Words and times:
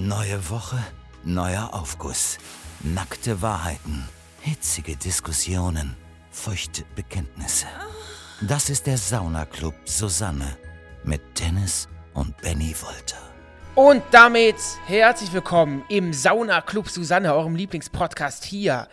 Neue 0.00 0.48
Woche, 0.48 0.78
neuer 1.24 1.70
Aufguss. 1.72 2.38
Nackte 2.84 3.42
Wahrheiten, 3.42 4.08
hitzige 4.42 4.94
Diskussionen, 4.94 5.96
feuchte 6.30 6.84
Bekenntnisse. 6.94 7.66
Das 8.40 8.70
ist 8.70 8.86
der 8.86 8.96
Saunaclub 8.96 9.74
Susanne 9.86 10.56
mit 11.02 11.20
Dennis 11.40 11.88
und 12.14 12.36
Benny 12.36 12.76
Wolter. 12.80 13.18
Und 13.74 14.04
damit 14.12 14.54
herzlich 14.86 15.32
willkommen 15.32 15.82
im 15.88 16.12
Sauna 16.12 16.60
Club 16.60 16.88
Susanne, 16.88 17.34
eurem 17.34 17.56
Lieblingspodcast 17.56 18.44
hier. 18.44 18.86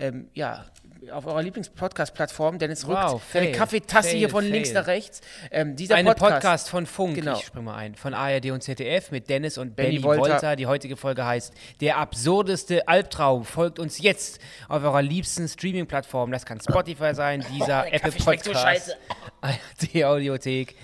Ähm, 0.00 0.30
ja, 0.34 0.64
auf 1.10 1.26
eurer 1.26 1.42
Lieblingspodcast-Plattform, 1.42 2.58
denn 2.58 2.70
es 2.70 2.86
Wow, 2.86 3.14
rückt 3.14 3.24
fail, 3.24 3.52
Kaffeetasse 3.52 4.10
hier 4.10 4.28
fail, 4.28 4.30
von 4.30 4.42
fail. 4.44 4.52
links 4.52 4.72
nach 4.72 4.86
rechts. 4.86 5.20
Ähm, 5.50 5.76
dieser 5.76 5.96
Eine 5.96 6.10
Podcast, 6.10 6.32
Podcast, 6.34 6.70
von 6.70 6.86
Funk, 6.86 7.14
Genau. 7.16 7.36
ich 7.38 7.44
spring 7.46 7.64
mal 7.64 7.76
ein, 7.76 7.94
von 7.94 8.14
ARD 8.14 8.50
und 8.50 8.62
ZDF 8.62 9.10
mit 9.10 9.28
Dennis 9.28 9.58
und 9.58 9.76
Benny 9.76 10.02
Wolter. 10.02 10.20
Wolter. 10.34 10.56
Die 10.56 10.66
heutige 10.66 10.96
Folge 10.96 11.24
heißt 11.24 11.52
Der 11.80 11.98
absurdeste 11.98 12.88
Albtraum. 12.88 13.44
Folgt 13.44 13.78
uns 13.78 13.98
jetzt 13.98 14.40
auf 14.68 14.82
eurer 14.82 15.02
liebsten 15.02 15.48
Streaming-Plattform. 15.48 16.30
Das 16.32 16.46
kann 16.46 16.60
Spotify 16.60 17.14
sein, 17.14 17.44
dieser 17.54 17.82
der 17.82 17.94
Apple 17.94 18.12
schmeckt 18.12 18.44
so 18.44 18.52
Podcast, 18.52 18.96
die 19.92 20.04
Audiothek. 20.04 20.74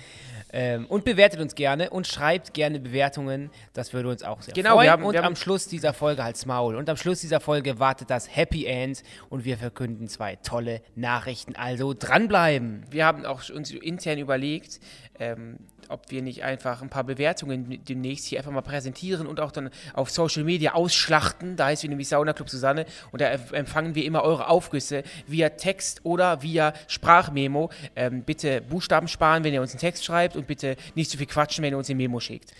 Ähm, 0.59 0.87
und 0.87 1.05
bewertet 1.05 1.39
uns 1.39 1.53
gerne 1.53 1.91
und 1.91 2.07
schreibt 2.07 2.55
gerne 2.55 2.79
Bewertungen. 2.79 3.51
Das 3.73 3.93
würde 3.93 4.09
uns 4.09 4.23
auch 4.23 4.41
sehr 4.41 4.55
Genau, 4.55 4.71
freuen. 4.71 4.85
wir 4.85 4.91
haben- 4.91 5.03
und 5.03 5.13
wir 5.13 5.19
haben- 5.19 5.27
am 5.27 5.35
Schluss 5.35 5.67
dieser 5.67 5.93
Folge 5.93 6.23
halt's 6.23 6.47
Maul. 6.47 6.75
Und 6.75 6.89
am 6.89 6.97
Schluss 6.97 7.21
dieser 7.21 7.39
Folge 7.39 7.77
wartet 7.77 8.09
das 8.09 8.35
Happy 8.35 8.65
End 8.65 9.03
und 9.29 9.45
wir 9.45 9.59
verkünden 9.59 10.07
zwei 10.07 10.35
tolle 10.37 10.81
Nachrichten. 10.95 11.55
Also 11.55 11.93
dranbleiben. 11.93 12.85
wir 12.89 13.05
haben 13.05 13.23
auch 13.25 13.47
uns 13.51 13.69
intern 13.71 14.17
überlegt, 14.17 14.79
ähm, 15.19 15.57
ob 15.89 16.11
wir 16.11 16.21
nicht 16.21 16.43
einfach 16.43 16.81
ein 16.81 16.89
paar 16.89 17.03
Bewertungen 17.05 17.79
demnächst 17.87 18.25
hier 18.25 18.39
einfach 18.39 18.51
mal 18.51 18.61
präsentieren 18.61 19.25
und 19.27 19.39
auch 19.39 19.51
dann 19.51 19.69
auf 19.93 20.09
Social 20.09 20.43
Media 20.43 20.73
ausschlachten. 20.73 21.55
Da 21.55 21.67
heißt 21.67 21.83
wir 21.83 21.89
nämlich 21.89 22.09
Sauna 22.09 22.33
Club 22.33 22.49
Susanne 22.49 22.85
und 23.11 23.21
da 23.21 23.27
empf- 23.27 23.53
empfangen 23.53 23.95
wir 23.95 24.03
immer 24.05 24.23
eure 24.23 24.49
Aufgüsse 24.49 25.03
via 25.27 25.49
Text 25.49 26.01
oder 26.03 26.41
via 26.41 26.73
Sprachmemo. 26.87 27.69
Ähm, 27.95 28.23
bitte 28.23 28.61
Buchstaben 28.61 29.07
sparen, 29.07 29.43
wenn 29.43 29.53
ihr 29.53 29.61
uns 29.61 29.71
einen 29.71 29.79
Text 29.79 30.03
schreibt 30.03 30.35
und 30.35 30.47
bitte 30.47 30.75
nicht 30.95 31.09
zu 31.09 31.17
viel 31.17 31.27
quatschen, 31.27 31.63
wenn 31.63 31.73
ihr 31.73 31.77
uns 31.77 31.89
eine 31.89 31.95
Memo 31.97 32.19
schickt. 32.19 32.51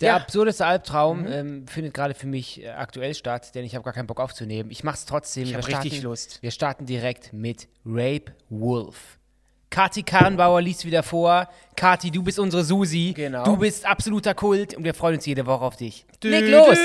Der 0.00 0.08
Ja. 0.10 0.14
Mhm. 0.18 0.22
absurdeste 0.22 0.64
Albtraum 0.64 1.26
ähm, 1.26 1.66
findet 1.66 1.92
gerade 1.92 2.14
für 2.14 2.28
mich 2.28 2.62
äh, 2.62 2.68
aktuell 2.68 3.14
statt, 3.14 3.54
denn 3.56 3.64
ich 3.64 3.74
habe 3.74 3.84
gar 3.84 3.92
keinen 3.92 4.06
Bock 4.06 4.20
aufzunehmen. 4.20 4.70
Ich 4.70 4.84
mache 4.84 4.94
es 4.96 5.04
trotzdem. 5.06 5.42
Ich 5.42 5.50
Wir 5.50 5.58
hab 5.58 5.66
richtig 5.66 5.92
starten- 5.94 6.04
Lust. 6.04 6.38
Wir 6.40 6.50
starten 6.52 6.86
direkt 6.86 7.32
mit 7.32 7.66
Rape 7.84 8.32
Wolf. 8.48 9.17
Kati 9.70 10.02
Karrenbauer 10.02 10.60
liest 10.62 10.84
wieder 10.84 11.02
vor. 11.02 11.48
Kati, 11.76 12.10
du 12.10 12.22
bist 12.22 12.38
unsere 12.38 12.64
Susi. 12.64 13.12
Genau. 13.14 13.44
Du 13.44 13.56
bist 13.56 13.84
absoluter 13.84 14.34
Kult 14.34 14.74
und 14.74 14.84
wir 14.84 14.94
freuen 14.94 15.16
uns 15.16 15.26
jede 15.26 15.46
Woche 15.46 15.64
auf 15.64 15.76
dich. 15.76 16.06
Leg 16.22 16.48
los! 16.48 16.76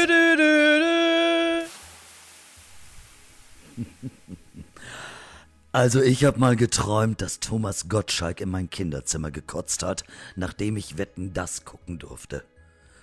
Also 5.72 6.04
ich 6.04 6.24
habe 6.24 6.40
mal 6.40 6.56
geträumt, 6.56 7.20
dass 7.20 7.40
Thomas 7.40 7.90
Gottschalk 7.90 8.42
in 8.42 8.50
mein 8.50 8.70
Kinderzimmer 8.70 9.32
gekotzt 9.32 9.82
hat, 9.82 10.04
nachdem 10.36 10.78
ich 10.78 11.00
Wetten 11.00 11.34
das 11.34 11.66
gucken 11.66 11.98
durfte. 11.98 12.44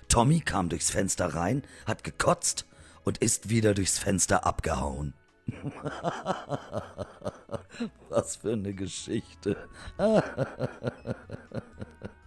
Tommy 0.09 0.39
kam 0.39 0.69
durchs 0.69 0.89
Fenster 0.89 1.35
rein, 1.35 1.65
hat 1.85 2.05
gekotzt 2.05 2.67
und 3.03 3.19
ist 3.19 3.49
wieder 3.49 3.75
durchs 3.75 3.99
Fenster 3.99 4.47
abgehauen. 4.47 5.15
Was 8.09 8.37
für 8.37 8.53
eine 8.53 8.73
Geschichte. 8.75 9.57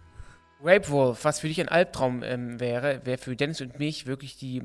Rape 0.64 0.88
Wolf, 0.88 1.24
was 1.24 1.40
für 1.40 1.48
dich 1.48 1.60
ein 1.60 1.68
Albtraum 1.68 2.22
ähm, 2.22 2.58
wäre, 2.58 3.00
wäre 3.04 3.18
für 3.18 3.36
Dennis 3.36 3.60
und 3.60 3.78
mich 3.78 4.06
wirklich 4.06 4.38
die, 4.38 4.62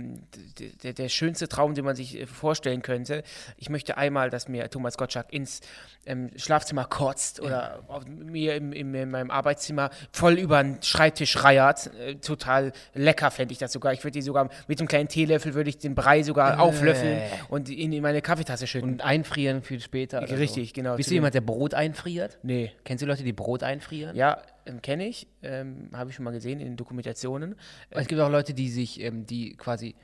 der, 0.84 0.94
der 0.94 1.10
schönste 1.10 1.50
Traum, 1.50 1.74
den 1.74 1.84
man 1.84 1.96
sich 1.96 2.18
äh, 2.18 2.26
vorstellen 2.26 2.82
könnte. 2.82 3.24
Ich 3.58 3.70
möchte 3.70 3.98
einmal, 3.98 4.30
dass 4.30 4.48
mir 4.48 4.70
Thomas 4.70 4.98
Gottschalk 4.98 5.34
ins 5.34 5.60
ähm, 6.06 6.30
Schlafzimmer 6.38 6.86
kotzt 6.86 7.42
oder 7.42 7.84
auf, 7.88 8.06
mir 8.08 8.56
im, 8.56 8.72
im, 8.72 8.96
in 8.96 9.12
meinem 9.12 9.30
Arbeitszimmer 9.30 9.90
voll 10.12 10.40
über 10.40 10.64
den 10.64 10.82
Schreibtisch 10.82 11.44
reiert. 11.44 11.92
Äh, 12.00 12.16
total 12.16 12.72
lecker 12.94 13.30
fände 13.30 13.52
ich 13.52 13.58
das 13.58 13.74
sogar. 13.74 13.92
Ich 13.92 14.04
würde 14.04 14.14
die 14.14 14.22
sogar 14.22 14.50
mit 14.68 14.80
einem 14.80 14.88
kleinen 14.88 15.10
Teelöffel 15.10 15.54
würde 15.54 15.70
ich 15.70 15.78
den 15.78 15.96
Brei 15.96 16.24
sogar 16.24 16.60
auflöffeln 16.60 17.22
und 17.50 17.68
ihn 17.68 17.92
in 17.92 18.02
meine 18.02 18.22
Kaffeetasse 18.22 18.68
schütten. 18.68 18.94
Und 18.94 19.02
einfrieren 19.02 19.62
für 19.64 19.80
später. 19.80 20.22
Richtig, 20.22 20.70
so. 20.70 20.74
genau. 20.76 20.96
Bist 20.96 21.10
du 21.10 21.16
jemand, 21.16 21.34
der 21.34 21.42
Brot 21.42 21.74
einfriert? 21.74 22.38
nee. 22.42 22.72
Kennst 22.86 23.02
du 23.04 23.06
Leute, 23.06 23.24
die 23.24 23.34
Brot 23.34 23.64
einfrieren? 23.64 24.16
Ja, 24.16 24.42
ähm, 24.70 24.82
kenne 24.82 25.08
ich. 25.08 25.28
Ähm, 25.44 25.90
Habe 25.94 26.10
ich 26.10 26.16
schon 26.16 26.26
mal 26.26 26.32
gesehen 26.32 26.60
in 26.60 26.78
Dokumentationen. 26.78 27.56
Es 27.90 28.08
gibt 28.08 28.22
auch 28.22 28.30
Leute, 28.30 28.54
die 28.54 28.70
sich, 28.70 29.02
ähm, 29.02 29.26
die 29.26 29.56
quasi 29.56 29.96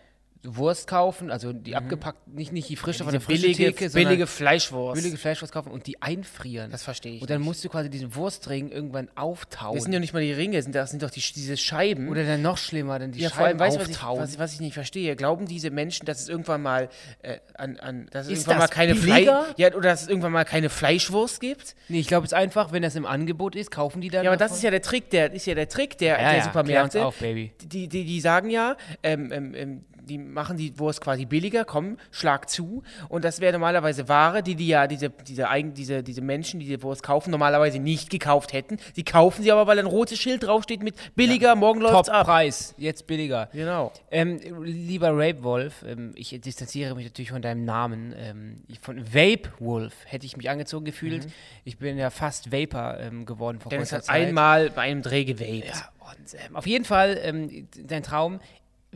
Wurst 0.48 0.88
kaufen, 0.88 1.32
also 1.32 1.54
die 1.54 1.76
abgepackt, 1.76 2.28
nicht, 2.28 2.52
nicht 2.52 2.70
die 2.70 2.76
frische 2.76 3.04
von 3.04 3.12
der 3.12 3.22
Mhm. 3.22 3.26
Diese 3.28 3.42
billige, 3.42 3.58
billige, 3.58 3.78
Theke, 3.78 3.94
billige 3.94 4.28
Fleischwurst. 4.28 5.02
billige 5.02 5.18
Fleischwurst 5.18 5.54
kaufen 5.54 5.72
und 5.72 5.88
die 5.88 6.02
einfrieren. 6.02 6.72
Das 6.72 6.84
verstehe 6.84 7.16
ich 7.16 7.22
Und 7.22 7.30
dann 7.30 7.40
nicht. 7.40 7.46
musst 7.48 7.64
du 7.66 7.70
quasi 7.70 7.90
diesen 7.90 8.16
Wurstring 8.16 8.70
irgendwann 8.70 9.10
auftauen. 9.16 9.74
Das 9.76 9.84
sind 9.84 9.94
ja 9.94 10.00
nicht 10.00 10.14
mal 10.14 10.22
die 10.22 10.32
Ringe, 10.34 10.62
sind- 10.62 10.76
das 10.76 10.92
sind 10.92 11.02
doch 11.04 11.10
die, 11.10 11.22
diese 11.22 11.58
Scheiben. 11.58 12.10
Oder 12.10 12.24
dann 12.26 12.42
noch 12.42 12.58
schlimmer, 12.58 13.00
dann 13.00 13.12
die 13.12 13.20
ja, 13.22 13.30
vor 13.30 13.40
allem, 13.46 13.58
Scheiben 13.58 13.60
weißt 13.60 13.80
was 13.80 13.90
ich, 13.90 14.02
was, 14.04 14.34
ich- 14.34 14.40
was 14.40 14.54
ich 14.54 14.60
nicht 14.60 14.74
verstehe? 14.74 15.16
Glauben 15.16 15.46
diese 15.48 15.70
Menschen, 15.72 16.06
dass 16.06 16.22
es 16.22 16.30
irgendwann 16.30 16.62
mal 16.62 16.90
äh, 17.22 17.38
an, 17.56 17.78
an 17.80 18.08
dass 18.12 18.28
es 18.28 18.32
Ist 18.34 18.38
irgendwann 18.40 18.58
mal 18.58 18.62
das 18.68 18.72
keine 18.72 18.96
billiger? 18.96 19.44
Fleisch, 19.46 19.56
ja, 19.58 19.68
oder 19.74 19.90
dass 19.90 20.04
es 20.04 20.08
irgendwann 20.10 20.32
mal 20.32 20.46
keine 20.46 20.70
Fleischwurst 20.70 21.40
gibt? 21.42 21.76
nee, 21.90 22.00
ich 22.00 22.08
glaube, 22.08 22.26
es 22.28 22.34
einfach, 22.34 22.72
wenn 22.72 22.82
das 22.84 22.96
im 22.96 23.06
Angebot 23.06 23.56
ist, 23.56 23.72
kaufen 23.72 24.02
die 24.02 24.10
dann 24.10 24.24
Ja, 24.24 24.30
aber 24.32 24.38
das 24.38 24.50
davon. 24.50 24.58
ist 24.58 24.64
ja 24.64 24.72
der 24.72 24.82
Trick, 24.82 25.10
der 25.10 25.32
ist 25.34 25.46
ja 25.46 25.56
der 25.56 25.68
Trick 25.70 25.98
der, 25.98 26.20
ja, 26.22 26.30
der 26.30 26.38
ja, 26.40 26.44
Supermärkte. 26.44 26.98
uns 27.00 27.06
auf, 27.08 27.18
Baby. 27.20 27.52
Die, 27.64 27.88
die, 27.88 28.04
die 28.06 28.20
sagen 28.22 28.50
ja, 28.50 28.76
ähm, 29.04 29.32
ähm, 29.32 29.54
ähm, 29.56 29.86
die 30.06 30.18
machen 30.18 30.58
die 30.58 30.78
Wurst 30.80 31.02
quasi 31.02 31.26
billiger, 31.26 31.66
komm, 31.66 31.98
schlag 32.12 32.50
zu. 32.50 32.84
Und 33.10 33.26
das 33.26 33.42
wäre 33.42 33.54
normalerweise 33.54 34.08
Ware, 34.08 34.44
die 34.44 34.56
die 34.56 34.68
ja, 34.68 34.88
diese, 34.88 35.10
diese, 35.10 35.48
diese, 35.74 36.04
diese 36.04 36.22
Menschen, 36.22 36.60
die 36.60 36.68
die 36.68 36.82
Wurst 36.82 37.04
kaufen, 37.04 37.32
normalerweise 37.32 37.80
nicht 37.80 38.10
gekauft 38.10 38.54
hätten. 38.54 38.78
Die 38.96 39.04
kaufen 39.04 39.44
sie 39.44 39.52
aber, 39.52 39.68
weil 39.68 39.80
ein 39.80 39.86
rotes 39.86 40.20
Schild 40.20 40.44
draufsteht 40.44 40.84
mit 40.84 40.96
billiger, 41.16 41.56
morgen 41.56 41.82
läuft's 41.82 42.10
ab. 42.10 42.26
Top-Preis, 42.26 42.74
jetzt 42.78 43.08
billiger. 43.08 43.50
Genau. 43.52 43.92
Ähm, 44.12 44.40
lieber 44.64 45.10
Rape 45.12 45.44
Wolf, 45.44 45.84
ähm, 45.88 46.12
ich 46.16 46.30
distanziere 46.42 46.96
mich 46.96 47.06
natürlich 47.06 47.32
von 47.32 47.42
deinem 47.42 47.66
Namen. 47.66 48.14
Ähm, 48.18 48.64
von 48.82 49.06
Vape 49.14 49.52
Wolf 49.60 49.94
hätte 50.06 50.26
ich 50.26 50.38
mich 50.38 50.50
angezogen 50.50 50.86
gefühlt. 50.86 51.28
Ich 51.64 51.78
bin 51.78 51.98
ja 51.98 52.10
fast 52.10 52.52
Vapor 52.52 52.98
ähm, 53.00 53.26
geworden 53.26 53.60
vor 53.60 53.70
Dennis 53.70 53.90
kurzer 53.90 53.98
hat 53.98 54.06
Zeit. 54.06 54.28
einmal 54.28 54.70
bei 54.70 54.84
einem 54.84 55.02
Dreh 55.02 55.26
gewaved. 55.26 55.68
Ja, 55.68 55.90
und 56.00 56.56
auf 56.56 56.68
jeden 56.68 56.86
Fall 56.86 57.20
ähm, 57.22 57.68
dein 57.84 58.04
Traum. 58.04 58.40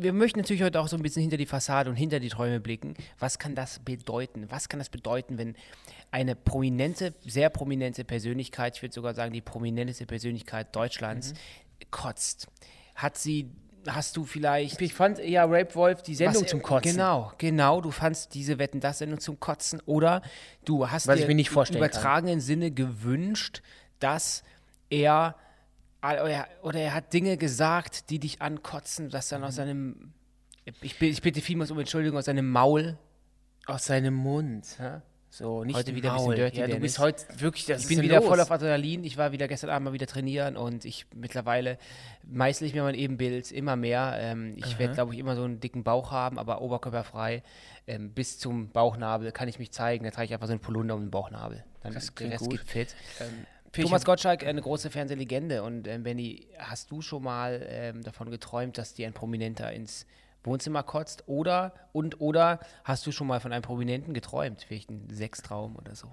Wir 0.02 0.14
möchten 0.14 0.40
natürlich 0.40 0.64
heute 0.64 0.80
auch 0.80 0.88
so 0.88 0.96
ein 0.96 1.02
bisschen 1.02 1.22
hinter 1.22 1.38
die 1.38 1.46
Fassade 1.46 1.90
und 1.90 1.96
hinter 1.96 2.20
die 2.20 2.30
Träume 2.30 2.60
blicken. 2.60 2.96
Was 3.20 3.38
kann 3.38 3.54
das 3.56 3.80
bedeuten? 3.80 4.46
Was 4.50 4.70
kann 4.70 4.80
das 4.80 4.90
bedeuten, 4.90 5.38
wenn 5.38 5.56
eine 6.12 6.36
prominente, 6.36 7.14
sehr 7.26 7.50
prominente 7.50 8.04
Persönlichkeit, 8.06 8.78
ich 8.78 8.82
würde 8.82 8.94
sogar 8.94 9.14
sagen 9.14 9.34
die 9.34 9.42
prominenteste 9.42 10.06
Persönlichkeit 10.06 10.74
Deutschlands, 10.76 11.34
kotzt? 11.92 12.48
Hat 12.96 13.18
sie, 13.18 13.52
hast 13.88 14.16
du 14.16 14.24
vielleicht 14.24 14.82
Ich 14.82 14.94
fand 14.94 15.20
ja 15.20 15.44
Rape 15.46 15.76
Wolf 15.76 16.02
die 16.02 16.16
Sendung 16.16 16.44
was- 16.44 16.50
zum 16.50 16.62
Kotzen. 16.62 16.94
Genau, 16.94 17.32
genau. 17.38 17.82
Du 17.82 17.92
fandst 17.92 18.34
diese 18.34 18.58
Wetten 18.58 18.80
das 18.80 19.00
Sendung 19.00 19.20
zum 19.20 19.40
Kotzen 19.40 19.82
oder 19.86 20.22
du 20.66 20.90
hast 20.90 21.08
Was 21.08 21.18
dir 21.20 21.24
im 21.30 21.44
kann. 21.44 21.76
übertragenen 21.76 22.40
Sinne 22.42 22.72
gewünscht, 22.72 23.62
dass 24.00 24.44
er 24.90 25.36
oder 26.02 26.30
er, 26.30 26.48
oder 26.64 26.80
er 26.80 26.94
hat 26.94 27.12
Dinge 27.14 27.38
gesagt, 27.38 28.10
die 28.10 28.20
dich 28.20 28.42
ankotzen, 28.42 29.10
dass 29.10 29.30
dann 29.30 29.44
aus 29.44 29.56
seinem 29.56 30.14
ich, 30.82 31.02
ich 31.02 31.22
bitte 31.22 31.42
vielmals 31.42 31.72
um 31.72 31.80
Entschuldigung 31.80 32.18
aus 32.18 32.26
seinem 32.26 32.50
Maul. 32.50 32.98
Aus 33.66 33.86
seinem 33.86 34.14
Mund. 34.14 34.66
hä? 34.78 35.02
So, 35.32 35.64
nicht 35.64 35.76
Heute 35.76 35.94
wieder 35.96 36.10
ein 36.12 36.16
bisschen 36.16 36.26
Maul. 36.28 36.36
dirty, 36.36 36.60
Ja, 36.60 36.68
du 36.68 36.80
bist 36.80 36.98
heute 36.98 37.24
wirklich, 37.40 37.66
das 37.68 37.84
Ich 37.84 37.88
bin 37.88 38.02
wieder 38.02 38.18
los? 38.18 38.26
voll 38.28 38.40
auf 38.42 38.50
Adrenalin. 38.52 39.04
Ich 39.04 39.16
war 39.18 39.32
wieder 39.32 39.48
gestern 39.48 39.70
Abend 39.70 39.86
mal 39.86 39.94
wieder 39.94 40.08
trainieren 40.08 40.58
und 40.58 40.86
ich 40.86 41.06
mittlerweile 41.14 41.78
meißle 42.24 42.66
ich 42.66 42.74
mir 42.74 42.82
mein 42.82 42.96
Ebenbild 42.96 43.52
immer 43.52 43.76
mehr. 43.76 44.16
Ähm, 44.20 44.54
ich 44.58 44.80
werde, 44.80 44.96
glaube 44.96 45.14
ich, 45.14 45.20
immer 45.20 45.36
so 45.36 45.44
einen 45.44 45.60
dicken 45.60 45.84
Bauch 45.84 46.12
haben, 46.12 46.40
aber 46.40 46.62
oberkörperfrei. 46.62 47.44
Ähm, 47.86 48.12
bis 48.14 48.40
zum 48.40 48.70
Bauchnabel 48.70 49.32
kann 49.32 49.48
ich 49.48 49.60
mich 49.60 49.72
zeigen. 49.72 50.04
Da 50.04 50.10
trage 50.12 50.26
ich 50.26 50.34
einfach 50.34 50.48
so 50.48 50.54
einen 50.54 50.62
Polunder 50.62 50.96
um 50.96 51.02
den 51.02 51.12
Bauchnabel. 51.12 51.64
Dann 51.84 51.94
Das 51.94 52.16
klingt 52.16 52.38
gut. 52.38 52.60
fit. 52.62 52.96
Finde 53.16 53.34
Thomas 53.72 54.06
Gottschalk, 54.06 54.46
eine 54.46 54.62
große 54.62 54.90
Fernsehlegende. 54.90 55.64
Und 55.64 55.88
ähm, 55.88 56.04
Benny, 56.04 56.48
hast 56.58 56.92
du 56.92 57.02
schon 57.02 57.24
mal 57.24 57.66
ähm, 57.70 58.04
davon 58.04 58.32
geträumt, 58.32 58.78
dass 58.78 58.94
dir 58.94 59.08
ein 59.08 59.14
Prominenter 59.14 59.72
ins 59.72 60.06
Wohnzimmer 60.44 60.84
kotzt? 60.84 61.24
Oder 61.28 61.74
und 61.92 62.22
oder 62.22 62.60
hast 62.84 63.06
du 63.06 63.12
schon 63.12 63.28
mal 63.28 63.40
von 63.40 63.52
einem 63.52 63.62
Prominenten 63.62 64.14
geträumt? 64.14 64.64
Vielleicht 64.68 64.90
ein 64.90 65.10
Sextraum 65.10 65.76
oder 65.76 65.96
so? 65.96 66.10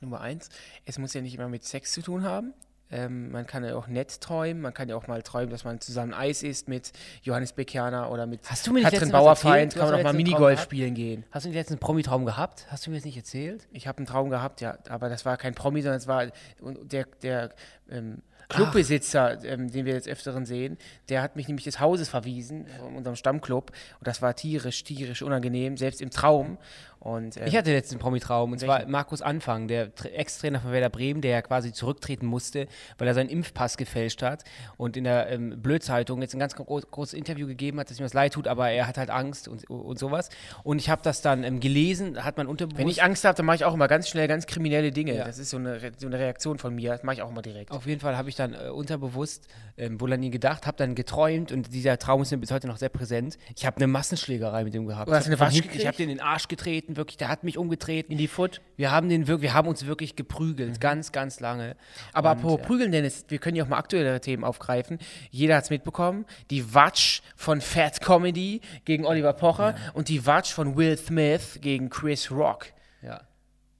Nummer 0.00 0.20
eins, 0.20 0.48
es 0.86 0.98
muss 0.98 1.12
ja 1.12 1.20
nicht 1.20 1.34
immer 1.34 1.48
mit 1.48 1.64
Sex 1.64 1.92
zu 1.92 2.02
tun 2.02 2.24
haben. 2.24 2.54
Ähm, 2.90 3.30
man 3.30 3.46
kann 3.46 3.64
ja 3.64 3.76
auch 3.76 3.86
nett 3.86 4.20
träumen. 4.20 4.62
Man 4.62 4.74
kann 4.74 4.88
ja 4.88 4.96
auch 4.96 5.06
mal 5.06 5.22
träumen, 5.22 5.50
dass 5.50 5.64
man 5.64 5.80
zusammen 5.80 6.12
Eis 6.12 6.42
isst 6.42 6.68
mit 6.68 6.92
Johannes 7.22 7.52
Bekerner 7.52 8.10
oder 8.10 8.26
mit 8.26 8.40
Hast 8.50 8.66
du 8.66 8.72
mir 8.72 8.82
Katrin 8.82 9.10
Bauerfeind. 9.10 9.74
Kann 9.74 9.90
man 9.90 10.00
auch 10.00 10.02
mal 10.02 10.12
Minigolf 10.12 10.60
spielen 10.60 10.94
gehen. 10.94 11.24
Hast 11.30 11.46
du 11.46 11.50
jetzt 11.50 11.70
einen 11.70 11.78
Promi-Traum 11.78 12.24
gehabt? 12.24 12.66
Hast 12.68 12.86
du 12.86 12.90
mir 12.90 12.96
das 12.96 13.04
nicht 13.04 13.16
erzählt? 13.16 13.68
Ich 13.72 13.86
habe 13.86 13.98
einen 13.98 14.06
Traum 14.06 14.30
gehabt, 14.30 14.60
ja, 14.60 14.78
aber 14.88 15.08
das 15.08 15.24
war 15.24 15.36
kein 15.36 15.54
Promi, 15.54 15.82
sondern 15.82 15.98
es 15.98 16.06
war 16.06 16.26
der, 16.60 17.06
der 17.22 17.50
ähm, 17.90 18.22
Clubbesitzer, 18.50 19.42
ähm, 19.44 19.70
den 19.70 19.86
wir 19.86 19.94
jetzt 19.94 20.08
öfteren 20.08 20.44
sehen, 20.44 20.76
der 21.08 21.22
hat 21.22 21.36
mich 21.36 21.48
nämlich 21.48 21.64
des 21.64 21.80
Hauses 21.80 22.08
verwiesen, 22.08 22.66
von 22.78 22.96
unserem 22.96 23.16
Stammclub. 23.16 23.70
Und 23.98 24.06
das 24.06 24.20
war 24.20 24.34
tierisch, 24.34 24.84
tierisch 24.84 25.22
unangenehm, 25.22 25.76
selbst 25.76 26.02
im 26.02 26.10
Traum. 26.10 26.58
Und, 27.00 27.38
äh, 27.38 27.48
Ich 27.48 27.56
hatte 27.56 27.72
letzten 27.72 27.98
Promi-Traum, 27.98 28.52
und 28.52 28.58
zwar 28.58 28.86
Markus 28.86 29.22
Anfang, 29.22 29.68
der 29.68 29.94
Tra- 29.94 30.10
Ex-Trainer 30.10 30.60
von 30.60 30.70
Werder 30.70 30.90
Bremen, 30.90 31.22
der 31.22 31.30
ja 31.30 31.40
quasi 31.42 31.72
zurücktreten 31.72 32.26
musste, 32.26 32.66
weil 32.98 33.08
er 33.08 33.14
seinen 33.14 33.30
Impfpass 33.30 33.78
gefälscht 33.78 34.22
hat 34.22 34.44
und 34.76 34.98
in 34.98 35.04
der 35.04 35.30
ähm, 35.30 35.62
Blödzeitung 35.62 36.20
jetzt 36.20 36.34
ein 36.34 36.38
ganz 36.38 36.54
gro 36.54 36.64
großes 36.78 37.14
Interview 37.14 37.46
gegeben 37.46 37.80
hat, 37.80 37.90
dass 37.90 37.98
ihm 37.98 38.02
das 38.02 38.12
leid 38.12 38.34
tut, 38.34 38.46
aber 38.46 38.70
er 38.70 38.86
hat 38.86 38.98
halt 38.98 39.08
Angst 39.08 39.48
und, 39.48 39.68
und 39.70 39.98
sowas. 39.98 40.28
Und 40.62 40.78
ich 40.78 40.90
habe 40.90 41.00
das 41.02 41.22
dann 41.22 41.42
ähm, 41.42 41.60
gelesen, 41.60 42.22
hat 42.22 42.36
man 42.36 42.46
unterbewusst... 42.46 42.78
wenn 42.78 42.88
ich 42.88 43.02
Angst 43.02 43.24
habe, 43.24 43.34
dann 43.34 43.46
mache 43.46 43.56
ich 43.56 43.64
auch 43.64 43.72
immer 43.72 43.88
ganz 43.88 44.06
schnell 44.06 44.28
ganz 44.28 44.46
kriminelle 44.46 44.92
Dinge. 44.92 45.16
Ja. 45.16 45.24
Das 45.24 45.38
ist 45.38 45.48
so 45.48 45.56
eine, 45.56 45.80
Re 45.80 45.92
so 45.96 46.06
eine 46.06 46.18
Reaktion 46.18 46.58
von 46.58 46.74
mir. 46.74 46.90
Das 46.90 47.02
mache 47.02 47.14
ich 47.16 47.22
auch 47.22 47.30
immer 47.30 47.40
direkt. 47.40 47.70
Auf 47.70 47.86
jeden 47.86 48.00
Fall 48.00 48.18
habe 48.18 48.28
ich 48.28 48.36
dann 48.36 48.52
äh, 48.52 48.68
unterbewusst 48.68 49.48
ähm, 49.78 49.98
wohl 50.02 50.12
an 50.12 50.22
ihn 50.22 50.32
gedacht, 50.32 50.66
habe 50.66 50.76
dann 50.76 50.94
geträumt 50.94 51.50
und 51.50 51.72
dieser 51.72 51.98
Traum 51.98 52.20
ist 52.20 52.30
mir 52.30 52.36
bis 52.36 52.50
heute 52.50 52.66
noch 52.66 52.76
sehr 52.76 52.90
präsent. 52.90 53.38
Ich 53.56 53.64
habe 53.64 53.76
eine 53.76 53.86
Massenschlägerei 53.86 54.64
mit 54.64 54.74
ihm 54.74 54.86
gehabt. 54.86 55.08
Du 55.08 55.14
hast 55.14 55.22
Ich 55.22 55.32
eine 55.32 55.40
hab 55.40 55.48
Wasch? 55.48 55.62
Ich 55.72 55.86
habe 55.86 55.96
den 55.96 56.10
in 56.10 56.18
den 56.18 56.20
Arsch 56.20 56.46
getreten, 56.48 56.89
wirklich. 56.96 57.16
Der 57.16 57.28
hat 57.28 57.44
mich 57.44 57.58
umgetreten. 57.58 58.12
In 58.12 58.18
die 58.18 58.28
Foot. 58.28 58.60
Wir 58.76 58.90
haben 58.90 59.08
den 59.08 59.26
wirklich, 59.26 59.50
wir 59.50 59.54
haben 59.54 59.68
uns 59.68 59.86
wirklich 59.86 60.16
geprügelt, 60.16 60.80
ganz, 60.80 61.12
ganz 61.12 61.40
lange. 61.40 61.76
Aber 62.12 62.32
Und, 62.32 62.38
apropos 62.38 62.60
äh, 62.60 62.62
Prügeln, 62.66 62.92
Dennis, 62.92 63.24
wir 63.28 63.38
können 63.38 63.56
ja 63.56 63.64
auch 63.64 63.68
mal 63.68 63.78
aktuellere 63.78 64.20
Themen 64.20 64.44
aufgreifen. 64.44 64.98
Jeder 65.30 65.56
hat 65.56 65.64
es 65.64 65.70
mitbekommen. 65.70 66.26
Die 66.50 66.74
Watch 66.74 67.22
von 67.36 67.60
Fat 67.60 68.00
Comedy 68.00 68.60
gegen 68.84 69.04
Oliver 69.06 69.32
Pocher 69.32 69.74
und 69.94 70.08
die 70.08 70.26
Watch 70.26 70.52
von 70.52 70.76
Will 70.76 70.96
Smith 70.96 71.58
gegen 71.60 71.90
Chris 71.90 72.30
Rock. 72.30 72.66
Ja. 73.02 73.22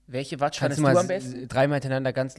Welche 0.06 0.36
Kannst 0.38 0.58
fandest 0.58 0.80
du 0.80 0.86
du, 0.86 0.98
am 0.98 1.06
besten? 1.06 1.48
dreimal 1.48 1.76
hintereinander 1.76 2.12
ganz, 2.12 2.34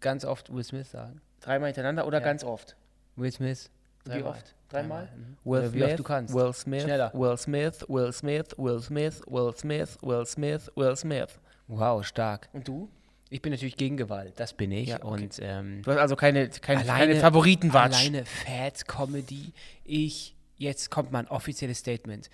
ganz 0.00 0.24
oft 0.24 0.52
Will 0.52 0.64
Smith 0.64 0.90
sagen? 0.90 1.20
Dreimal 1.40 1.68
hintereinander 1.68 2.06
oder 2.06 2.20
ganz 2.20 2.42
oft? 2.42 2.74
Will 3.14 3.30
Smith. 3.30 3.70
Wie 4.06 4.22
oft? 4.22 4.54
Dreimal? 4.68 5.08
mhm. 5.16 5.36
Will 5.44 5.60
Oder 5.60 5.72
wie 5.72 5.84
oft 5.84 5.98
du 5.98 6.02
kannst. 6.02 6.34
Will 6.34 6.52
Smith, 6.52 6.82
Schneller. 6.82 7.12
Will 7.14 7.36
Smith, 7.36 7.84
Will 7.88 8.12
Smith, 8.12 8.54
Will 8.56 8.80
Smith, 8.82 9.22
Will 9.26 9.52
Smith, 9.56 9.98
Will 10.02 10.26
Smith, 10.26 10.70
Will 10.74 10.96
Smith. 10.96 11.38
Wow, 11.68 12.04
stark. 12.04 12.48
Und 12.52 12.66
du? 12.66 12.88
Ich 13.28 13.42
bin 13.42 13.52
natürlich 13.52 13.76
gegen 13.76 13.96
Gewalt, 13.96 14.34
das 14.36 14.52
bin 14.52 14.70
ich. 14.70 14.88
Ja, 14.90 14.96
okay. 15.02 15.06
Und 15.24 15.38
ähm, 15.42 15.82
Du 15.82 15.90
hast 15.90 15.98
also 15.98 16.14
keine, 16.14 16.48
keine, 16.48 16.82
alleine, 16.82 17.06
keine 17.14 17.20
Favoritenwatch. 17.20 17.96
Alleine 17.96 18.24
Fat 18.24 18.86
Comedy. 18.86 19.52
Ich, 19.84 20.36
jetzt 20.58 20.90
kommt 20.90 21.10
mal 21.10 21.20
ein 21.20 21.28
offizielles 21.28 21.78
Statement. 21.78 22.30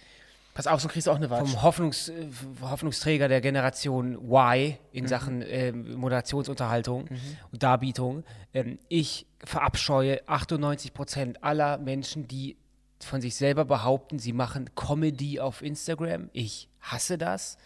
Pass 0.55 0.67
auf, 0.67 0.81
sonst 0.81 0.93
kriegst 0.93 1.07
du 1.07 1.11
auch 1.13 1.17
eine 1.17 1.31
Watch. 1.31 1.51
vom 1.51 1.63
Hoffnungs, 1.63 2.09
äh, 2.11 2.27
Hoffnungsträger 2.61 3.27
der 3.29 3.41
Generation 3.41 4.15
Y 4.31 4.69
Mhm. 4.71 4.75
in 4.93 5.09
Sachen 5.09 5.43
ähm, 5.47 5.95
Moderationsunterhaltung 5.95 7.09
und 7.53 7.63
Darbietung. 7.63 8.25
Ähm, 8.53 8.79
ich 8.89 9.27
verabscheue 9.45 10.21
98 10.29 10.93
Prozent 10.93 11.43
aller 11.43 11.79
Menschen, 11.79 12.29
die 12.29 12.57
von 13.01 13.21
sich 13.21 13.35
selber 13.35 13.65
behaupten, 13.65 14.19
sie 14.19 14.33
machen 14.33 14.71
Comedy 14.77 15.41
auf 15.41 15.63
Instagram. 15.63 16.29
Ich 16.33 16.69
hasse 16.81 17.19
das. 17.19 17.57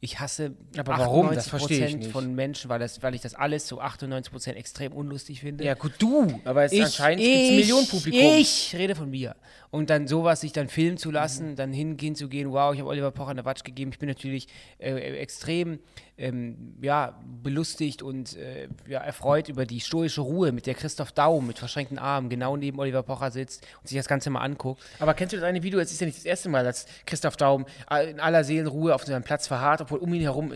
Ich 0.00 0.20
hasse 0.20 0.54
Aber 0.76 0.98
warum? 0.98 1.34
Das 1.34 1.48
verstehe 1.48 1.86
ich 1.86 1.94
98% 1.94 1.96
nicht. 1.98 2.12
von 2.12 2.34
Menschen, 2.34 2.68
weil, 2.68 2.78
das, 2.78 3.02
weil 3.02 3.14
ich 3.14 3.22
das 3.22 3.34
alles 3.34 3.66
zu 3.66 3.80
98 3.80 4.30
Prozent 4.30 4.56
extrem 4.58 4.92
unlustig 4.92 5.40
finde. 5.40 5.64
ja, 5.64 5.74
gut, 5.74 5.92
du. 5.98 6.38
Aber 6.44 6.64
es 6.64 6.72
Ich, 6.72 6.82
anscheinend 6.84 7.22
gibt 7.24 7.34
es 7.34 7.50
Millionenpublikum. 7.50 8.20
Ich 8.38 8.74
rede 8.76 8.94
von 8.94 9.08
mir. 9.10 9.34
Und 9.76 9.90
dann 9.90 10.08
sowas 10.08 10.40
sich 10.40 10.52
dann 10.52 10.68
filmen 10.68 10.96
zu 10.96 11.10
lassen, 11.10 11.54
dann 11.54 11.70
hingehen 11.70 12.14
zu 12.14 12.28
gehen, 12.28 12.50
wow, 12.50 12.72
ich 12.72 12.80
habe 12.80 12.88
Oliver 12.88 13.10
Pocher 13.10 13.32
eine 13.32 13.44
Watsch 13.44 13.62
gegeben. 13.62 13.90
Ich 13.92 13.98
bin 13.98 14.08
natürlich 14.08 14.48
äh, 14.78 14.90
äh, 14.92 15.18
extrem 15.18 15.80
ähm, 16.16 16.76
ja, 16.80 17.14
belustigt 17.42 18.02
und 18.02 18.34
äh, 18.36 18.68
ja, 18.88 19.00
erfreut 19.00 19.50
über 19.50 19.66
die 19.66 19.80
stoische 19.80 20.22
Ruhe, 20.22 20.50
mit 20.50 20.66
der 20.66 20.72
Christoph 20.72 21.12
Daum 21.12 21.46
mit 21.46 21.58
verschränkten 21.58 21.98
Armen 21.98 22.30
genau 22.30 22.56
neben 22.56 22.78
Oliver 22.78 23.02
Pocher 23.02 23.30
sitzt 23.30 23.66
und 23.82 23.88
sich 23.88 23.98
das 23.98 24.08
Ganze 24.08 24.30
mal 24.30 24.40
anguckt. 24.40 24.82
Aber 24.98 25.12
kennst 25.12 25.34
du 25.34 25.36
das 25.36 25.44
eine 25.44 25.62
Video? 25.62 25.78
Es 25.78 25.92
ist 25.92 26.00
ja 26.00 26.06
nicht 26.06 26.16
das 26.16 26.24
erste 26.24 26.48
Mal, 26.48 26.64
dass 26.64 26.86
Christoph 27.04 27.36
Daum 27.36 27.66
in 28.08 28.18
aller 28.18 28.44
Seelenruhe 28.44 28.94
auf 28.94 29.04
seinem 29.04 29.24
Platz 29.24 29.46
verharrt, 29.46 29.82
obwohl 29.82 29.98
um 29.98 30.14
ihn 30.14 30.22
herum 30.22 30.54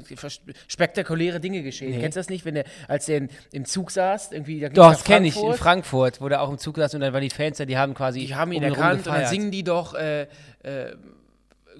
spektakuläre 0.66 1.40
Dinge 1.40 1.62
geschehen. 1.62 2.00
Kennst 2.00 2.16
du 2.16 2.20
das 2.20 2.30
nicht, 2.30 2.46
wenn 2.46 2.56
er, 2.56 2.64
als 2.88 3.06
er 3.10 3.18
in, 3.18 3.28
im 3.52 3.66
Zug 3.66 3.90
saß, 3.90 4.32
irgendwie 4.32 4.60
da 4.60 4.70
Doch, 4.70 4.92
das 4.92 5.04
kenne 5.04 5.28
ich 5.28 5.36
in 5.36 5.52
Frankfurt, 5.52 6.22
wo 6.22 6.30
der 6.30 6.40
auch 6.40 6.48
im 6.48 6.56
Zug 6.56 6.78
saß 6.78 6.94
und 6.94 7.02
dann 7.02 7.12
waren 7.12 7.20
die 7.20 7.28
Fans 7.28 7.58
da, 7.58 7.66
die 7.66 7.76
haben 7.76 7.92
quasi. 7.92 8.20
Die 8.20 8.34
haben 8.34 8.52
ihn 8.52 8.64
um 8.64 8.70
erkannt 8.70 9.09
und 9.10 9.22
dann 9.22 9.30
singen 9.30 9.50
die 9.50 9.62
doch 9.62 9.94
äh, 9.94 10.22
äh, 10.62 10.96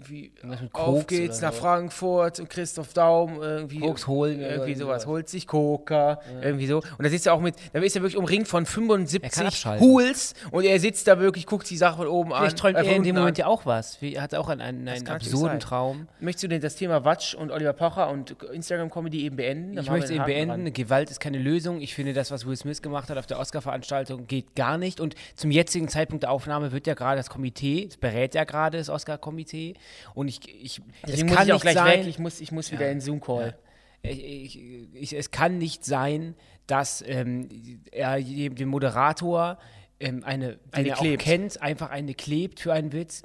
irgendwie 0.00 0.32
mit 0.42 0.74
auf 0.74 1.06
geht's 1.06 1.40
nach 1.40 1.52
so. 1.52 1.60
Frankfurt 1.60 2.40
und 2.40 2.50
Christoph 2.50 2.92
Daum 2.92 3.42
irgendwie 3.42 3.80
Koks 3.80 4.06
holen 4.06 4.40
irgendwie 4.40 4.74
sowas 4.74 5.06
holt 5.06 5.28
sich 5.28 5.46
Coca 5.46 6.20
irgendwie 6.42 6.66
so 6.66 6.78
und 6.78 7.04
da 7.04 7.08
sitzt 7.08 7.26
er 7.26 7.34
auch 7.34 7.40
mit 7.40 7.54
da 7.72 7.80
ist 7.80 7.96
er 7.96 8.02
wirklich 8.02 8.16
umringt 8.16 8.48
von 8.48 8.64
Er 8.64 8.66
kann 8.66 8.72
75 8.72 9.46
abschalten. 9.46 9.86
Hools 9.86 10.34
und 10.50 10.64
er 10.64 10.78
sitzt 10.80 11.06
da 11.06 11.18
wirklich 11.18 11.46
guckt 11.46 11.68
die 11.68 11.76
Sache 11.76 11.96
von 11.96 12.06
oben 12.06 12.32
an 12.32 12.40
Vielleicht 12.40 12.58
träumt 12.58 12.76
äh, 12.76 12.80
von 12.80 12.88
er 12.90 12.96
in 12.96 13.02
dem 13.02 13.16
an. 13.16 13.22
Moment 13.22 13.38
ja 13.38 13.46
auch 13.46 13.66
was. 13.66 14.00
Er 14.02 14.22
hat 14.22 14.34
auch 14.34 14.48
einen, 14.48 14.60
einen, 14.60 14.88
einen 14.88 15.08
absurden. 15.08 15.60
Traum. 15.60 16.08
Möchtest 16.20 16.44
du 16.44 16.48
denn 16.48 16.60
das 16.60 16.76
Thema 16.76 17.04
Watch 17.04 17.34
und 17.34 17.50
Oliver 17.50 17.72
Pocher 17.72 18.10
und 18.10 18.36
Instagram-Comedy 18.42 19.24
eben 19.24 19.36
beenden? 19.36 19.76
Dann 19.76 19.84
Ich 19.84 19.90
möchte 19.90 20.14
eben 20.14 20.24
beenden. 20.24 20.64
dran. 20.64 20.72
Gewalt 20.72 21.10
ist 21.10 21.20
keine 21.20 21.38
Lösung. 21.38 21.80
Ich 21.80 21.94
finde, 21.94 22.12
das, 22.12 22.30
was 22.30 22.46
Will 22.46 22.56
Smith 22.56 22.82
gemacht 22.82 23.10
hat 23.10 23.18
auf 23.18 23.26
der 23.26 23.38
Oscar-Veranstaltung, 23.38 24.26
geht 24.26 24.54
gar 24.54 24.78
nicht. 24.78 25.00
Und 25.00 25.14
zum 25.34 25.50
jetzigen 25.50 25.88
Zeitpunkt 25.88 26.22
der 26.22 26.30
Aufnahme 26.30 26.72
wird 26.72 26.86
ja 26.86 26.94
gerade 26.94 27.16
das 27.16 27.30
Komitee, 27.30 27.86
es 27.88 27.96
berät 27.96 28.34
ja 28.34 28.44
gerade 28.44 28.78
das 28.78 28.88
Oscar-Komitee. 28.88 29.74
Und 30.14 30.28
ich, 30.28 30.40
ich 30.48 30.80
Deswegen 31.06 31.28
es 31.28 31.34
muss 31.34 31.46
ich 31.46 31.52
auch 31.52 31.60
gleich 31.60 31.74
sein, 31.74 32.00
weg. 32.00 32.06
Ich 32.06 32.18
muss, 32.18 32.40
ich 32.40 32.52
muss 32.52 32.72
wieder 32.72 32.90
in 32.90 33.00
Zoom-Call. 33.00 33.56
ich, 34.02 34.24
ich, 34.24 34.62
ich, 34.94 35.12
es 35.12 35.30
kann 35.30 35.58
nicht 35.58 35.84
sein, 35.84 36.34
dass 36.66 37.02
ähm, 37.06 37.48
er 37.90 38.20
dem 38.20 38.68
Moderator 38.68 39.58
ähm, 39.98 40.24
eine, 40.24 40.56
den 40.56 40.58
Eine 40.72 40.88
er 40.88 40.98
auch 40.98 41.02
klebt. 41.02 41.22
kennt, 41.22 41.62
einfach 41.62 41.90
eine 41.90 42.14
klebt 42.14 42.60
für 42.60 42.72
einen 42.72 42.92
Witz. 42.92 43.22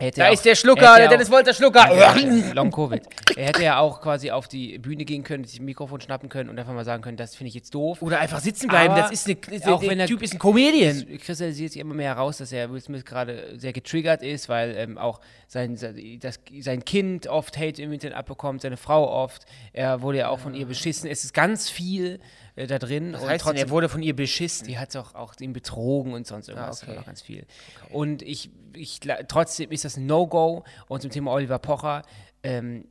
Hätte 0.00 0.20
Da 0.20 0.28
ist 0.28 0.40
auch- 0.40 0.42
der 0.44 0.54
Schlucker, 0.54 0.82
er 0.94 0.98
der 1.00 1.08
Dennis 1.08 1.30
Wolter 1.30 1.52
Schlucker. 1.52 1.86
Long 2.54 2.70
Covid. 2.70 3.02
Er 3.36 3.46
hätte 3.48 3.62
ja 3.62 3.78
auch 3.78 4.00
quasi 4.00 4.30
auf 4.30 4.48
die 4.48 4.78
Bühne 4.78 5.04
gehen 5.04 5.22
können, 5.22 5.44
sich 5.44 5.60
ein 5.60 5.64
Mikrofon 5.66 6.00
schnappen 6.00 6.28
können 6.30 6.48
und 6.48 6.58
einfach 6.58 6.72
mal 6.72 6.84
sagen 6.86 7.02
können, 7.02 7.16
das 7.18 7.34
finde 7.34 7.48
ich 7.48 7.54
jetzt 7.54 7.74
doof. 7.74 8.00
Oder 8.00 8.18
einfach 8.18 8.40
sitzen 8.40 8.68
bleiben. 8.68 8.92
Aber 8.94 9.02
das 9.02 9.12
ist 9.12 9.26
eine, 9.26 9.36
ist 9.54 9.68
auch 9.68 9.80
der 9.80 9.90
wenn 9.90 10.00
er- 10.00 10.06
Typ 10.06 10.22
ist 10.22 10.32
ein 10.32 10.38
Comedian. 10.38 11.06
Kristallisiert 11.18 11.72
sich 11.72 11.80
immer 11.80 11.94
mehr 11.94 12.14
heraus, 12.14 12.38
dass 12.38 12.50
er 12.50 12.72
Will 12.72 12.80
Smith 12.80 13.04
gerade 13.04 13.58
sehr 13.58 13.72
getriggert 13.74 14.22
ist, 14.22 14.48
weil 14.48 14.74
ähm, 14.76 14.96
auch 14.96 15.20
sein, 15.46 15.76
sein- 15.76 16.18
das, 16.20 16.40
sein 16.60 16.84
Kind 16.84 17.26
oft 17.26 17.58
Hate 17.58 17.82
im 17.82 17.92
Internet 17.92 18.16
abbekommt, 18.16 18.62
seine 18.62 18.78
Frau 18.78 19.06
oft. 19.10 19.42
Er 19.74 20.00
wurde 20.02 20.18
ja 20.18 20.28
auch 20.30 20.38
von 20.38 20.54
ihr 20.54 20.64
beschissen. 20.66 21.10
Es 21.10 21.24
ist 21.24 21.34
ganz 21.34 21.68
viel 21.68 22.20
äh, 22.60 22.66
da 22.66 22.78
drin. 22.78 23.12
Das 23.12 23.22
und 23.22 23.28
heißt, 23.28 23.44
denn, 23.44 23.52
trotzdem, 23.52 23.68
er 23.68 23.70
wurde 23.70 23.88
von 23.88 24.02
ihr 24.02 24.14
beschissen. 24.14 24.66
die 24.66 24.78
hat 24.78 24.94
auch, 24.96 25.14
auch 25.14 25.34
ihn 25.40 25.52
betrogen 25.52 26.12
und 26.12 26.26
sonst 26.26 26.48
irgendwas. 26.48 26.82
Ah, 26.82 26.92
okay. 26.92 27.02
ganz 27.04 27.22
viel. 27.22 27.46
Und 27.90 28.22
ich, 28.22 28.50
ich, 28.74 29.00
trotzdem 29.28 29.70
ist 29.70 29.84
das 29.84 29.96
ein 29.96 30.06
No-Go. 30.06 30.64
Und 30.88 31.02
zum 31.02 31.10
Thema 31.10 31.32
Oliver 31.32 31.58
Pocher, 31.58 32.02
ähm, 32.42 32.86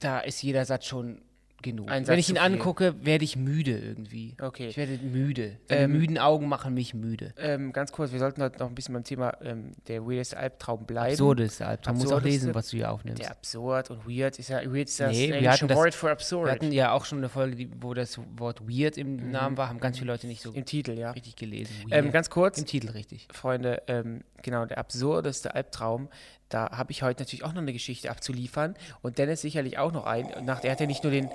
da 0.00 0.20
ist 0.20 0.42
jeder 0.42 0.64
Satz 0.64 0.86
schon 0.86 1.22
genug. 1.64 1.90
Ein 1.90 2.06
Wenn 2.06 2.18
ich 2.20 2.28
ihn 2.30 2.38
angucke, 2.38 2.94
werde 3.04 3.24
ich 3.24 3.36
müde 3.36 3.76
irgendwie. 3.76 4.36
Okay. 4.40 4.68
Ich 4.68 4.76
werde 4.76 4.96
müde. 4.98 5.58
Ähm, 5.68 5.90
müden 5.90 6.18
Augen 6.18 6.46
machen 6.48 6.74
mich 6.74 6.94
müde. 6.94 7.34
Ähm, 7.36 7.72
ganz 7.72 7.90
kurz, 7.90 8.12
wir 8.12 8.20
sollten 8.20 8.40
heute 8.42 8.60
noch 8.60 8.68
ein 8.68 8.74
bisschen 8.76 8.94
beim 8.94 9.02
Thema 9.02 9.36
ähm, 9.42 9.72
der 9.88 10.06
weirdeste 10.06 10.36
Albtraum 10.36 10.86
bleiben. 10.86 11.10
Absurdes 11.12 11.60
Albtraum. 11.60 11.96
Man 11.96 12.04
muss 12.04 12.12
auch 12.12 12.22
lesen, 12.22 12.54
was 12.54 12.68
du 12.68 12.76
hier 12.76 12.92
aufnimmst. 12.92 13.20
Der 13.22 13.32
absurd 13.32 13.90
und 13.90 14.06
weird 14.08 14.38
ist 14.38 14.48
ja 14.48 14.58
weird 14.64 14.88
ist 14.88 15.00
das 15.00 15.10
Nee, 15.10 15.40
wir 15.40 15.50
hatten 15.50 15.66
das- 15.66 15.76
Wort 15.76 15.94
für 15.94 16.06
Wir 16.06 16.12
absurd. 16.12 16.50
hatten 16.50 16.70
ja 16.70 16.92
auch 16.92 17.04
schon 17.04 17.18
eine 17.18 17.28
Folge, 17.28 17.56
die, 17.56 17.70
wo 17.80 17.94
das 17.94 18.20
Wort 18.36 18.60
weird 18.68 18.96
im 18.96 19.30
Namen 19.32 19.56
war, 19.56 19.68
haben 19.68 19.80
ganz 19.80 19.98
viele 19.98 20.12
Leute 20.12 20.26
nicht 20.28 20.42
so 20.42 20.52
Im 20.52 20.64
Titel, 20.64 20.92
ja. 20.98 21.10
richtig 21.10 21.34
gelesen. 21.36 21.74
Ähm, 21.90 22.12
ganz 22.12 22.30
kurz, 22.30 22.58
Im 22.58 22.66
Titel 22.66 22.90
richtig. 22.90 23.26
Freunde, 23.32 23.82
ähm, 23.88 24.20
genau, 24.42 24.66
der 24.66 24.78
absurdeste 24.78 25.54
Albtraum. 25.54 26.08
Da 26.54 26.70
habe 26.70 26.92
ich 26.92 27.02
heute 27.02 27.20
natürlich 27.22 27.42
auch 27.42 27.52
noch 27.52 27.62
eine 27.62 27.72
Geschichte 27.72 28.08
abzuliefern. 28.12 28.76
Und 29.02 29.18
Dennis 29.18 29.40
sicherlich 29.40 29.76
auch 29.78 29.90
noch 29.90 30.06
einen. 30.06 30.44
Nach, 30.44 30.62
er 30.62 30.70
hat 30.70 30.78
ja 30.78 30.86
nicht 30.86 31.02
nur 31.02 31.10
den. 31.10 31.28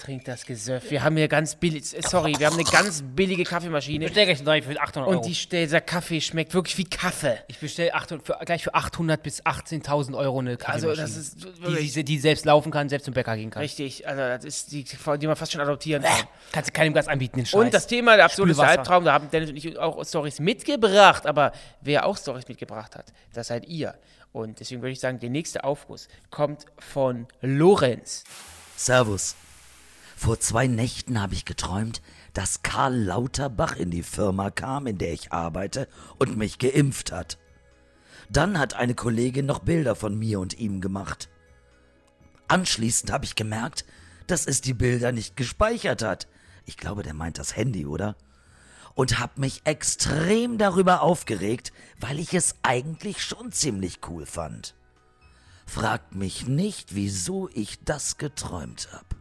Trink 0.00 0.24
das 0.26 0.46
Gesöff. 0.46 0.92
Wir 0.92 1.02
haben 1.02 1.16
hier 1.16 1.26
ganz 1.26 1.56
billig. 1.56 1.82
äh, 1.92 2.02
Sorry, 2.06 2.32
wir 2.38 2.46
haben 2.46 2.54
eine 2.54 2.62
ganz 2.62 3.02
billige 3.02 3.42
Kaffeemaschine. 3.42 4.04
Bestell 4.04 4.26
gleich 4.26 4.44
neu 4.44 4.62
für 4.62 4.80
800 4.80 5.08
Euro. 5.10 5.18
Und 5.18 5.26
die, 5.26 5.48
dieser 5.48 5.80
Kaffee 5.80 6.20
schmeckt 6.20 6.54
wirklich 6.54 6.78
wie 6.78 6.84
Kaffee. 6.84 7.40
ich 7.48 7.58
bestelle 7.58 7.90
gleich 8.44 8.62
für 8.62 8.74
800 8.76 9.20
bis 9.20 9.42
18.000 9.44 10.16
Euro 10.16 10.38
eine 10.38 10.50
Also, 10.50 10.64
Kaffeemaschine. 10.64 10.94
das 11.02 11.16
ist 11.16 11.44
die, 11.66 11.90
die, 11.90 12.04
die 12.04 12.18
selbst 12.20 12.44
laufen 12.44 12.70
kann, 12.70 12.88
selbst 12.88 13.06
zum 13.06 13.14
Bäcker 13.14 13.36
gehen 13.36 13.50
kann. 13.50 13.60
richtig. 13.62 14.06
Also, 14.06 14.20
das 14.20 14.44
ist 14.44 14.70
die, 14.70 14.84
die 14.84 15.26
man 15.26 15.34
fast 15.34 15.50
schon 15.50 15.60
adoptieren 15.60 16.04
kann. 16.04 16.28
Kannst 16.52 16.68
du 16.70 16.72
keinem 16.74 16.94
Gast 16.94 17.08
anbieten, 17.08 17.38
den 17.38 17.46
Scheiß. 17.46 17.60
Und 17.60 17.74
das 17.74 17.88
Thema 17.88 18.16
der 18.16 18.28
Spülwasser. 18.28 18.68
Albtraum, 18.68 19.04
da 19.04 19.14
haben 19.14 19.28
Dennis 19.32 19.50
und 19.50 19.56
ich 19.56 19.76
auch 19.80 20.04
Stories 20.06 20.38
mitgebracht, 20.38 21.26
aber 21.26 21.50
wer 21.80 22.06
auch 22.06 22.16
Stories 22.16 22.46
mitgebracht 22.46 22.94
hat, 22.94 23.12
das 23.32 23.48
seid 23.48 23.66
ihr. 23.66 23.96
Und 24.32 24.60
deswegen 24.60 24.82
würde 24.82 24.92
ich 24.92 25.00
sagen, 25.00 25.20
der 25.20 25.30
nächste 25.30 25.64
Aufguss 25.64 26.08
kommt 26.30 26.66
von 26.78 27.26
Lorenz. 27.40 28.24
Servus. 28.76 29.36
Vor 30.16 30.40
zwei 30.40 30.66
Nächten 30.66 31.20
habe 31.20 31.34
ich 31.34 31.44
geträumt, 31.44 32.02
dass 32.34 32.62
Karl 32.62 32.94
Lauterbach 32.94 33.76
in 33.76 33.90
die 33.90 34.02
Firma 34.02 34.50
kam, 34.50 34.86
in 34.86 34.98
der 34.98 35.12
ich 35.12 35.32
arbeite, 35.32 35.88
und 36.18 36.36
mich 36.36 36.58
geimpft 36.58 37.12
hat. 37.12 37.38
Dann 38.28 38.58
hat 38.58 38.74
eine 38.74 38.94
Kollegin 38.94 39.46
noch 39.46 39.60
Bilder 39.60 39.94
von 39.94 40.18
mir 40.18 40.40
und 40.40 40.58
ihm 40.58 40.80
gemacht. 40.80 41.28
Anschließend 42.48 43.10
habe 43.10 43.24
ich 43.24 43.34
gemerkt, 43.34 43.84
dass 44.26 44.46
es 44.46 44.60
die 44.60 44.74
Bilder 44.74 45.12
nicht 45.12 45.36
gespeichert 45.36 46.02
hat. 46.02 46.28
Ich 46.66 46.76
glaube, 46.76 47.02
der 47.02 47.14
meint 47.14 47.38
das 47.38 47.56
Handy, 47.56 47.86
oder? 47.86 48.16
Und 48.98 49.20
hab 49.20 49.38
mich 49.38 49.60
extrem 49.64 50.58
darüber 50.58 51.02
aufgeregt, 51.02 51.72
weil 52.00 52.18
ich 52.18 52.34
es 52.34 52.56
eigentlich 52.62 53.22
schon 53.22 53.52
ziemlich 53.52 54.00
cool 54.08 54.26
fand. 54.26 54.74
Fragt 55.66 56.16
mich 56.16 56.48
nicht, 56.48 56.96
wieso 56.96 57.48
ich 57.54 57.78
das 57.84 58.18
geträumt 58.18 58.88
hab. 58.92 59.14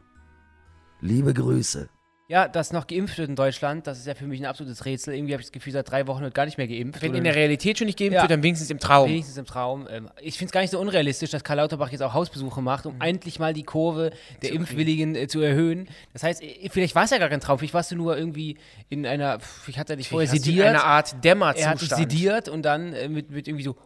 Liebe 1.00 1.31
Grüße. 1.31 1.89
Ja, 2.29 2.50
das 2.50 2.74
noch 2.74 2.88
geimpft 2.88 3.17
wird 3.19 3.29
in 3.29 3.38
Deutschland, 3.38 3.88
das 3.88 4.00
ist 4.00 4.05
ja 4.05 4.13
für 4.13 4.25
mich 4.27 4.41
ein 4.41 4.46
absolutes 4.46 4.84
Rätsel. 4.84 5.13
Irgendwie 5.13 5.31
habe 5.31 5.39
ich 5.39 5.48
das 5.48 5.53
Gefühl, 5.53 5.72
seit 5.72 5.89
drei 5.89 6.07
Wochen 6.07 6.24
wird 6.24 6.34
gar 6.36 6.43
nicht 6.43 6.57
mehr 6.57 6.67
geimpft. 6.67 7.01
Wenn 7.01 7.15
in 7.15 7.24
der 7.24 7.36
Realität 7.36 7.77
schon 7.77 7.86
nicht 7.88 7.98
geimpft 7.98 8.15
Ja. 8.15 8.22
wird, 8.24 8.31
dann 8.31 8.43
wenigstens 8.43 8.69
im 8.69 8.79
Traum. 8.79 9.07
Wenigstens 9.10 9.38
im 9.38 9.46
Traum. 9.46 9.88
Ähm, 9.89 10.10
ich 10.19 10.38
finde 10.38 10.48
es 10.50 10.51
gar 10.51 10.60
nicht 10.60 10.72
so 10.72 10.79
unrealistisch, 10.79 11.29
dass 11.29 11.46
Karl 11.46 11.55
Lauterbach 11.55 11.89
jetzt 11.89 12.01
auch 12.03 12.13
Hausbesuche 12.13 12.62
macht, 12.62 12.86
um 12.86 13.00
endlich 13.00 13.39
mal 13.39 13.53
die 13.53 13.63
Kurve 13.63 14.12
der 14.41 14.51
Impfwilligen 14.51 15.15
äh, 15.15 15.27
zu 15.29 15.39
erhöhen. 15.39 15.88
Das 16.12 16.24
heißt, 16.24 16.43
äh, 16.43 16.67
vielleicht 16.69 16.96
war 16.96 17.05
es 17.05 17.12
ja 17.12 17.17
gar 17.17 17.29
kein 17.29 17.39
Traum, 17.39 17.60
vielleicht 17.60 17.74
warst 17.74 17.91
du 17.91 17.96
nur 17.96 18.17
irgendwie 18.17 18.57
in 18.89 19.05
einer, 19.05 19.38
ich 19.65 19.79
hatte 19.79 19.96
dich 19.96 20.10
vorher 20.10 20.29
du 20.29 20.36
in 20.36 20.43
sediert. 20.43 20.67
einer 20.67 20.84
Art 20.84 21.13
er 21.13 21.13
hat 21.13 21.13
dich 21.15 21.22
Dämmerzustand. 21.22 22.12
sediert 22.12 22.50
und 22.50 22.63
dann 22.63 22.91
äh, 22.91 23.07
mit, 23.07 23.31
mit 23.31 23.48
irgendwie 23.48 23.63
so 23.63 23.77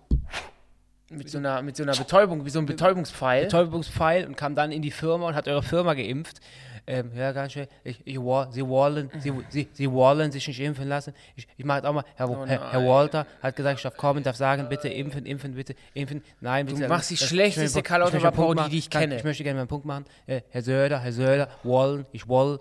Mit 1.11 1.29
so 1.29 1.37
einer, 1.37 1.61
mit 1.61 1.75
so 1.77 1.83
einer 1.83 1.95
Betäubung, 1.95 2.43
wie 2.43 2.49
so 2.49 2.57
ein 2.57 2.65
Betäubungspfeil. 2.65 3.43
Betäubungspfeil 3.43 4.25
und 4.25 4.35
kam 4.35 4.55
dann 4.55 4.71
in 4.71 4.81
die 4.81 4.89
Firma 4.91 5.27
und 5.27 5.35
hat 5.35 5.47
eure 5.47 5.61
Firma 5.61 5.93
geimpft. 5.93 6.39
Ähm, 6.87 7.11
ja, 7.15 7.31
ganz 7.31 7.53
schön. 7.53 7.67
Ich, 7.83 7.99
ich, 8.05 8.15
sie, 8.15 8.19
wollen, 8.67 9.11
sie, 9.19 9.33
sie, 9.49 9.67
sie 9.71 9.91
wollen 9.91 10.31
sich 10.31 10.47
nicht 10.47 10.59
impfen 10.59 10.87
lassen. 10.87 11.13
Ich, 11.35 11.47
ich 11.57 11.63
mache 11.65 11.87
auch 11.87 11.93
mal. 11.93 12.03
Herr, 12.15 12.29
Oh 12.29 12.45
Herr, 12.45 12.71
Herr 12.71 12.85
Walter 12.85 13.27
hat 13.41 13.55
gesagt, 13.55 13.77
ich 13.79 13.83
darf 13.83 13.95
kommen, 13.97 14.23
darf 14.23 14.35
sagen, 14.35 14.67
bitte 14.67 14.89
impfen, 14.89 15.25
impfen, 15.25 15.53
bitte 15.53 15.75
impfen. 15.93 16.23
Nein, 16.39 16.65
bitte. 16.65 16.87
machst 16.87 17.11
die 17.11 17.15
Das- 17.15 17.27
schlechteste 17.29 17.83
Karl 17.83 18.01
machen. 18.55 18.71
die 18.71 18.79
ich 18.79 18.89
kenne. 18.89 19.15
Ich 19.17 19.23
möchte 19.23 19.43
gerne 19.43 19.55
mal 19.57 19.61
einen 19.61 19.67
Punkt 19.69 19.85
machen. 19.85 20.05
Äh, 20.25 20.41
Herr 20.49 20.61
Söder, 20.63 20.99
Herr 20.99 21.11
Söder, 21.13 21.49
wollen, 21.63 22.05
ich 22.11 22.27
will, 22.27 22.59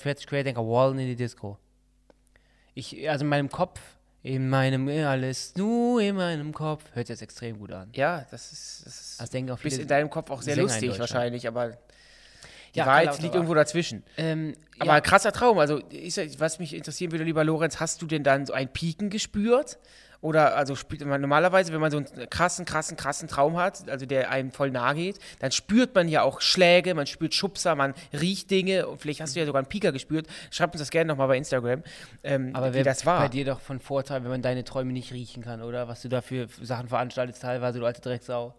40 0.00 0.26
Querdenker 0.26 0.64
wollen 0.64 0.98
in 0.98 1.06
die 1.08 1.16
Disco. 1.16 1.58
Ich, 2.74 3.08
also 3.10 3.24
in 3.24 3.28
meinem 3.30 3.48
Kopf, 3.48 3.80
in 4.22 4.48
meinem, 4.48 4.88
alles 4.88 5.54
nur 5.56 6.00
in 6.00 6.16
meinem 6.16 6.52
Kopf, 6.52 6.84
hört 6.94 7.06
sich 7.06 7.14
jetzt 7.14 7.22
extrem 7.22 7.58
gut 7.58 7.72
an. 7.72 7.90
Ja, 7.94 8.26
das 8.30 8.52
ist, 8.52 8.86
das 8.86 9.00
ist 9.00 9.20
Das 9.20 9.30
denken 9.30 9.50
auch 9.52 9.58
bis 9.58 9.74
viele 9.74 9.82
in 9.82 9.88
deinem 9.88 10.10
Kopf 10.10 10.30
auch 10.30 10.42
sehr 10.42 10.54
Sänger 10.54 10.68
lustig 10.68 10.98
wahrscheinlich, 10.98 11.46
aber 11.48 11.76
Ja, 12.76 12.86
Wahrheit 12.86 13.20
liegt 13.22 13.34
irgendwo 13.34 13.54
dazwischen. 13.54 14.02
Ähm, 14.16 14.54
Aber 14.78 14.94
ja. 14.94 15.00
krasser 15.00 15.32
Traum. 15.32 15.58
Also, 15.58 15.80
ja- 15.90 16.24
was 16.38 16.58
mich 16.58 16.74
interessieren 16.74 17.12
würde, 17.12 17.24
lieber 17.24 17.44
Lorenz, 17.44 17.80
hast 17.80 18.02
du 18.02 18.06
denn 18.06 18.22
dann 18.22 18.46
so 18.46 18.52
ein 18.52 18.68
Pieken 18.72 19.10
gespürt? 19.10 19.78
Oder, 20.22 20.56
also, 20.56 20.74
spielt 20.74 21.04
man 21.04 21.20
normalerweise, 21.20 21.72
wenn 21.74 21.80
man 21.80 21.90
so 21.90 21.98
einen 21.98 22.30
krassen, 22.30 22.64
krassen, 22.64 22.96
krassen 22.96 23.28
Traum 23.28 23.58
hat, 23.58 23.88
also 23.88 24.06
der 24.06 24.30
einem 24.30 24.50
voll 24.50 24.70
nahe 24.70 24.94
geht, 24.94 25.18
dann 25.40 25.52
spürt 25.52 25.94
man 25.94 26.08
ja 26.08 26.22
auch 26.22 26.40
Schläge, 26.40 26.94
man 26.94 27.06
spürt 27.06 27.34
Schubser, 27.34 27.74
man 27.74 27.92
riecht 28.18 28.50
Dinge 28.50 28.88
und 28.88 29.00
vielleicht 29.00 29.20
hast 29.20 29.36
du 29.36 29.40
ja 29.40 29.46
sogar 29.46 29.60
einen 29.60 29.68
Pieker 29.68 29.92
gespürt. 29.92 30.26
Schreib 30.50 30.72
uns 30.72 30.80
das 30.80 30.90
gerne 30.90 31.08
nochmal 31.08 31.28
bei 31.28 31.36
Instagram, 31.36 31.82
ähm, 32.24 32.50
Aber 32.54 32.70
wie 32.70 32.74
wäre 32.76 32.84
das 32.84 33.04
war. 33.04 33.20
bei 33.20 33.28
dir 33.28 33.44
doch 33.44 33.60
von 33.60 33.78
Vorteil, 33.78 34.24
wenn 34.24 34.30
man 34.30 34.42
deine 34.42 34.64
Träume 34.64 34.92
nicht 34.92 35.12
riechen 35.12 35.44
kann, 35.44 35.62
oder? 35.62 35.86
Was 35.86 36.00
du 36.02 36.08
da 36.08 36.22
für 36.22 36.48
Sachen 36.62 36.88
veranstaltest, 36.88 37.42
teilweise, 37.42 37.78
du 37.78 37.84
alte 37.86 38.00
Drecksau. 38.00 38.54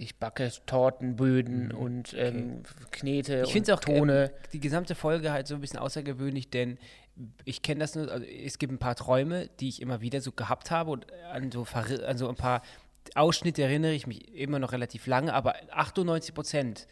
Ich 0.00 0.16
backe 0.16 0.50
Torten, 0.64 1.16
Böden 1.16 1.72
und 1.72 2.14
ähm, 2.16 2.62
Knete 2.90 3.38
Mhm. 3.38 3.44
Ich 3.44 3.52
finde 3.52 3.72
und 3.72 3.78
es 3.78 3.78
auch 3.78 3.84
Tone. 3.84 4.24
ähm, 4.24 4.30
die 4.54 4.60
gesamte 4.60 4.94
Folge 4.94 5.30
halt 5.30 5.46
so 5.46 5.54
ein 5.54 5.60
bisschen 5.60 5.78
außergewöhnlich, 5.78 6.48
denn 6.48 6.78
ich 7.44 7.60
kenne 7.60 7.80
das 7.80 7.94
nur, 7.94 8.10
also 8.10 8.24
es 8.24 8.58
gibt 8.58 8.72
ein 8.72 8.78
paar 8.78 8.94
Träume, 8.94 9.50
die 9.60 9.68
ich 9.68 9.82
immer 9.82 10.00
wieder 10.00 10.22
so 10.22 10.32
gehabt 10.32 10.70
habe 10.70 10.90
und 10.90 11.06
an 11.30 11.52
so, 11.52 11.66
an 12.06 12.16
so 12.16 12.28
ein 12.30 12.36
paar 12.36 12.62
Ausschnitte 13.14 13.62
erinnere 13.62 13.92
ich 13.92 14.06
mich 14.06 14.34
immer 14.34 14.58
noch 14.58 14.72
relativ 14.72 15.06
lange, 15.06 15.34
aber 15.34 15.54
98 15.70 16.34
Prozent, 16.34 16.86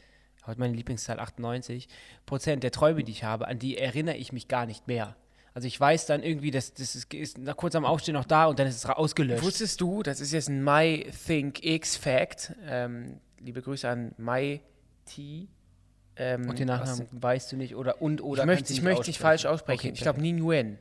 heute 0.47 0.61
meine 0.61 0.75
Lieblingszahl 0.75 1.19
98 1.19 1.88
Prozent 2.27 2.62
der 2.62 2.73
Träume, 2.73 3.05
die 3.05 3.12
ich 3.12 3.25
habe, 3.25 3.49
an 3.49 3.59
die 3.59 3.79
erinnere 3.79 4.17
ich 4.17 4.33
mich 4.33 4.49
gar 4.49 4.67
nicht 4.67 4.87
mehr. 4.87 5.17
Also 5.59 5.67
ich 5.67 5.81
weiß 5.81 6.07
dann 6.07 6.23
irgendwie, 6.23 6.53
dass 6.53 6.73
das 6.73 6.95
ist, 6.95 7.12
ist 7.12 7.37
nach 7.37 7.57
kurz 7.57 7.75
am 7.75 7.85
Aufstehen 7.85 8.15
noch 8.15 8.27
da 8.27 8.45
und 8.47 8.61
dann 8.61 8.69
ist 8.69 8.77
es 8.77 8.87
ausgelöscht. 8.87 9.43
Wusstest 9.43 9.81
du, 9.81 10.05
das 10.05 10.21
ist 10.21 10.31
jetzt 10.31 10.49
ein 10.49 10.62
My 10.62 11.05
Think 11.27 11.65
X 11.65 11.97
Fact. 11.97 12.55
Ähm, 12.65 13.19
liebe 13.41 13.61
Grüße 13.61 13.88
an 13.88 14.15
My 14.19 14.61
T. 15.05 15.49
Ähm, 16.15 16.49
und 16.49 16.61
den 16.61 16.69
Nachnamen 16.69 17.09
weißt 17.11 17.50
du 17.50 17.57
nicht 17.57 17.75
oder 17.75 18.00
und 18.00 18.23
oder 18.23 18.43
ich 18.43 18.47
möchte, 18.47 18.73
ich 18.73 18.83
möchte 18.83 19.09
nicht 19.09 19.19
falsch 19.19 19.47
aussprechen. 19.47 19.88
Okay, 19.88 19.95
ich 19.95 20.00
glaube 20.00 20.21
Nin 20.21 20.38
Yuen. 20.38 20.79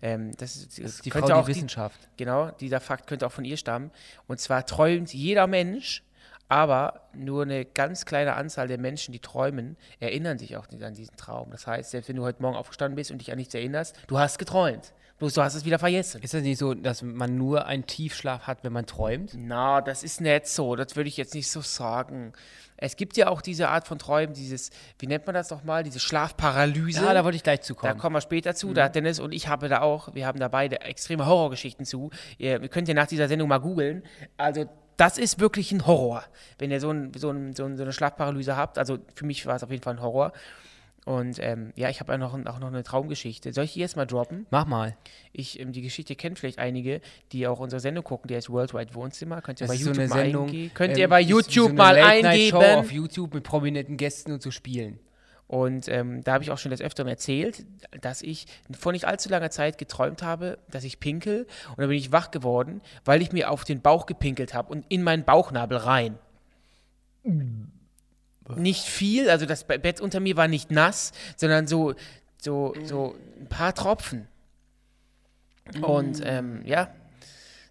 Ähm, 0.00 0.34
das 0.38 0.56
ist, 0.56 0.78
Das 0.78 0.86
ist 0.86 1.04
die 1.04 1.10
Frau 1.10 1.42
die 1.42 1.46
Wissenschaft. 1.46 2.00
Genau, 2.16 2.50
dieser 2.52 2.80
Fakt 2.80 3.08
könnte 3.08 3.26
auch 3.26 3.32
von 3.32 3.44
ihr 3.44 3.58
stammen. 3.58 3.90
Und 4.26 4.40
zwar 4.40 4.64
träumt 4.64 5.12
jeder 5.12 5.46
Mensch, 5.46 6.02
aber 6.48 7.08
nur 7.14 7.42
eine 7.42 7.64
ganz 7.64 8.04
kleine 8.06 8.34
Anzahl 8.34 8.68
der 8.68 8.78
Menschen, 8.78 9.12
die 9.12 9.20
träumen, 9.20 9.76
erinnern 10.00 10.38
sich 10.38 10.56
auch 10.56 10.68
nicht 10.70 10.82
an 10.82 10.94
diesen 10.94 11.16
Traum. 11.16 11.50
Das 11.50 11.66
heißt, 11.66 11.90
selbst 11.90 12.08
wenn 12.08 12.16
du 12.16 12.22
heute 12.24 12.42
Morgen 12.42 12.56
aufgestanden 12.56 12.96
bist 12.96 13.10
und 13.10 13.18
dich 13.18 13.30
an 13.30 13.38
nichts 13.38 13.54
erinnerst, 13.54 13.96
du 14.06 14.18
hast 14.18 14.38
geträumt. 14.38 14.92
Bloß 15.18 15.34
du 15.34 15.42
hast 15.42 15.54
es 15.54 15.64
wieder 15.64 15.80
vergessen. 15.80 16.22
Ist 16.22 16.32
das 16.32 16.42
nicht 16.44 16.58
so, 16.58 16.74
dass 16.74 17.02
man 17.02 17.36
nur 17.36 17.66
einen 17.66 17.86
Tiefschlaf 17.86 18.46
hat, 18.46 18.62
wenn 18.62 18.72
man 18.72 18.86
träumt? 18.86 19.32
Na, 19.36 19.80
das 19.80 20.04
ist 20.04 20.20
nicht 20.20 20.46
so. 20.46 20.76
Das 20.76 20.94
würde 20.94 21.08
ich 21.08 21.16
jetzt 21.16 21.34
nicht 21.34 21.50
so 21.50 21.60
sagen. 21.60 22.32
Es 22.76 22.94
gibt 22.94 23.16
ja 23.16 23.26
auch 23.26 23.42
diese 23.42 23.68
Art 23.68 23.88
von 23.88 23.98
Träumen, 23.98 24.32
dieses, 24.32 24.70
wie 25.00 25.08
nennt 25.08 25.26
man 25.26 25.34
das 25.34 25.50
nochmal, 25.50 25.82
diese 25.82 25.98
Schlafparalyse. 25.98 27.04
Ja, 27.04 27.14
da 27.14 27.24
wollte 27.24 27.34
ich 27.34 27.42
gleich 27.42 27.62
zu 27.62 27.74
Da 27.74 27.94
kommen. 27.94 28.14
wir 28.14 28.20
später 28.20 28.54
zu. 28.54 28.72
Da 28.72 28.84
hat 28.84 28.94
Dennis 28.94 29.18
und 29.18 29.32
ich 29.32 29.48
habe 29.48 29.68
da 29.68 29.80
auch, 29.80 30.14
wir 30.14 30.24
haben 30.24 30.38
da 30.38 30.46
beide 30.46 30.82
extreme 30.82 31.26
Horrorgeschichten 31.26 31.84
zu. 31.84 32.10
Ihr 32.38 32.60
könnt 32.68 32.86
ja 32.86 32.94
nach 32.94 33.08
dieser 33.08 33.26
Sendung 33.26 33.48
mal 33.48 33.58
googeln. 33.58 34.04
Also, 34.36 34.66
das 34.98 35.16
ist 35.16 35.40
wirklich 35.40 35.72
ein 35.72 35.86
Horror, 35.86 36.24
wenn 36.58 36.70
ihr 36.70 36.80
so, 36.80 36.90
ein, 36.90 37.12
so, 37.16 37.30
ein, 37.30 37.54
so, 37.54 37.64
ein, 37.64 37.76
so 37.76 37.82
eine 37.84 37.92
Schlafparalyse 37.92 38.56
habt. 38.56 38.78
Also, 38.78 38.98
für 39.14 39.24
mich 39.24 39.46
war 39.46 39.56
es 39.56 39.62
auf 39.64 39.70
jeden 39.70 39.82
Fall 39.82 39.94
ein 39.94 40.02
Horror. 40.02 40.32
Und 41.04 41.38
ähm, 41.40 41.72
ja, 41.74 41.88
ich 41.88 42.00
habe 42.00 42.12
ja 42.12 42.18
noch, 42.18 42.34
auch 42.34 42.58
noch 42.58 42.66
eine 42.66 42.82
Traumgeschichte. 42.82 43.54
Soll 43.54 43.64
ich 43.64 43.72
die 43.72 43.80
jetzt 43.80 43.96
mal 43.96 44.04
droppen? 44.04 44.46
Mach 44.50 44.66
mal. 44.66 44.94
Ich, 45.32 45.58
ähm, 45.58 45.72
die 45.72 45.80
Geschichte 45.80 46.14
kennen 46.16 46.36
vielleicht 46.36 46.58
einige, 46.58 47.00
die 47.32 47.46
auch 47.46 47.60
unsere 47.60 47.80
Sendung 47.80 48.04
gucken, 48.04 48.28
die 48.28 48.36
heißt 48.36 48.50
Worldwide 48.50 48.94
Wohnzimmer. 48.94 49.40
Könnt 49.40 49.62
ihr 49.62 49.66
Das 49.68 49.74
bei 49.74 49.82
so 49.82 49.88
YouTube 49.88 50.00
eine 50.00 50.08
mal 50.08 50.18
Sendung. 50.18 50.46
eingehen. 50.48 50.70
Könnt 50.74 50.94
ähm, 50.94 50.98
ihr 51.00 51.08
bei 51.08 51.20
YouTube 51.22 51.64
so 51.64 51.68
eine 51.68 51.74
mal 51.78 51.96
eingeben. 51.96 52.58
auf 52.58 52.92
YouTube 52.92 53.32
mit 53.32 53.44
prominenten 53.44 53.96
Gästen 53.96 54.32
und 54.32 54.42
so 54.42 54.50
Spielen. 54.50 54.98
Und 55.48 55.88
ähm, 55.88 56.22
da 56.22 56.34
habe 56.34 56.44
ich 56.44 56.50
auch 56.50 56.58
schon 56.58 56.70
des 56.70 56.82
Öfteren 56.82 57.08
erzählt, 57.08 57.64
dass 58.02 58.20
ich 58.20 58.46
vor 58.78 58.92
nicht 58.92 59.06
allzu 59.06 59.30
langer 59.30 59.50
Zeit 59.50 59.78
geträumt 59.78 60.22
habe, 60.22 60.58
dass 60.70 60.84
ich 60.84 61.00
pinkel. 61.00 61.46
Und 61.70 61.78
dann 61.78 61.88
bin 61.88 61.96
ich 61.96 62.12
wach 62.12 62.30
geworden, 62.30 62.82
weil 63.06 63.22
ich 63.22 63.32
mir 63.32 63.50
auf 63.50 63.64
den 63.64 63.80
Bauch 63.80 64.04
gepinkelt 64.04 64.52
habe 64.52 64.70
und 64.70 64.84
in 64.90 65.02
meinen 65.02 65.24
Bauchnabel 65.24 65.78
rein. 65.78 66.18
Nicht 68.56 68.84
viel, 68.84 69.30
also 69.30 69.46
das 69.46 69.64
Be- 69.64 69.78
Bett 69.78 70.02
unter 70.02 70.20
mir 70.20 70.36
war 70.36 70.48
nicht 70.48 70.70
nass, 70.70 71.12
sondern 71.36 71.66
so, 71.66 71.94
so, 72.36 72.74
so 72.84 73.14
ein 73.40 73.48
paar 73.48 73.74
Tropfen. 73.74 74.28
Und 75.80 76.20
ähm, 76.24 76.62
ja, 76.64 76.90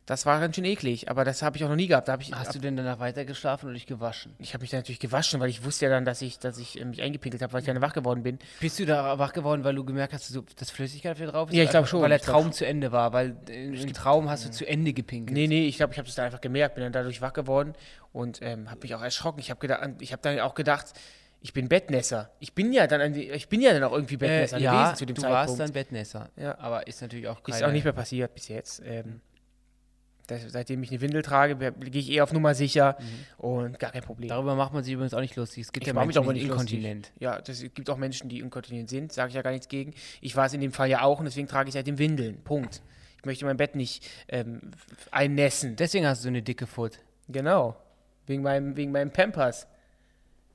das 0.07 0.25
war 0.25 0.39
ganz 0.39 0.55
schön 0.55 0.63
eklig, 0.63 1.11
aber 1.11 1.25
das 1.25 1.41
habe 1.41 1.57
ich 1.57 1.65
auch 1.65 1.69
noch 1.69 1.75
nie 1.75 1.87
gehabt. 1.87 2.07
Ich, 2.21 2.33
Hast 2.33 2.55
du 2.55 2.59
denn 2.59 2.77
danach 2.77 2.97
weitergeschlafen 2.99 3.67
oder 3.67 3.73
dich 3.73 3.85
gewaschen? 3.85 4.33
ich 4.39 4.53
habe 4.53 4.61
mich 4.61 4.71
dann 4.71 4.79
natürlich 4.79 5.01
gewaschen, 5.01 5.41
weil 5.41 5.49
ich 5.49 5.65
wusste 5.65 5.85
ja 5.85 5.91
dann, 5.91 6.05
dass 6.05 6.21
ich, 6.21 6.39
dass 6.39 6.57
ich 6.57 6.79
äh, 6.79 6.85
mich 6.85 7.01
eingepinkelt 7.01 7.43
habe, 7.43 7.51
weil 7.51 7.59
ich 7.59 7.65
dann 7.65 7.81
wach 7.81 7.93
geworden 7.93 8.23
bin. 8.23 8.39
Bist 8.61 8.79
du 8.79 8.85
da 8.85 9.19
wach 9.19 9.33
geworden, 9.33 9.65
weil 9.65 9.75
du 9.75 9.83
gemerkt 9.83 10.13
hast, 10.13 10.33
dass 10.55 10.71
Flüssigkeit 10.71 11.11
dafür 11.11 11.27
drauf 11.27 11.49
ist? 11.49 11.55
Ja, 11.55 11.63
ich 11.63 11.67
Oder 11.67 11.71
glaub 11.71 11.79
einfach, 11.81 11.89
schon, 11.91 12.01
Weil 12.01 12.09
der 12.09 12.21
Traum 12.21 12.53
zu 12.53 12.65
Ende 12.65 12.93
war, 12.93 13.11
weil 13.11 13.35
äh, 13.49 13.65
im 13.65 13.93
Traum 13.93 14.29
hast 14.29 14.45
du 14.45 14.49
zu 14.51 14.65
Ende 14.65 14.93
gepinkelt. 14.93 15.35
Nee, 15.37 15.47
nee, 15.47 15.67
ich 15.67 15.75
glaube, 15.75 15.91
ich 15.91 15.99
habe 15.99 16.07
das 16.07 16.15
dann 16.15 16.25
einfach 16.25 16.41
gemerkt, 16.41 16.75
bin 16.75 16.85
dann 16.85 16.93
dadurch 16.93 17.21
wach 17.21 17.33
geworden 17.33 17.73
und 18.13 18.39
ähm, 18.41 18.71
habe 18.71 18.79
mich 18.83 18.95
auch 18.95 19.01
erschrocken. 19.01 19.41
Ich 19.41 19.49
habe 19.49 19.59
gedacht, 19.59 19.89
ich 19.99 20.13
habe 20.13 20.21
dann 20.21 20.39
auch 20.39 20.55
gedacht, 20.55 20.93
ich 21.41 21.53
bin 21.53 21.67
Bettnässer. 21.67 22.31
Ich 22.39 22.53
bin 22.53 22.71
ja 22.73 22.87
dann, 22.87 23.13
die, 23.13 23.29
ich 23.29 23.49
bin 23.49 23.61
ja 23.61 23.73
dann 23.73 23.83
auch 23.83 23.91
irgendwie 23.91 24.15
Äh, 24.15 24.19
Bettnässer 24.19 24.57
ja, 24.57 24.71
gewesen 24.71 24.95
zu 24.95 25.05
dem 25.05 25.15
du 25.15 25.21
Zeitpunkt. 25.21 25.49
warst 25.49 25.59
dann 25.59 25.71
Bettnässer. 25.73 26.29
Ja. 26.35 26.57
Aber 26.59 26.87
ist 26.87 27.01
natürlich 27.01 27.27
auch 27.27 27.43
keine... 27.43 27.57
Ist 27.57 27.63
auch 27.63 27.71
nicht 27.71 27.83
mehr 27.83 27.93
passiert 27.93 28.33
bis 28.33 28.47
jetzt. 28.47 28.81
Ähm, 28.85 29.21
das, 30.27 30.43
seitdem 30.50 30.84
ich 30.84 30.91
eine 30.91 31.01
Windel 31.01 31.22
trage, 31.22 31.55
gehe 31.55 32.01
ich 32.01 32.12
eher 32.12 32.24
auf 32.24 32.34
Nummer 32.34 32.53
sicher 32.53 32.98
und 33.38 33.79
gar 33.79 33.91
kein 33.91 34.03
Problem. 34.03 34.29
Darüber 34.29 34.55
macht 34.55 34.74
man 34.74 34.84
sich 34.84 34.93
übrigens 34.93 35.13
auch 35.13 35.22
nicht 35.22 35.36
lustig. 35.36 35.63
Es 35.63 35.72
gibt 35.72 35.88
Ich 35.88 35.93
ja 35.93 36.00
Menschen, 36.00 36.34
die 36.34 36.41
inkontinent. 36.41 37.12
Ja, 37.19 37.41
das 37.41 37.63
es 37.63 37.74
gibt 37.74 37.89
auch 37.89 37.98
Menschen, 37.98 38.29
die 38.29 38.39
inkontinent 38.39 38.89
sind, 38.89 39.13
sage 39.13 39.29
ich 39.29 39.36
ja 39.36 39.41
gar 39.41 39.51
nichts 39.51 39.69
gegen. 39.69 39.93
Ich 40.22 40.36
war 40.36 40.46
es 40.46 40.53
in 40.53 40.62
dem 40.62 40.74
Fall 40.74 40.89
ja 40.89 41.01
auch 41.01 41.19
und 41.19 41.25
deswegen 41.25 41.48
trage 41.48 41.69
ich 41.69 41.74
seitdem 41.74 41.98
Windeln. 41.98 42.43
Punkt. 42.43 42.81
Ich 43.19 43.25
möchte 43.25 43.46
mein 43.46 43.57
Bett 43.57 43.75
nicht 43.75 44.05
ähm, 44.27 44.72
einnässen. 45.12 45.75
Deswegen 45.75 46.05
hast 46.05 46.19
du 46.19 46.24
so 46.24 46.29
eine 46.29 46.43
dicke 46.43 46.67
Foot. 46.67 47.00
Genau. 47.29 47.75
Wegen 48.25 48.43
meinem, 48.43 48.75
wegen 48.75 48.91
meinem 48.91 49.12
Pampers. 49.12 49.65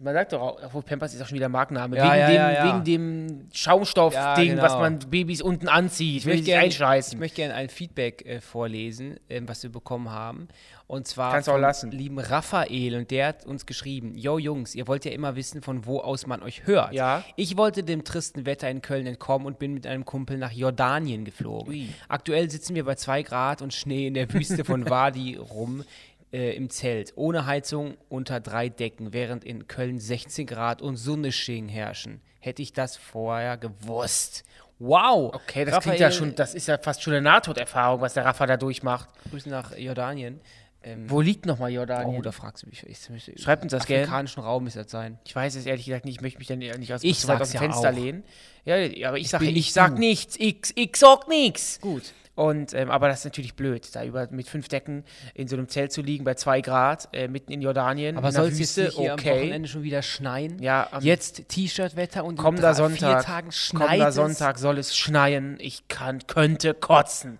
Man 0.02 0.14
sagt 0.14 0.32
doch 0.32 0.40
auch, 0.40 0.58
obwohl 0.64 0.82
Pampers 0.82 1.14
ist 1.14 1.22
auch 1.22 1.26
schon 1.28 1.36
wieder 1.36 1.48
Markenname. 1.48 1.96
Ja, 1.96 2.04
wegen, 2.12 2.18
ja, 2.20 2.26
dem, 2.28 2.54
ja, 2.54 2.66
wegen 2.66 2.84
dem 2.84 3.48
Schaumstoff-Ding, 3.52 4.50
genau. 4.50 4.62
was 4.62 4.72
man 4.74 4.98
Babys 4.98 5.40
unten 5.42 5.68
anzieht. 5.68 6.18
Ich 6.18 6.26
möchte 6.26 6.42
sich 6.44 6.52
gern- 6.52 6.64
einscheißen. 6.64 7.14
Ich 7.14 7.20
möchte 7.20 7.36
gerne 7.36 7.54
ein 7.54 7.68
Feedback 7.68 8.24
äh, 8.26 8.40
vorlesen, 8.40 9.18
ähm, 9.28 9.48
was 9.48 9.62
wir 9.62 9.70
bekommen 9.70 10.10
haben. 10.10 10.48
Und 10.88 11.06
zwar 11.08 11.32
Kannst 11.32 11.48
vom 11.48 11.60
lassen. 11.60 11.90
lieben 11.90 12.18
Raphael. 12.18 12.96
Und 12.96 13.10
der 13.10 13.28
hat 13.28 13.46
uns 13.46 13.64
geschrieben: 13.64 14.14
Yo, 14.14 14.38
Jungs, 14.38 14.74
ihr 14.74 14.86
wollt 14.88 15.04
ja 15.06 15.12
immer 15.12 15.36
wissen, 15.36 15.62
von 15.62 15.86
wo 15.86 16.00
aus 16.00 16.26
man 16.26 16.42
euch 16.42 16.66
hört. 16.66 16.92
Ja. 16.92 17.24
Ich 17.36 17.56
wollte 17.56 17.82
dem 17.82 18.04
tristen 18.04 18.44
Wetter 18.44 18.68
in 18.68 18.82
Köln 18.82 19.06
entkommen 19.06 19.46
und 19.46 19.58
bin 19.58 19.72
mit 19.72 19.86
einem 19.86 20.04
Kumpel 20.04 20.36
nach 20.36 20.52
Jordanien 20.52 21.24
geflogen. 21.24 21.72
Ui. 21.72 21.88
Aktuell 22.08 22.50
sitzen 22.50 22.74
wir 22.74 22.84
bei 22.84 22.94
2 22.96 23.22
Grad 23.22 23.62
und 23.62 23.72
Schnee 23.72 24.06
in 24.08 24.14
der 24.14 24.30
Wüste 24.34 24.64
von 24.64 24.86
Wadi 24.90 25.36
rum. 25.36 25.84
Äh, 26.32 26.56
Im 26.56 26.70
Zelt, 26.70 27.12
ohne 27.16 27.44
Heizung, 27.46 27.96
unter 28.08 28.40
drei 28.40 28.68
Decken, 28.70 29.12
während 29.12 29.44
in 29.44 29.68
Köln 29.68 29.98
16 30.00 30.46
Grad 30.46 30.80
und 30.80 30.96
Sonnesching 30.96 31.68
herrschen. 31.68 32.22
Hätte 32.40 32.62
ich 32.62 32.72
das 32.72 32.96
vorher 32.96 33.58
gewusst. 33.58 34.44
Wow. 34.78 35.34
Okay, 35.34 35.64
das 35.64 35.80
klingt 35.80 36.00
ja 36.00 36.10
schon, 36.10 36.34
das 36.34 36.54
ist 36.54 36.68
ja 36.68 36.78
fast 36.78 37.02
schon 37.02 37.12
eine 37.12 37.22
Nahtoderfahrung, 37.22 38.00
was 38.00 38.14
der 38.14 38.24
Rafa 38.24 38.46
da 38.46 38.56
durchmacht. 38.56 39.08
Grüße 39.30 39.48
nach 39.48 39.76
Jordanien. 39.76 40.40
Ähm, 40.84 41.08
Wo 41.08 41.20
liegt 41.20 41.46
nochmal 41.46 41.70
Jordanien? 41.70 42.18
oh, 42.18 42.22
da 42.22 42.32
fragst 42.32 42.64
du 42.64 42.68
mich. 42.68 42.82
Ich, 42.86 42.98
ich, 43.08 43.40
Schreibt 43.40 43.62
uns 43.62 43.70
das 43.70 43.86
gerne. 43.86 44.02
afrikanischen 44.02 44.42
Raum 44.42 44.66
ist 44.66 44.76
das 44.76 44.90
sein. 44.90 45.18
Ich 45.24 45.36
weiß 45.36 45.54
es 45.54 45.66
ehrlich 45.66 45.84
gesagt 45.84 46.04
nicht, 46.04 46.16
ich 46.16 46.20
möchte 46.22 46.38
mich 46.38 46.48
dann 46.48 46.58
nicht 46.58 46.92
aus, 46.92 47.04
Ich 47.04 47.28
aus 47.30 47.50
dem 47.50 47.54
ja 47.54 47.60
Fenster 47.60 47.90
auch. 47.90 47.94
lehnen. 47.94 48.24
Ja, 48.64 48.74
aber 49.08 49.18
ich 49.18 49.28
sage, 49.28 49.44
bin 49.44 49.54
ich 49.54 49.72
sag 49.72 49.98
nichts. 49.98 50.34
Ich, 50.38 50.72
ich 50.74 50.96
sag 50.96 51.28
nichts. 51.28 51.78
Gut. 51.80 52.12
Und, 52.34 52.72
ähm, 52.72 52.90
aber 52.90 53.08
das 53.08 53.18
ist 53.20 53.24
natürlich 53.26 53.54
blöd, 53.56 53.94
da 53.94 54.04
über 54.04 54.26
mit 54.30 54.48
fünf 54.48 54.66
Decken 54.68 55.04
in 55.34 55.48
so 55.48 55.56
einem 55.56 55.68
Zelt 55.68 55.92
zu 55.92 56.00
liegen 56.00 56.24
bei 56.24 56.32
zwei 56.32 56.62
Grad, 56.62 57.10
äh, 57.12 57.28
mitten 57.28 57.52
in 57.52 57.60
Jordanien. 57.60 58.16
Aber 58.16 58.28
in 58.28 58.34
soll 58.34 58.48
es 58.48 58.58
jetzt 58.58 58.78
nicht 58.78 58.96
hier 58.96 59.12
am 59.12 59.18
okay. 59.18 59.40
Wochenende 59.42 59.68
schon 59.68 59.82
wieder 59.82 60.00
schneien? 60.00 60.58
Ja, 60.62 60.88
am 60.92 61.02
Jetzt 61.02 61.46
T-Shirt-Wetter 61.48 62.24
und 62.24 62.36
in 62.36 62.42
kommender 62.42 62.68
drei- 62.68 62.74
Sonntag, 62.74 62.98
vier 62.98 63.18
Tagen 63.26 63.52
schneit 63.52 63.86
kommender. 63.86 64.12
Sonntag 64.12 64.58
soll 64.58 64.78
es 64.78 64.96
schneien. 64.96 65.58
Ich 65.60 65.88
kann, 65.88 66.26
könnte 66.26 66.72
kotzen. 66.72 67.38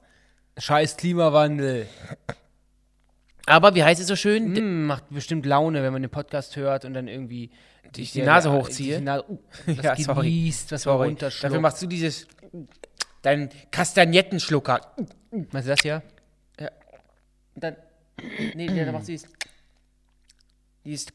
Scheiß 0.59 0.99
Klimawandel. 0.99 1.87
Aber 3.47 3.75
wie 3.75 3.83
heißt 3.83 4.01
es 4.01 4.07
so 4.07 4.17
schön? 4.17 4.55
Hm, 4.55 4.87
macht 4.87 5.05
bestimmt 5.11 5.47
Laune, 5.47 5.83
wenn 5.83 5.93
man 5.93 6.03
den 6.03 6.11
Podcast 6.11 6.57
hört 6.57 6.85
und 6.85 6.95
dann 6.95 7.09
irgendwie 7.09 7.51
Die- 7.97 8.05
die 8.05 8.23
Nase 8.23 8.51
die 8.79 8.99
Nase, 8.99 9.25
uh, 9.29 9.39
das 9.67 9.77
Ja, 9.85 9.97
sorry. 9.97 10.29
genießt, 10.29 10.73
was 10.73 10.83
Sorry. 10.83 11.15
Dafür 11.15 11.61
machst 11.61 11.83
du 11.83 11.87
dieses, 11.87 12.27
deinen 13.23 13.51
Kastagnettenschlucker. 13.71 14.81
Meinst 15.31 15.67
du 15.67 15.71
das 15.71 15.81
hier? 15.81 16.03
Und 17.55 17.65
dann, 17.65 17.77
nee, 18.55 18.67
dann 18.67 18.93
machst 18.93 19.09
du 19.09 19.13
dieses, 19.13 19.29
dieses 20.85 21.07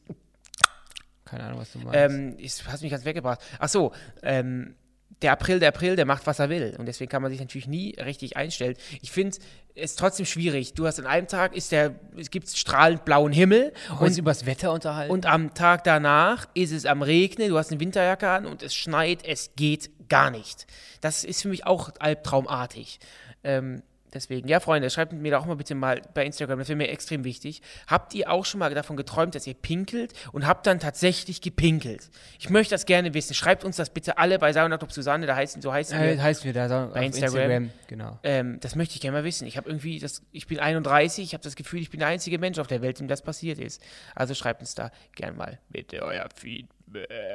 Keine 1.24 1.44
Ahnung, 1.44 1.60
was 1.60 1.72
du 1.72 1.78
meinst. 1.78 1.94
Ähm, 1.94 2.34
ich 2.38 2.66
hast 2.66 2.82
mich 2.82 2.90
ganz 2.90 3.04
weggebracht. 3.04 3.40
Ach 3.58 3.68
so, 3.68 3.92
ähm, 4.22 4.74
der 5.22 5.32
April, 5.32 5.58
der 5.58 5.70
April, 5.70 5.96
der 5.96 6.06
macht, 6.06 6.26
was 6.26 6.38
er 6.38 6.48
will. 6.48 6.76
Und 6.78 6.86
deswegen 6.86 7.10
kann 7.10 7.22
man 7.22 7.30
sich 7.30 7.40
natürlich 7.40 7.66
nie 7.66 7.94
richtig 7.98 8.36
einstellen. 8.36 8.76
Ich 9.02 9.10
finde 9.10 9.36
es 9.78 9.96
trotzdem 9.96 10.26
schwierig. 10.26 10.74
Du 10.74 10.86
hast 10.86 10.98
an 10.98 11.06
einem 11.06 11.26
Tag, 11.26 11.54
ist 11.54 11.72
der, 11.72 11.94
es 12.16 12.30
gibt 12.30 12.48
strahlend 12.48 13.04
blauen 13.04 13.32
Himmel 13.32 13.72
uns 14.00 14.12
und, 14.12 14.18
übers 14.18 14.46
Wetter 14.46 14.72
unterhalten. 14.72 15.12
und 15.12 15.26
am 15.26 15.54
Tag 15.54 15.84
danach 15.84 16.48
ist 16.54 16.72
es 16.72 16.86
am 16.86 17.02
Regnen, 17.02 17.48
du 17.48 17.58
hast 17.58 17.70
eine 17.70 17.80
Winterjacke 17.80 18.28
an 18.28 18.46
und 18.46 18.62
es 18.62 18.74
schneit, 18.74 19.24
es 19.24 19.50
geht 19.56 19.90
gar 20.08 20.30
nicht. 20.30 20.66
Das 21.00 21.24
ist 21.24 21.42
für 21.42 21.48
mich 21.48 21.66
auch 21.66 21.90
albtraumartig. 21.98 22.98
Ähm, 23.44 23.82
Deswegen, 24.12 24.48
ja, 24.48 24.60
Freunde, 24.60 24.90
schreibt 24.90 25.12
mir 25.12 25.30
da 25.30 25.38
auch 25.38 25.46
mal 25.46 25.56
bitte 25.56 25.74
mal 25.74 26.00
bei 26.14 26.24
Instagram, 26.24 26.58
das 26.58 26.68
wäre 26.68 26.76
mir 26.76 26.88
extrem 26.88 27.24
wichtig. 27.24 27.62
Habt 27.86 28.14
ihr 28.14 28.30
auch 28.30 28.44
schon 28.44 28.60
mal 28.60 28.72
davon 28.74 28.96
geträumt, 28.96 29.34
dass 29.34 29.46
ihr 29.46 29.54
pinkelt 29.54 30.12
und 30.32 30.46
habt 30.46 30.66
dann 30.66 30.80
tatsächlich 30.80 31.40
gepinkelt? 31.40 32.10
Ich 32.38 32.50
möchte 32.50 32.74
das 32.74 32.86
gerne 32.86 33.14
wissen. 33.14 33.34
Schreibt 33.34 33.64
uns 33.64 33.76
das 33.76 33.90
bitte 33.90 34.18
alle 34.18 34.38
bei 34.38 34.52
Sauna 34.52 34.78
Top 34.78 34.92
Susanne, 34.92 35.26
da 35.26 35.36
heißen, 35.36 35.62
so 35.62 35.72
heißen 35.72 35.98
äh, 35.98 36.16
wir. 36.16 36.22
heißt 36.22 36.44
wir 36.44 36.52
da 36.52 36.68
so 36.68 36.92
Bei 36.92 37.00
auf 37.00 37.06
Instagram. 37.06 37.70
Genau. 37.86 38.18
Ähm, 38.22 38.58
das 38.60 38.74
möchte 38.74 38.94
ich 38.94 39.00
gerne 39.00 39.18
mal 39.18 39.24
wissen. 39.24 39.46
Ich 39.46 39.56
habe 39.56 39.68
irgendwie, 39.68 39.98
das, 39.98 40.22
ich 40.32 40.46
bin 40.46 40.58
31, 40.58 41.24
ich 41.24 41.34
habe 41.34 41.44
das 41.44 41.56
Gefühl, 41.56 41.80
ich 41.80 41.90
bin 41.90 42.00
der 42.00 42.08
einzige 42.08 42.38
Mensch 42.38 42.58
auf 42.58 42.66
der 42.66 42.82
Welt, 42.82 42.98
dem 43.00 43.08
das 43.08 43.22
passiert 43.22 43.58
ist. 43.58 43.82
Also 44.14 44.34
schreibt 44.34 44.60
uns 44.60 44.74
da 44.74 44.90
gerne 45.14 45.36
mal 45.36 45.58
bitte 45.68 46.02
euer 46.02 46.28
Feedback. 46.34 46.78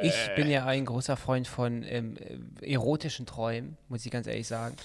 Ich 0.02 0.32
bin 0.36 0.50
ja 0.50 0.66
ein 0.66 0.86
großer 0.86 1.16
Freund 1.16 1.48
von 1.48 1.84
ähm, 1.84 2.16
äh, 2.62 2.72
erotischen 2.72 3.26
Träumen, 3.26 3.78
muss 3.88 4.06
ich 4.06 4.12
ganz 4.12 4.28
ehrlich 4.28 4.48
sagen. 4.48 4.76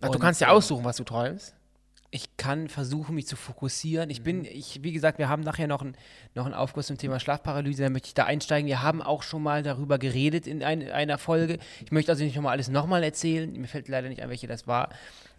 Ach, 0.00 0.08
du 0.10 0.18
kannst 0.18 0.40
ja 0.40 0.48
ähm, 0.48 0.54
aussuchen, 0.54 0.84
was 0.84 0.96
du 0.96 1.04
träumst. 1.04 1.54
ich 2.12 2.36
kann 2.36 2.68
versuchen, 2.68 3.14
mich 3.16 3.26
zu 3.26 3.36
fokussieren. 3.36 4.08
Ich 4.10 4.20
Mhm. 4.20 4.24
bin, 4.24 4.44
ich, 4.44 4.82
wie 4.82 4.92
gesagt, 4.92 5.18
wir 5.18 5.28
haben 5.28 5.42
nachher 5.42 5.66
noch, 5.66 5.82
ein, 5.82 5.96
noch 6.34 6.46
einen 6.46 6.54
Aufguss 6.54 6.86
zum 6.86 6.96
Thema 6.96 7.18
Schlafparalyse, 7.20 7.82
da 7.82 7.90
möchte 7.90 8.06
ich 8.08 8.14
da 8.14 8.24
einsteigen. 8.24 8.68
Wir 8.68 8.80
haben 8.82 9.02
auch 9.02 9.22
schon 9.22 9.42
mal 9.42 9.62
darüber 9.62 9.98
geredet 9.98 10.46
in 10.46 10.62
ein, 10.62 10.88
einer 10.90 11.18
Folge. 11.18 11.58
Ich 11.84 11.90
möchte 11.92 12.12
also 12.12 12.24
nicht 12.24 12.36
nochmal 12.36 12.52
alles 12.52 12.68
nochmal 12.68 13.02
erzählen. 13.02 13.52
Mir 13.52 13.66
fällt 13.66 13.88
leider 13.88 14.08
nicht 14.08 14.22
ein, 14.22 14.30
welche 14.30 14.46
das 14.46 14.66
war. 14.66 14.90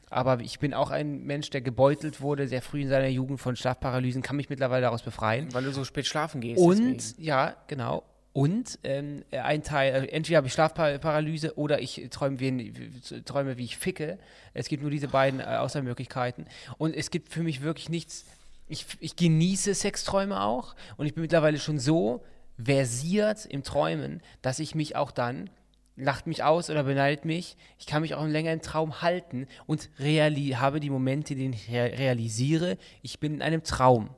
Aber 0.09 0.39
ich 0.41 0.59
bin 0.59 0.73
auch 0.73 0.89
ein 0.91 1.23
Mensch, 1.23 1.49
der 1.49 1.61
gebeutelt 1.61 2.21
wurde, 2.21 2.47
sehr 2.47 2.61
früh 2.61 2.81
in 2.83 2.89
seiner 2.89 3.07
Jugend 3.07 3.39
von 3.41 3.55
Schlafparalysen, 3.55 4.21
kann 4.21 4.35
mich 4.35 4.49
mittlerweile 4.49 4.83
daraus 4.83 5.01
befreien. 5.01 5.53
Weil 5.53 5.63
du 5.63 5.71
so 5.71 5.83
spät 5.83 6.05
schlafen 6.05 6.41
gehst. 6.41 6.61
Und, 6.61 6.95
deswegen. 6.97 7.23
ja, 7.23 7.55
genau. 7.67 8.03
Und 8.37 8.77
ähm, 8.83 9.23
ein 9.31 9.63
Teil, 9.63 9.95
äh, 9.95 10.07
entweder 10.09 10.37
habe 10.37 10.45
ich 10.45 10.53
Schlafparalyse 10.53 11.57
oder 11.57 11.81
ich 11.81 12.05
träume 12.11 12.39
wie, 12.39 12.91
träume, 13.25 13.57
wie 13.57 13.63
ich 13.63 13.77
ficke. 13.77 14.19
Es 14.53 14.67
gibt 14.67 14.83
nur 14.83 14.91
diese 14.91 15.07
beiden 15.07 15.39
äh, 15.39 15.45
Auswahlmöglichkeiten. 15.45 16.45
Und 16.77 16.95
es 16.95 17.09
gibt 17.09 17.33
für 17.33 17.41
mich 17.41 17.63
wirklich 17.63 17.89
nichts. 17.89 18.25
Ich, 18.69 18.85
ich 18.99 19.15
genieße 19.15 19.73
Sexträume 19.73 20.39
auch. 20.39 20.75
Und 20.97 21.07
ich 21.07 21.15
bin 21.15 21.23
mittlerweile 21.23 21.57
schon 21.57 21.79
so 21.79 22.23
versiert 22.63 23.43
im 23.47 23.63
Träumen, 23.63 24.21
dass 24.43 24.59
ich 24.59 24.75
mich 24.75 24.95
auch 24.95 25.09
dann 25.09 25.49
lacht 25.95 26.27
mich 26.27 26.43
aus 26.43 26.69
oder 26.69 26.83
beneidet 26.83 27.25
mich. 27.25 27.57
Ich 27.79 27.87
kann 27.87 28.03
mich 28.03 28.13
auch 28.13 28.23
länger 28.27 28.53
im 28.53 28.61
Traum 28.61 29.01
halten 29.01 29.47
und 29.65 29.89
habe 29.97 30.79
die 30.79 30.91
Momente, 30.91 31.33
in 31.33 31.39
denen 31.39 31.53
ich 31.53 31.71
rea- 31.71 31.97
realisiere, 31.97 32.77
ich 33.01 33.19
bin 33.19 33.33
in 33.33 33.41
einem 33.41 33.63
Traum. 33.63 34.11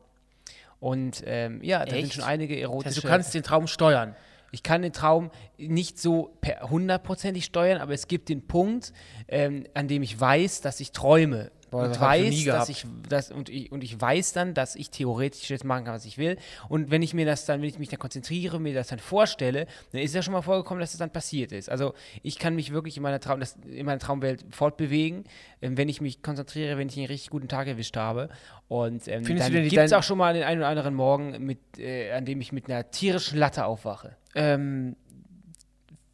Und 0.80 1.24
ähm, 1.26 1.62
ja, 1.64 1.84
da 1.86 1.92
sind 1.92 2.06
Echt? 2.06 2.14
schon 2.14 2.24
einige 2.24 2.56
Das 2.56 2.62
erotische. 2.64 2.96
heißt, 2.96 3.04
du 3.04 3.08
kannst 3.08 3.34
den 3.34 3.44
Traum 3.44 3.68
steuern. 3.68 4.16
ich 4.52 4.64
kann 4.64 4.82
den 4.82 4.94
Traum 4.94 5.30
nicht 5.58 6.00
so 6.00 6.34
hundertprozentig 6.70 7.46
steuern, 7.46 7.82
aber 7.82 7.94
es 7.94 8.08
gibt 8.08 8.30
den 8.30 8.48
Punkt, 8.48 8.94
ähm, 9.28 9.66
an 9.74 9.88
dem 9.88 10.02
ich 10.04 10.20
weiß, 10.20 10.62
dass 10.62 10.80
ich 10.80 10.92
träume. 10.92 11.52
Boah, 11.72 11.84
und 11.84 12.00
weiß, 12.00 12.46
dass 12.46 12.70
ich, 12.70 12.86
das, 13.08 13.32
und, 13.32 13.50
ich, 13.50 13.72
und 13.72 13.84
ich 13.84 14.00
weiß 14.00 14.34
dann, 14.34 14.54
dass 14.54 14.76
ich 14.76 14.90
theoretisch 14.90 15.50
jetzt 15.50 15.64
machen 15.64 15.86
kann, 15.86 15.94
was 15.94 16.06
ich 16.06 16.18
will. 16.18 16.38
Und 16.68 16.90
wenn 16.90 17.02
ich 17.02 17.14
mir 17.14 17.26
das 17.26 17.46
dann, 17.46 17.62
wenn 17.62 17.70
ich 17.70 17.78
mich 17.78 17.90
dann 17.90 18.00
konzentriere, 18.00 18.60
mir 18.60 18.74
das 18.74 18.88
dann 18.88 19.00
vorstelle, 19.00 19.68
dann 19.92 20.02
ist 20.02 20.16
ja 20.16 20.22
schon 20.22 20.34
mal 20.34 20.42
vorgekommen, 20.42 20.82
dass 20.82 20.92
das 20.92 21.00
dann 21.00 21.12
passiert 21.12 21.52
ist. 21.52 21.70
Also 21.70 21.94
ich 22.24 22.40
kann 22.40 22.56
mich 22.56 22.72
wirklich 22.74 22.98
in 22.98 23.04
meiner, 23.04 23.20
Traum, 23.20 23.40
das, 23.40 23.58
in 23.66 23.86
meiner 23.86 24.00
Traumwelt 24.00 24.46
fortbewegen, 24.50 25.26
ähm, 25.62 25.78
wenn 25.78 25.90
ich 25.90 26.02
mich 26.02 26.22
konzentriere, 26.24 26.78
wenn 26.78 26.90
ich 26.90 26.98
einen 26.98 27.08
richtig 27.08 27.30
guten 27.30 27.48
Tag 27.48 27.68
erwischt 27.68 27.98
habe. 27.98 28.30
Und 28.68 29.08
ähm, 29.08 29.24
Findest 29.24 29.50
dann 29.54 29.64
gibt 29.64 29.78
es 29.78 29.94
auch 29.94 30.04
schon 30.04 30.18
mal 30.18 30.34
den 30.34 30.44
einen 30.44 30.62
oder 30.62 30.70
anderen 30.70 30.96
Morgen, 30.96 31.44
mit, 31.46 31.60
äh, 31.78 32.12
an 32.12 32.26
dem 32.26 32.42
ich 32.42 32.52
mit 32.52 32.70
einer 32.70 32.90
tierischen 32.90 33.38
Latte 33.38 33.66
aufwache. 33.66 34.16
Ähm, 34.34 34.96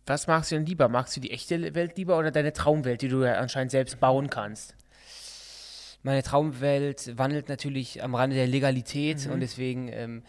was 0.05 0.27
magst 0.27 0.51
du 0.51 0.55
denn 0.55 0.65
lieber? 0.65 0.87
Magst 0.87 1.15
du 1.15 1.21
die 1.21 1.31
echte 1.31 1.73
Welt 1.73 1.97
lieber 1.97 2.17
oder 2.17 2.31
deine 2.31 2.53
Traumwelt, 2.53 3.01
die 3.01 3.07
du 3.07 3.23
ja 3.23 3.35
anscheinend 3.35 3.71
selbst 3.71 3.99
bauen 3.99 4.29
kannst? 4.29 4.75
Meine 6.05 6.21
Traumwelt 6.21 7.17
wandelt 7.17 7.49
natürlich 7.49 8.03
am 8.03 8.13
Rande 8.13 8.35
der 8.35 8.45
Legalität 8.45 9.27
und 9.27 9.39
deswegen 9.39 9.89
ähm, 9.91 10.21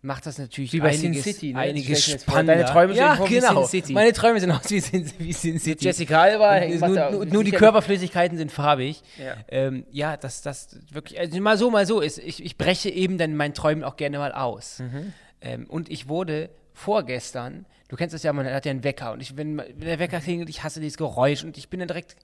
macht 0.00 0.26
das 0.26 0.38
natürlich 0.38 0.72
Mhm. 0.72 0.76
Wie 0.76 0.80
bei 0.80 0.92
Sin 0.92 1.06
einiges, 1.06 1.24
City, 1.24 1.52
ne? 1.52 1.58
einiges 1.58 2.04
spannender. 2.04 2.54
Deine 2.54 2.66
Träume 2.66 2.94
sehen 2.94 3.02
ja, 3.02 3.16
vor 3.16 3.28
wie 3.28 3.34
genau. 3.34 3.64
Sin 3.64 3.80
City. 3.82 3.92
Meine 3.94 4.12
Träume 4.12 4.38
sind 4.38 4.52
aus 4.52 4.70
wie 4.70 4.78
Sin, 4.78 5.10
wie 5.18 5.32
Sin 5.32 5.58
City. 5.58 5.84
Jessica 5.84 6.22
Alba, 6.22 6.60
nur, 6.68 7.10
nur, 7.10 7.26
nur 7.26 7.42
die 7.42 7.50
Körperflüssigkeiten 7.50 8.38
sind 8.38 8.52
farbig. 8.52 9.02
Ja. 9.18 9.34
Ähm, 9.48 9.86
ja, 9.90 10.16
das, 10.16 10.40
das 10.42 10.78
wirklich, 10.92 11.18
also 11.18 11.40
mal 11.40 11.58
so, 11.58 11.68
mal 11.68 11.84
so 11.84 12.00
ist. 12.00 12.18
Ich, 12.18 12.44
ich 12.44 12.56
breche 12.56 12.88
eben 12.88 13.18
dann 13.18 13.32
in 13.32 13.36
meinen 13.36 13.54
Träumen 13.54 13.82
auch 13.82 13.96
gerne 13.96 14.18
mal 14.18 14.30
aus. 14.30 14.78
Mhm. 14.78 15.12
Ähm, 15.40 15.66
und 15.68 15.90
ich 15.90 16.08
wurde 16.08 16.48
vorgestern, 16.74 17.66
du 17.88 17.96
kennst 17.96 18.14
das 18.14 18.22
ja, 18.22 18.32
man 18.32 18.46
hat 18.46 18.66
ja 18.66 18.70
einen 18.70 18.84
Wecker 18.84 19.10
und 19.10 19.20
ich, 19.20 19.36
wenn, 19.36 19.58
wenn 19.58 19.80
der 19.80 19.98
Wecker 19.98 20.20
klingelt, 20.20 20.48
ich 20.48 20.62
hasse 20.62 20.78
dieses 20.78 20.96
Geräusch 20.96 21.42
und 21.42 21.58
ich 21.58 21.68
bin 21.68 21.80
dann 21.80 21.88
direkt 21.88 22.14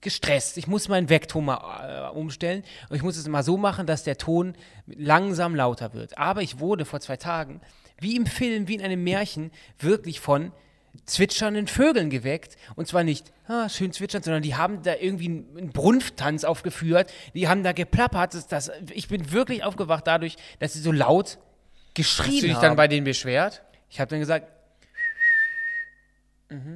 gestresst. 0.00 0.58
Ich 0.58 0.66
muss 0.66 0.88
meinen 0.88 1.08
Weckton 1.08 1.44
mal 1.44 2.10
äh, 2.12 2.16
umstellen 2.16 2.64
und 2.88 2.96
ich 2.96 3.02
muss 3.02 3.16
es 3.16 3.26
mal 3.28 3.42
so 3.42 3.56
machen, 3.56 3.86
dass 3.86 4.02
der 4.04 4.18
Ton 4.18 4.54
langsam 4.86 5.54
lauter 5.54 5.94
wird. 5.94 6.18
Aber 6.18 6.42
ich 6.42 6.58
wurde 6.58 6.84
vor 6.84 7.00
zwei 7.00 7.16
Tagen, 7.16 7.60
wie 7.98 8.16
im 8.16 8.26
Film, 8.26 8.68
wie 8.68 8.74
in 8.74 8.82
einem 8.82 9.02
Märchen, 9.02 9.52
wirklich 9.78 10.20
von 10.20 10.52
zwitschernden 11.06 11.68
Vögeln 11.68 12.10
geweckt. 12.10 12.56
Und 12.74 12.86
zwar 12.88 13.04
nicht, 13.04 13.32
ah, 13.46 13.68
schön 13.68 13.92
zwitschern, 13.92 14.22
sondern 14.22 14.42
die 14.42 14.54
haben 14.56 14.82
da 14.82 14.94
irgendwie 14.94 15.26
einen, 15.26 15.72
Brunfttanz 15.72 16.44
aufgeführt. 16.44 17.12
Die 17.34 17.48
haben 17.48 17.62
da 17.62 17.72
geplappert. 17.72 18.34
Das, 18.34 18.46
das, 18.46 18.70
ich 18.92 19.08
bin 19.08 19.32
wirklich 19.32 19.64
aufgewacht 19.64 20.06
dadurch, 20.06 20.36
dass 20.58 20.74
sie 20.74 20.80
so 20.80 20.92
laut 20.92 21.38
geschrien 21.94 22.26
Hast 22.26 22.42
du 22.42 22.46
dich 22.46 22.54
haben. 22.56 22.62
dann 22.62 22.76
bei 22.76 22.88
denen 22.88 23.04
beschwert? 23.04 23.62
Ich 23.88 24.00
habe 24.00 24.10
dann 24.10 24.20
gesagt, 24.20 24.48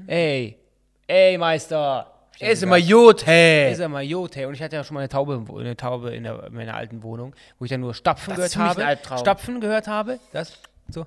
ey, 0.06 0.58
ey 1.06 1.38
Meister. 1.38 2.12
Dann 2.38 2.48
Ist 2.50 2.62
immer 2.62 2.80
gut, 2.80 3.26
hey. 3.26 3.72
Ist 3.72 3.78
er 3.78 3.88
mal 3.88 4.02
Jote. 4.02 4.46
Und 4.46 4.54
ich 4.54 4.62
hatte 4.62 4.76
ja 4.76 4.84
schon 4.84 4.94
mal 4.94 5.00
eine 5.00 5.08
Taube, 5.08 5.42
eine 5.58 5.76
Taube 5.76 6.14
in, 6.14 6.24
der, 6.24 6.44
in 6.44 6.54
meiner 6.54 6.74
alten 6.74 7.02
Wohnung, 7.02 7.34
wo 7.58 7.64
ich 7.64 7.70
dann 7.70 7.80
nur 7.80 7.94
Stapfen 7.94 8.34
Das 8.36 8.52
gehört 8.52 8.56
habe. 8.56 8.84
Albtraum. 8.84 9.18
Stapfen 9.18 9.60
gehört 9.60 9.88
habe. 9.88 10.18
Das, 10.32 10.58
so. 10.88 11.06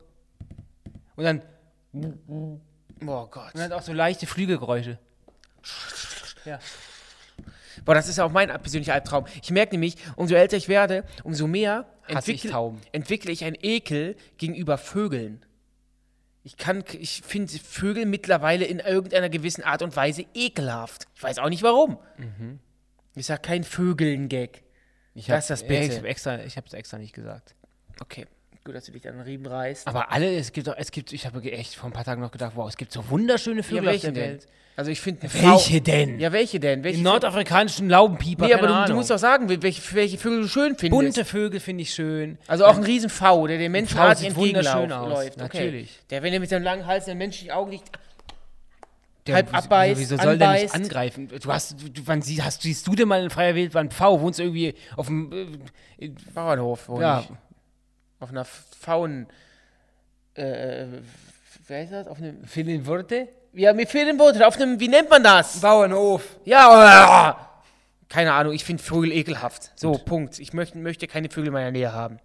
Und 1.16 1.24
dann, 1.24 1.42
Oh 3.06 3.26
Gott. 3.28 3.54
und 3.54 3.60
dann 3.60 3.72
auch 3.74 3.82
so 3.82 3.94
leichte 3.94 4.26
Flügelgeräusche. 4.26 4.98
Ja. 6.46 6.60
Boah, 7.86 7.96
das 7.96 8.08
ist 8.08 8.18
ja 8.18 8.26
auch 8.26 8.32
mein 8.32 8.50
persönlicher 8.62 8.94
Albtraum. 8.94 9.26
Ich 9.42 9.52
merke 9.52 9.74
nämlich, 9.74 9.96
umso 10.16 10.36
älter 10.36 10.58
ich 10.58 10.68
werde, 10.68 11.04
umso 11.24 11.48
mehr 11.48 11.86
entwickle, 12.08 12.74
entwickle 12.92 13.32
ich 13.32 13.44
einen 13.46 13.58
Ekel 13.62 14.16
gegenüber 14.38 14.78
Vögeln. 14.78 15.44
Ich 16.44 16.58
kann, 16.58 16.84
ich 17.00 17.22
finde 17.22 17.52
Vögel 17.60 18.06
mittlerweile 18.06 18.66
in 18.66 18.80
irgendeiner 18.80 19.30
gewissen 19.30 19.64
Art 19.64 19.82
und 19.82 19.96
Weise 19.96 20.26
ekelhaft. 20.34 21.08
Ich 21.16 21.22
weiß 21.22 21.40
auch 21.40 21.50
nicht 21.50 21.64
warum. 21.64 21.98
Ist 23.16 23.30
ja 23.30 23.38
kein 23.38 23.64
Vögeln-Gag. 23.64 24.64
Ich 25.14 25.28
Lass 25.28 25.48
das 25.48 25.68
bitte. 25.68 25.86
Ich 25.92 25.98
habe 25.98 26.08
extra, 26.08 26.44
ich 26.44 26.56
hab's 26.56 26.74
extra 26.74 26.98
nicht 26.98 27.14
gesagt. 27.14 27.56
Okay, 28.00 28.26
gut, 28.70 28.76
dass 28.76 28.86
du 28.86 28.92
dich 28.92 29.08
an 29.08 29.16
den 29.16 29.24
Riemen 29.24 29.48
reißt. 29.48 29.88
Aber 29.88 30.12
alle, 30.12 30.36
es 30.36 30.52
gibt 30.52 30.68
doch, 30.68 30.76
es 30.78 30.92
gibt, 30.92 31.12
ich 31.12 31.26
habe 31.26 31.42
echt 31.52 31.76
vor 31.76 31.90
ein 31.90 31.94
paar 31.94 32.06
Tagen 32.06 32.22
noch 32.22 32.32
gedacht, 32.32 32.52
wow, 32.56 32.70
es 32.70 32.78
gibt 32.78 32.92
so 32.92 33.10
wunderschöne 33.10 33.64
Vögel 33.64 33.90
auf 33.90 34.02
der? 34.02 34.16
Welt. 34.16 34.48
Also 34.76 34.92
ich 34.92 35.02
finde 35.02 35.28
Welche 35.34 35.82
denn? 35.82 36.20
Ja, 36.20 36.32
welche 36.32 36.60
denn? 36.60 36.84
Welche 36.84 37.00
Im 37.00 37.04
nordafrikanischen 37.04 37.90
Laubenpieper, 37.90 38.46
Nee, 38.46 38.54
aber 38.54 38.68
du, 38.68 38.92
du 38.92 38.94
musst 38.94 39.12
auch 39.12 39.18
sagen, 39.18 39.50
welche, 39.50 39.82
welche 39.94 40.18
Vögel 40.18 40.44
du 40.44 40.48
schön 40.48 40.78
findest. 40.78 40.92
Bunte 40.92 41.26
Vögel 41.26 41.60
finde 41.60 41.82
ich 41.82 41.94
schön. 41.94 42.38
Also 42.48 42.66
auch 42.66 42.78
ein 42.78 42.84
riesen 42.84 43.10
V, 43.10 43.48
der 43.48 43.58
den 43.58 43.72
Menschen 43.72 43.98
entgegenläuft. 43.98 44.92
aus, 44.92 45.36
natürlich. 45.36 46.00
Der, 46.12 46.24
wenn 46.24 46.32
er 46.32 46.40
mit 46.40 46.50
seinem 46.50 46.64
langen 46.64 46.86
Hals 46.86 47.08
in 47.08 47.14
den 47.14 47.18
menschlichen 47.18 47.52
Augen 47.52 47.72
liegt, 47.72 47.90
Der, 49.28 49.36
halb 49.36 49.54
abbeißt, 49.54 50.00
Wieso 50.00 50.16
soll 50.16 50.38
der 50.38 50.54
nicht 50.54 50.74
angreifen? 50.74 51.28
Du 51.28 51.52
hast, 51.52 51.76
du, 51.82 52.02
wann 52.06 52.22
sie, 52.22 52.42
hast, 52.42 52.62
siehst 52.62 52.88
du 52.88 52.96
denn 52.96 53.08
mal 53.08 53.22
in 53.22 53.30
freier 53.32 53.56
Wildbahn 53.56 53.92
V? 53.92 54.22
Wohnst 54.22 54.40
du 54.40 54.44
irgendwie 54.44 54.76
auf 54.96 55.08
dem, 55.08 55.60
äh, 56.00 56.10
Bauernhof, 56.34 56.90
ja, 57.00 57.20
ich. 57.22 57.49
Auf 58.20 58.30
einer 58.30 58.46
Faun... 58.46 59.28
Äh, 60.36 60.86
wer 61.68 61.84
ist 61.84 61.92
das? 61.92 62.08
Auf 62.08 62.18
einem... 62.18 62.44
den 62.56 62.86
Worte? 62.86 63.28
Ja, 63.54 63.74
mir 63.74 63.88
fehlen 63.88 64.20
Worte. 64.20 64.46
Auf 64.46 64.58
einem... 64.58 64.80
Wie 64.80 64.88
nennt 64.88 65.10
man 65.10 65.24
das? 65.24 65.60
Bauernhof. 65.60 66.38
Ja, 66.46 67.32
äh, 67.32 67.34
keine 68.10 68.34
Ahnung, 68.34 68.54
ich 68.54 68.66
finde 68.66 68.82
Vögel 68.84 69.12
ekelhaft. 69.12 69.72
So, 69.76 69.94
Punkt. 69.94 70.40
Ich 70.40 70.54
möchte, 70.54 70.78
möchte 70.78 71.08
keine 71.08 71.30
Vögel 71.30 71.48
in 71.48 71.54
meiner 71.54 71.72
Nähe 71.72 71.94
haben. 71.94 72.20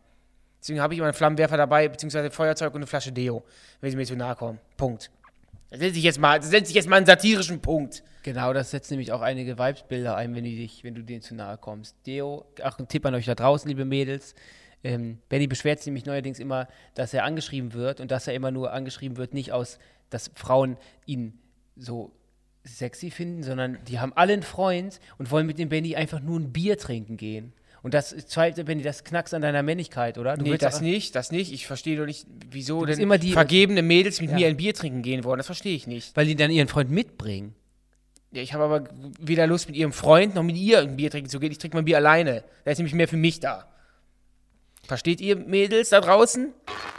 Deswegen 0.61 0.80
habe 0.80 0.94
ich 0.94 0.98
immer 0.98 1.09
einen 1.09 1.14
Flammenwerfer 1.14 1.59
dabei, 1.59 1.88
beziehungsweise 1.88 2.30
Feuerzeug 2.30 2.72
und 2.72 2.78
eine 2.78 2.87
Flasche 2.87 3.12
Deo, 3.12 3.44
wenn 3.83 3.90
sie 3.90 3.96
mir 3.98 4.07
zu 4.07 4.16
nahe 4.16 4.35
kommen. 4.35 4.59
Punkt. 4.78 5.11
Das 5.68 5.78
setze 5.78 5.98
ich 5.98 6.04
jetzt 6.04 6.18
mal, 6.18 6.38
das 6.38 6.48
setze 6.48 6.70
ich 6.70 6.74
jetzt 6.74 6.88
mal 6.88 6.96
einen 6.96 7.04
satirischen 7.04 7.61
Punkt. 7.61 8.02
Genau, 8.22 8.54
das 8.54 8.70
setzt 8.70 8.90
nämlich 8.90 9.12
auch 9.12 9.20
einige 9.20 9.59
Vibesbilder 9.59 10.16
ein, 10.16 10.35
wenn 10.35 10.44
du, 10.44 10.50
dich, 10.50 10.83
wenn 10.83 10.94
du 10.94 11.02
denen 11.02 11.20
zu 11.20 11.35
nahe 11.35 11.59
kommst. 11.59 11.96
Deo, 12.07 12.46
ach, 12.62 12.78
ein 12.78 12.88
Tipp 12.88 13.04
an 13.04 13.14
euch 13.14 13.26
da 13.26 13.35
draußen, 13.35 13.68
liebe 13.68 13.85
Mädels. 13.85 14.35
Ähm, 14.84 15.18
Benny 15.28 15.46
beschwert 15.46 15.78
sich 15.80 15.86
nämlich 15.86 16.04
neuerdings 16.04 16.38
immer, 16.38 16.68
dass 16.94 17.12
er 17.14 17.24
angeschrieben 17.24 17.72
wird 17.72 18.00
und 18.00 18.10
dass 18.10 18.26
er 18.28 18.34
immer 18.34 18.50
nur 18.50 18.72
angeschrieben 18.72 19.16
wird, 19.16 19.32
nicht 19.34 19.50
aus, 19.52 19.78
dass 20.10 20.30
Frauen 20.34 20.76
ihn 21.06 21.38
so 21.76 22.12
sexy 22.64 23.10
finden, 23.10 23.42
sondern 23.42 23.78
die 23.88 23.98
haben 23.98 24.12
alle 24.14 24.34
einen 24.34 24.42
Freund 24.42 25.00
und 25.18 25.30
wollen 25.30 25.46
mit 25.46 25.58
dem 25.58 25.68
Benny 25.70 25.96
einfach 25.96 26.20
nur 26.20 26.38
ein 26.38 26.52
Bier 26.52 26.78
trinken 26.78 27.16
gehen. 27.16 27.52
Und 27.82 27.92
das 27.92 28.10
zweite, 28.26 28.64
Benny, 28.64 28.82
das 28.82 29.04
knackst 29.04 29.34
an 29.34 29.42
deiner 29.42 29.62
Männlichkeit, 29.62 30.16
oder? 30.16 30.36
Du 30.38 30.44
Nee, 30.44 30.50
willst 30.52 30.62
das 30.62 30.80
nicht, 30.80 31.14
das 31.14 31.30
nicht. 31.32 31.52
Ich 31.52 31.66
verstehe 31.66 31.98
doch 31.98 32.06
nicht, 32.06 32.26
wieso 32.50 32.84
denn 32.86 32.98
immer 32.98 33.18
die- 33.18 33.32
vergebene 33.32 33.82
Mädels 33.82 34.20
mit 34.22 34.30
Ja. 34.30 34.36
mir 34.36 34.46
ein 34.48 34.56
Bier 34.56 34.72
trinken 34.72 35.02
gehen 35.02 35.24
wollen. 35.24 35.36
Das 35.38 35.46
verstehe 35.46 35.74
ich 35.76 35.86
nicht. 35.86 36.16
Weil 36.16 36.24
die 36.26 36.34
dann 36.36 36.50
ihren 36.50 36.68
Freund 36.68 36.90
mitbringen. 36.90 37.54
Ja, 38.32 38.40
ich 38.40 38.54
habe 38.54 38.64
aber 38.64 38.88
weder 39.20 39.46
Lust, 39.46 39.68
mit 39.68 39.76
ihrem 39.76 39.92
Freund 39.92 40.34
noch 40.34 40.42
mit 40.42 40.56
ihr 40.56 40.80
ein 40.80 40.96
Bier 40.96 41.10
trinken 41.10 41.28
zu 41.28 41.38
gehen. 41.40 41.52
Ich 41.52 41.58
trinke 41.58 41.76
mein 41.76 41.84
Bier 41.84 41.98
alleine. 41.98 42.42
Da 42.64 42.70
ist 42.70 42.78
nämlich 42.78 42.94
mehr 42.94 43.06
für 43.08 43.18
mich 43.18 43.40
da. 43.40 43.68
Versteht 44.86 45.22
ihr 45.22 45.36
Mädels 45.36 45.88
da 45.90 46.00
draußen? 46.00 46.52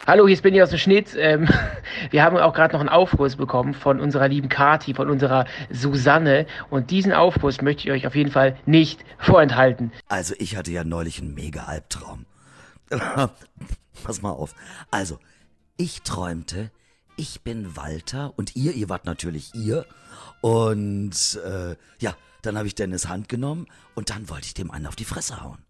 Hallo, 0.07 0.25
hier 0.25 0.33
ist 0.33 0.41
Benny 0.41 0.61
aus 0.61 0.71
dem 0.71 0.79
Schnitt. 0.79 1.15
Ähm, 1.15 1.47
wir 2.09 2.23
haben 2.23 2.35
auch 2.37 2.53
gerade 2.53 2.73
noch 2.73 2.79
einen 2.79 2.89
Aufguss 2.89 3.35
bekommen 3.35 3.75
von 3.75 3.99
unserer 3.99 4.27
lieben 4.27 4.49
Kati, 4.49 4.95
von 4.95 5.09
unserer 5.09 5.45
Susanne. 5.69 6.47
Und 6.71 6.89
diesen 6.89 7.13
Aufguss 7.13 7.61
möchte 7.61 7.83
ich 7.83 7.91
euch 7.91 8.07
auf 8.07 8.15
jeden 8.15 8.31
Fall 8.31 8.57
nicht 8.65 9.05
vorenthalten. 9.19 9.91
Also 10.07 10.33
ich 10.39 10.57
hatte 10.57 10.71
ja 10.71 10.83
neulich 10.83 11.21
einen 11.21 11.35
mega 11.35 11.65
Albtraum. 11.65 12.25
Pass 14.03 14.21
mal 14.21 14.31
auf. 14.31 14.55
Also, 14.89 15.19
ich 15.77 16.01
träumte, 16.01 16.71
ich 17.17 17.41
bin 17.41 17.75
Walter 17.75 18.33
und 18.35 18.55
ihr, 18.55 18.73
ihr 18.73 18.89
wart 18.89 19.05
natürlich 19.05 19.53
ihr. 19.53 19.85
Und 20.41 21.39
äh, 21.45 21.75
ja, 21.99 22.15
dann 22.41 22.57
habe 22.57 22.67
ich 22.67 22.75
Dennis 22.75 23.07
Hand 23.07 23.29
genommen 23.29 23.67
und 23.93 24.09
dann 24.09 24.29
wollte 24.29 24.47
ich 24.47 24.53
dem 24.53 24.71
einen 24.71 24.87
auf 24.87 24.95
die 24.95 25.05
Fresse 25.05 25.41
hauen. 25.41 25.64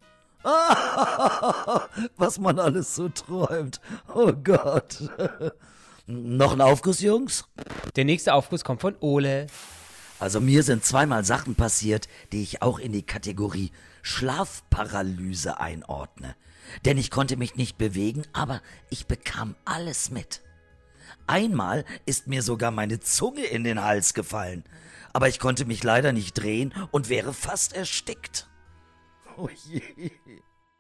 Was 2.18 2.40
man 2.40 2.60
alles 2.60 2.96
so 2.96 3.10
träumt. 3.10 3.80
Oh 4.14 4.32
Gott. 4.32 4.98
Noch 6.08 6.54
ein 6.54 6.62
Aufguss, 6.62 7.00
Jungs? 7.00 7.46
Der 7.96 8.06
nächste 8.06 8.34
Aufguss 8.36 8.64
kommt 8.64 8.82
von 8.82 8.96
Ole. 9.00 9.48
Also 10.20 10.40
mir 10.40 10.62
sind 10.62 10.86
zweimal 10.86 11.26
Sachen 11.26 11.56
passiert, 11.56 12.08
die 12.32 12.44
ich 12.44 12.62
auch 12.62 12.78
in 12.78 12.92
die 12.92 13.06
Kategorie 13.06 13.72
Schlafparalyse 14.04 15.60
einordne. 15.60 16.36
Denn 16.86 16.98
ich 16.98 17.10
konnte 17.10 17.38
mich 17.38 17.56
nicht 17.56 17.78
bewegen, 17.78 18.24
aber 18.32 18.62
ich 18.90 19.08
bekam 19.08 19.56
alles 19.66 20.12
mit. 20.12 20.42
Einmal 21.28 21.86
ist 22.06 22.28
mir 22.28 22.44
sogar 22.44 22.70
meine 22.70 23.00
Zunge 23.00 23.46
in 23.46 23.64
den 23.64 23.84
Hals 23.84 24.14
gefallen, 24.14 24.64
aber 25.12 25.28
ich 25.28 25.40
konnte 25.40 25.66
mich 25.66 25.84
leider 25.84 26.14
nicht 26.14 26.34
drehen 26.34 26.74
und 26.92 27.10
wäre 27.10 27.34
fast 27.34 27.74
erstickt. 27.74 28.48
Oh 29.38 29.50
je. 29.70 29.82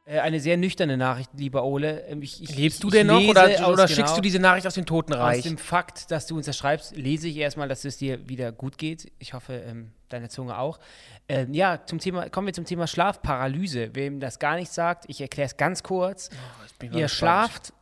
Äh, 0.07 0.19
eine 0.19 0.39
sehr 0.39 0.55
nüchterne 0.55 0.97
Nachricht, 0.97 1.31
lieber 1.33 1.63
Ole. 1.63 2.01
Ähm, 2.07 2.21
Ich, 2.21 2.41
ich, 2.43 2.55
Lebst 2.55 2.83
du 2.83 2.91
denn 2.91 3.07
noch 3.07 3.19
oder, 3.27 3.45
aus- 3.45 3.59
oder 3.73 3.85
genau, 3.85 3.87
schickst 3.87 4.15
du 4.15 4.21
diese 4.21 4.37
Nachricht 4.37 4.67
aus 4.67 4.75
dem 4.75 4.83
Aus 4.83 4.87
Totenreich? 4.87 5.41
dem 5.41 5.57
Fakt, 5.57 6.11
dass 6.11 6.27
du 6.27 6.37
uns 6.37 6.45
das 6.45 6.55
schreibst, 6.57 6.95
lese 6.95 7.27
ich 7.27 7.37
erstmal, 7.37 7.67
dass 7.67 7.83
es 7.85 7.97
dir 7.97 8.29
wieder 8.29 8.51
gut 8.51 8.77
geht. 8.77 9.11
Ich 9.17 9.33
hoffe, 9.33 9.53
ähm, 9.65 9.91
deine 10.09 10.29
Zunge 10.29 10.59
auch. 10.59 10.79
Ähm, 11.27 11.55
ja, 11.55 11.79
zum 11.87 11.97
Thema, 11.97 12.29
kommen 12.29 12.45
wir 12.45 12.53
zum 12.53 12.65
Thema 12.65 12.85
Schlafparalyse. 12.85 13.95
Wem 13.95 14.19
das 14.19 14.37
gar 14.37 14.57
nicht 14.57 14.71
sagt, 14.71 15.05
ich 15.07 15.21
erkläre 15.21 15.47
es 15.47 15.57
ganz 15.57 15.81
kurz. 15.81 16.29
mal 16.83 16.95
ihr 16.99 17.07
schlaft 17.07 17.73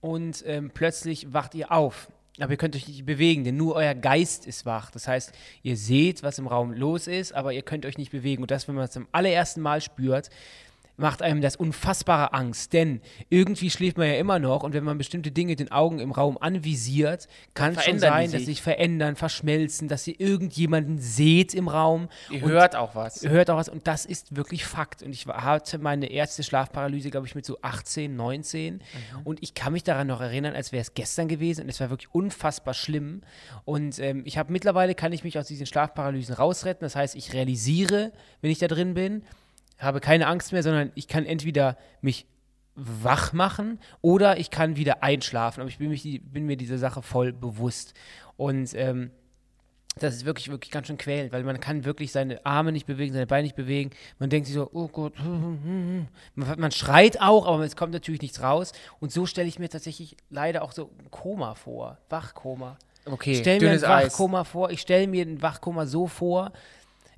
und 0.00 0.42
ähm, 0.46 0.70
plötzlich 0.72 1.32
wacht 1.34 1.54
ihr 1.54 1.72
auf. 1.72 2.08
Aber 2.38 2.52
ihr 2.52 2.58
könnt 2.58 2.76
euch 2.76 2.86
nicht 2.86 3.06
bewegen, 3.06 3.44
denn 3.44 3.56
nur 3.56 3.74
euer 3.76 3.94
Geist 3.94 4.46
ist 4.46 4.66
wach. 4.66 4.90
Das 4.90 5.08
heißt, 5.08 5.32
ihr 5.62 5.76
seht, 5.76 6.22
was 6.22 6.38
im 6.38 6.46
Raum 6.46 6.72
los 6.72 7.06
ist, 7.06 7.32
aber 7.32 7.52
ihr 7.52 7.62
könnt 7.62 7.86
euch 7.86 7.96
nicht 7.96 8.10
bewegen. 8.10 8.42
Und 8.42 8.50
das, 8.50 8.68
wenn 8.68 8.74
man 8.74 8.84
es 8.84 8.90
zum 8.90 9.06
allerersten 9.12 9.62
Mal 9.62 9.80
spürt, 9.80 10.28
macht 10.96 11.22
einem 11.22 11.40
das 11.40 11.56
unfassbare 11.56 12.32
Angst. 12.32 12.72
Denn 12.72 13.00
irgendwie 13.28 13.70
schläft 13.70 13.98
man 13.98 14.06
ja 14.08 14.14
immer 14.14 14.38
noch 14.38 14.62
und 14.62 14.74
wenn 14.74 14.84
man 14.84 14.98
bestimmte 14.98 15.30
Dinge 15.30 15.56
den 15.56 15.70
Augen 15.70 15.98
im 15.98 16.12
Raum 16.12 16.38
anvisiert, 16.38 17.28
kann 17.54 17.74
es 17.74 17.84
schon 17.84 17.98
sein, 17.98 18.24
dass 18.24 18.40
sich. 18.40 18.46
sich 18.46 18.62
verändern, 18.62 19.16
verschmelzen, 19.16 19.88
dass 19.88 20.06
ihr 20.06 20.18
irgendjemanden 20.18 20.98
seht 20.98 21.54
im 21.54 21.68
Raum. 21.68 22.08
Ihr 22.30 22.40
hört 22.42 22.76
auch 22.76 22.94
was. 22.94 23.22
hört 23.22 23.50
auch 23.50 23.56
was 23.56 23.68
und 23.68 23.86
das 23.86 24.06
ist 24.06 24.36
wirklich 24.36 24.64
Fakt. 24.64 25.02
Und 25.02 25.12
ich 25.12 25.26
hatte 25.26 25.78
meine 25.78 26.10
erste 26.10 26.42
Schlafparalyse, 26.42 27.10
glaube 27.10 27.26
ich, 27.26 27.34
mit 27.34 27.44
so 27.44 27.58
18, 27.62 28.14
19 28.14 28.80
und 29.24 29.42
ich 29.42 29.54
kann 29.54 29.72
mich 29.72 29.84
daran 29.84 30.06
noch 30.06 30.20
erinnern, 30.20 30.54
als 30.54 30.72
wäre 30.72 30.82
es 30.82 30.94
gestern 30.94 31.28
gewesen 31.28 31.62
und 31.62 31.68
es 31.68 31.80
war 31.80 31.90
wirklich 31.90 32.12
unfassbar 32.14 32.74
schlimm. 32.74 33.22
Und 33.64 33.98
ähm, 33.98 34.22
ich 34.24 34.38
habe 34.38 34.52
mittlerweile, 34.52 34.94
kann 34.94 35.12
ich 35.12 35.24
mich 35.24 35.38
aus 35.38 35.46
diesen 35.46 35.66
Schlafparalysen 35.66 36.34
rausretten. 36.34 36.84
Das 36.84 36.96
heißt, 36.96 37.14
ich 37.16 37.32
realisiere, 37.32 38.12
wenn 38.40 38.50
ich 38.50 38.58
da 38.58 38.68
drin 38.68 38.94
bin, 38.94 39.22
habe 39.78 40.00
keine 40.00 40.26
Angst 40.26 40.52
mehr, 40.52 40.62
sondern 40.62 40.92
ich 40.94 41.08
kann 41.08 41.26
entweder 41.26 41.76
mich 42.00 42.26
wach 42.74 43.32
machen 43.32 43.80
oder 44.02 44.38
ich 44.38 44.50
kann 44.50 44.76
wieder 44.76 45.02
einschlafen. 45.02 45.60
Aber 45.60 45.70
ich 45.70 45.78
bin, 45.78 45.88
mich, 45.88 46.20
bin 46.24 46.46
mir 46.46 46.56
dieser 46.56 46.78
Sache 46.78 47.02
voll 47.02 47.32
bewusst. 47.32 47.94
Und 48.36 48.74
ähm, 48.74 49.10
das 49.98 50.14
ist 50.14 50.26
wirklich, 50.26 50.50
wirklich 50.50 50.70
ganz 50.70 50.88
schön 50.88 50.98
quälend, 50.98 51.32
weil 51.32 51.42
man 51.42 51.58
kann 51.58 51.86
wirklich 51.86 52.12
seine 52.12 52.44
Arme 52.44 52.70
nicht 52.70 52.86
bewegen, 52.86 53.14
seine 53.14 53.26
Beine 53.26 53.44
nicht 53.44 53.56
bewegen. 53.56 53.90
Man 54.18 54.28
denkt 54.28 54.46
sich 54.46 54.54
so, 54.54 54.68
oh 54.72 54.88
Gott, 54.88 55.14
man, 55.24 56.06
man 56.34 56.70
schreit 56.70 57.20
auch, 57.20 57.46
aber 57.46 57.64
es 57.64 57.76
kommt 57.76 57.94
natürlich 57.94 58.20
nichts 58.20 58.42
raus. 58.42 58.72
Und 59.00 59.10
so 59.10 59.24
stelle 59.24 59.48
ich 59.48 59.58
mir 59.58 59.70
tatsächlich 59.70 60.16
leider 60.28 60.62
auch 60.62 60.72
so 60.72 60.90
ein 60.98 61.10
Koma 61.10 61.54
vor, 61.54 61.98
Wachkoma. 62.10 62.76
Okay, 63.06 63.32
Ich 63.32 63.38
stelle 63.38 63.60
mir 63.60 63.68
ein 63.68 63.78
dünnes 63.78 63.84
Eis. 63.84 64.12
Wachkoma 64.12 64.44
vor, 64.44 64.70
ich 64.70 64.80
stelle 64.80 65.06
mir 65.06 65.24
ein 65.24 65.40
Wachkoma 65.40 65.86
so 65.86 66.06
vor, 66.06 66.52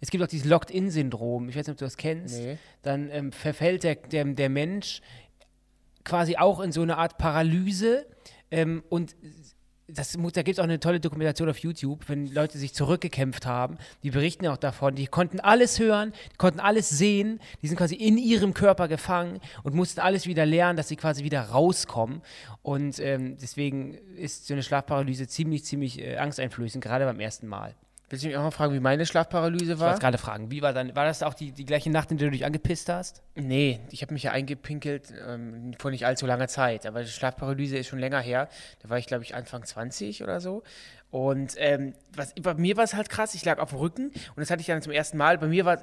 es 0.00 0.10
gibt 0.10 0.22
auch 0.22 0.28
dieses 0.28 0.46
Locked-In-Syndrom, 0.46 1.48
ich 1.48 1.56
weiß 1.56 1.66
nicht, 1.66 1.74
ob 1.74 1.78
du 1.78 1.84
das 1.84 1.96
kennst. 1.96 2.40
Nee. 2.40 2.58
Dann 2.82 3.10
ähm, 3.10 3.32
verfällt 3.32 3.82
der, 3.82 3.96
der, 3.96 4.24
der 4.24 4.48
Mensch 4.48 5.00
quasi 6.04 6.36
auch 6.36 6.60
in 6.60 6.72
so 6.72 6.82
eine 6.82 6.96
Art 6.96 7.18
Paralyse 7.18 8.06
ähm, 8.50 8.82
und 8.88 9.14
das, 9.90 10.12
da 10.12 10.42
gibt 10.42 10.48
es 10.50 10.58
auch 10.58 10.64
eine 10.64 10.80
tolle 10.80 11.00
Dokumentation 11.00 11.48
auf 11.48 11.58
YouTube, 11.58 12.08
wenn 12.08 12.26
Leute 12.26 12.58
sich 12.58 12.74
zurückgekämpft 12.74 13.46
haben. 13.46 13.78
Die 14.02 14.10
berichten 14.10 14.44
ja 14.44 14.52
auch 14.52 14.58
davon. 14.58 14.94
Die 14.94 15.06
konnten 15.06 15.40
alles 15.40 15.78
hören, 15.78 16.12
die 16.32 16.36
konnten 16.36 16.60
alles 16.60 16.90
sehen. 16.90 17.40
Die 17.62 17.68
sind 17.68 17.78
quasi 17.78 17.94
in 17.94 18.18
ihrem 18.18 18.52
Körper 18.52 18.86
gefangen 18.86 19.40
und 19.62 19.74
mussten 19.74 20.00
alles 20.00 20.26
wieder 20.26 20.44
lernen, 20.44 20.76
dass 20.76 20.88
sie 20.88 20.96
quasi 20.96 21.24
wieder 21.24 21.40
rauskommen. 21.40 22.20
Und 22.62 22.98
ähm, 22.98 23.38
deswegen 23.40 23.94
ist 23.94 24.46
so 24.46 24.52
eine 24.52 24.62
Schlafparalyse 24.62 25.26
ziemlich, 25.26 25.64
ziemlich 25.64 25.98
äh, 26.00 26.18
angsteinflößend, 26.18 26.84
gerade 26.84 27.06
beim 27.06 27.18
ersten 27.18 27.46
Mal. 27.46 27.74
Willst 28.10 28.24
du 28.24 28.28
mich 28.28 28.36
auch 28.38 28.42
mal 28.42 28.50
fragen, 28.50 28.72
wie 28.72 28.80
meine 28.80 29.04
Schlafparalyse 29.04 29.74
Ich 29.74 29.78
war? 29.78 29.88
wollte 29.88 30.00
gerade 30.00 30.16
fragen, 30.18 30.50
wie 30.50 30.62
war 30.62 30.72
dann, 30.72 30.96
war 30.96 31.04
das 31.04 31.22
auch 31.22 31.34
die, 31.34 31.52
die 31.52 31.66
gleiche 31.66 31.90
Nacht, 31.90 32.10
in 32.10 32.16
der 32.16 32.28
du 32.28 32.32
dich 32.32 32.46
angepisst 32.46 32.88
hast? 32.88 33.22
Nee, 33.34 33.80
ich 33.90 34.00
habe 34.00 34.14
mich 34.14 34.22
ja 34.22 34.32
eingepinkelt 34.32 35.12
ähm, 35.26 35.74
vor 35.78 35.90
nicht 35.90 36.06
allzu 36.06 36.24
langer 36.26 36.48
Zeit. 36.48 36.86
Aber 36.86 37.02
die 37.02 37.08
Schlafparalyse 37.10 37.76
ist 37.76 37.88
schon 37.88 37.98
länger 37.98 38.20
her. 38.20 38.48
Da 38.82 38.88
war 38.88 38.96
ich, 38.98 39.06
glaube 39.06 39.24
ich, 39.24 39.34
Anfang 39.34 39.62
20 39.64 40.22
oder 40.22 40.40
so. 40.40 40.62
Und 41.10 41.54
ähm, 41.58 41.94
was, 42.14 42.34
bei 42.34 42.54
mir 42.54 42.76
war 42.76 42.84
es 42.84 42.94
halt 42.94 43.08
krass, 43.08 43.34
ich 43.34 43.44
lag 43.44 43.58
auf 43.58 43.70
dem 43.70 43.78
Rücken 43.78 44.06
und 44.06 44.36
das 44.36 44.50
hatte 44.50 44.60
ich 44.60 44.66
dann 44.66 44.82
zum 44.82 44.92
ersten 44.92 45.16
Mal. 45.16 45.38
Bei 45.38 45.46
mir, 45.46 45.64
war, 45.64 45.78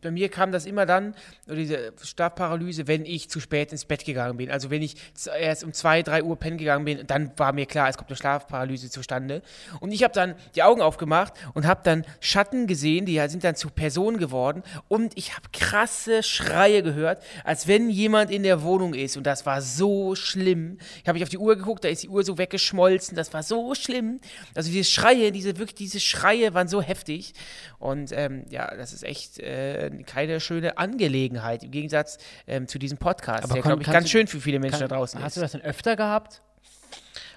bei 0.00 0.10
mir 0.10 0.28
kam 0.28 0.52
das 0.52 0.66
immer 0.66 0.86
dann, 0.86 1.14
diese 1.46 1.92
Schlafparalyse, 2.02 2.86
wenn 2.86 3.04
ich 3.04 3.30
zu 3.30 3.40
spät 3.40 3.72
ins 3.72 3.84
Bett 3.84 4.04
gegangen 4.04 4.36
bin. 4.36 4.50
Also 4.50 4.70
wenn 4.70 4.82
ich 4.82 4.96
erst 5.38 5.64
um 5.64 5.72
2, 5.72 6.02
3 6.02 6.22
Uhr 6.22 6.36
pennen 6.36 6.58
gegangen 6.58 6.84
bin, 6.84 7.06
dann 7.06 7.32
war 7.36 7.52
mir 7.52 7.66
klar, 7.66 7.88
es 7.88 7.96
kommt 7.96 8.10
eine 8.10 8.16
Schlafparalyse 8.16 8.90
zustande. 8.90 9.42
Und 9.80 9.92
ich 9.92 10.02
habe 10.02 10.14
dann 10.14 10.34
die 10.54 10.62
Augen 10.62 10.80
aufgemacht 10.80 11.34
und 11.54 11.66
habe 11.66 11.80
dann 11.84 12.04
Schatten 12.20 12.66
gesehen, 12.66 13.06
die 13.06 13.20
sind 13.28 13.44
dann 13.44 13.56
zu 13.56 13.70
Personen 13.70 14.18
geworden 14.18 14.62
und 14.88 15.16
ich 15.16 15.36
habe 15.36 15.48
krasse 15.52 16.22
Schreie 16.22 16.82
gehört, 16.82 17.22
als 17.44 17.66
wenn 17.66 17.90
jemand 17.90 18.30
in 18.30 18.42
der 18.42 18.62
Wohnung 18.62 18.94
ist 18.94 19.16
und 19.16 19.24
das 19.24 19.46
war 19.46 19.62
so 19.62 20.14
schlimm. 20.14 20.78
Ich 21.02 21.08
habe 21.08 21.22
auf 21.22 21.28
die 21.28 21.38
Uhr 21.38 21.56
geguckt, 21.56 21.84
da 21.84 21.88
ist 21.88 22.02
die 22.02 22.08
Uhr 22.08 22.24
so 22.24 22.38
weggeschmolzen, 22.38 23.16
das 23.16 23.32
war 23.32 23.42
so 23.42 23.74
schlimm. 23.74 24.20
Also 24.54 24.70
diese 24.70 24.90
Schreie, 24.90 25.32
diese 25.32 25.58
wirklich 25.58 25.69
diese 25.74 26.00
Schreie 26.00 26.54
waren 26.54 26.68
so 26.68 26.80
heftig 26.82 27.32
und 27.78 28.12
ähm, 28.12 28.44
ja, 28.50 28.74
das 28.76 28.92
ist 28.92 29.04
echt 29.04 29.38
äh, 29.38 29.90
keine 30.06 30.40
schöne 30.40 30.78
Angelegenheit 30.78 31.62
im 31.64 31.70
Gegensatz 31.70 32.18
ähm, 32.46 32.68
zu 32.68 32.78
diesem 32.78 32.98
Podcast, 32.98 33.44
Aber 33.44 33.54
der 33.54 33.62
glaube 33.62 33.82
ich 33.82 33.88
ganz 33.90 34.04
du- 34.06 34.10
schön 34.10 34.26
für 34.26 34.40
viele 34.40 34.58
Menschen 34.58 34.80
Kann, 34.80 34.88
da 34.88 34.96
draußen 34.96 35.20
hast 35.22 35.32
ist 35.32 35.36
du 35.36 35.40
das 35.40 35.52
denn 35.52 35.62
öfter 35.62 35.96
gehabt? 35.96 36.42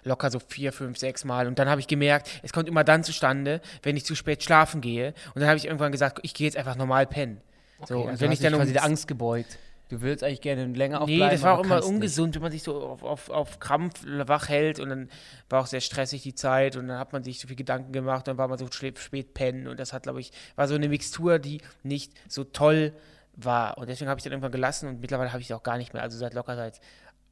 locker 0.06 0.30
so 0.30 0.40
vier, 0.40 0.74
fünf, 0.74 0.98
sechs 0.98 1.24
Mal. 1.24 1.48
Und 1.48 1.60
dann 1.60 1.70
habe 1.70 1.80
ich 1.80 1.88
gemerkt, 1.88 2.30
es 2.44 2.52
kommt 2.52 2.68
immer 2.68 2.84
dann 2.84 3.06
zustande, 3.06 3.62
wenn 3.84 3.96
ich 3.96 4.04
zu 4.04 4.16
spät 4.16 4.44
schlafen 4.44 4.82
gehe. 4.82 5.14
Und 5.34 5.40
dann 5.40 5.48
habe 5.48 5.56
ich 5.58 5.64
irgendwann 5.66 5.94
gesagt, 5.94 6.20
ich 6.24 6.34
gehe 6.34 6.46
jetzt 6.46 6.58
einfach 6.58 6.76
normal 6.76 7.08
pennen. 7.08 7.40
so, 7.88 8.02
und 8.02 8.10
also 8.10 8.20
wenn 8.22 8.34
ich 8.34 8.40
dann 8.40 8.52
dich 8.52 8.58
quasi 8.60 8.72
um 8.72 8.74
der 8.74 8.84
Angst 8.84 9.08
gebeugt. 9.08 9.58
Du 9.90 10.02
willst 10.02 10.24
eigentlich 10.24 10.42
gerne 10.42 10.66
länger 10.66 10.98
Nee, 11.00 11.04
aufbleiben. 11.04 11.30
das 11.32 11.42
war 11.44 11.54
auch 11.60 11.64
immer 11.64 11.76
kannst 11.76 11.88
nicht. 11.90 11.96
ungesund, 11.96 12.36
wenn 12.36 12.42
man 12.42 12.52
sich 12.52 12.64
so 12.64 12.82
auf, 12.82 13.04
auf, 13.04 13.30
auf 13.30 13.60
Krampf 13.60 14.04
wach 14.06 14.50
hält 14.50 14.80
und 14.80 14.90
dann 14.90 15.10
war 15.50 15.62
auch 15.62 15.68
sehr 15.68 15.82
stressig 15.82 16.24
die 16.24 16.34
Zeit 16.34 16.76
und 16.78 16.88
dann 16.88 16.98
hat 16.98 17.14
man 17.14 17.24
sich 17.24 17.40
so 17.40 17.48
viel 17.48 17.58
Gedanken 17.58 17.92
gemacht, 17.92 18.28
dann 18.28 18.38
war 18.38 18.48
man 18.48 18.58
so 18.58 18.66
spät, 18.72 18.98
spät 18.98 19.34
pennen 19.34 19.68
und 19.68 19.80
das 19.80 19.94
hat, 19.94 20.04
glaube 20.04 20.20
ich, 20.22 20.32
war 20.56 20.68
so 20.68 20.76
eine 20.76 20.88
Mixtur, 20.90 21.38
die 21.38 21.62
nicht 21.84 22.14
so 22.28 22.44
toll 22.44 22.94
war. 23.36 23.78
Und 23.78 23.90
deswegen 23.90 24.10
habe 24.10 24.18
ich 24.20 24.24
dann 24.24 24.32
irgendwann 24.34 24.52
gelassen 24.52 24.88
und 24.90 25.00
mittlerweile 25.02 25.32
habe 25.32 25.42
ich 25.42 25.50
es 25.50 25.56
auch 25.56 25.64
gar 25.64 25.78
nicht 25.78 25.94
mehr. 25.94 26.02
Also 26.02 26.18
seit 26.18 26.34
locker 26.34 26.56
seit 26.56 26.80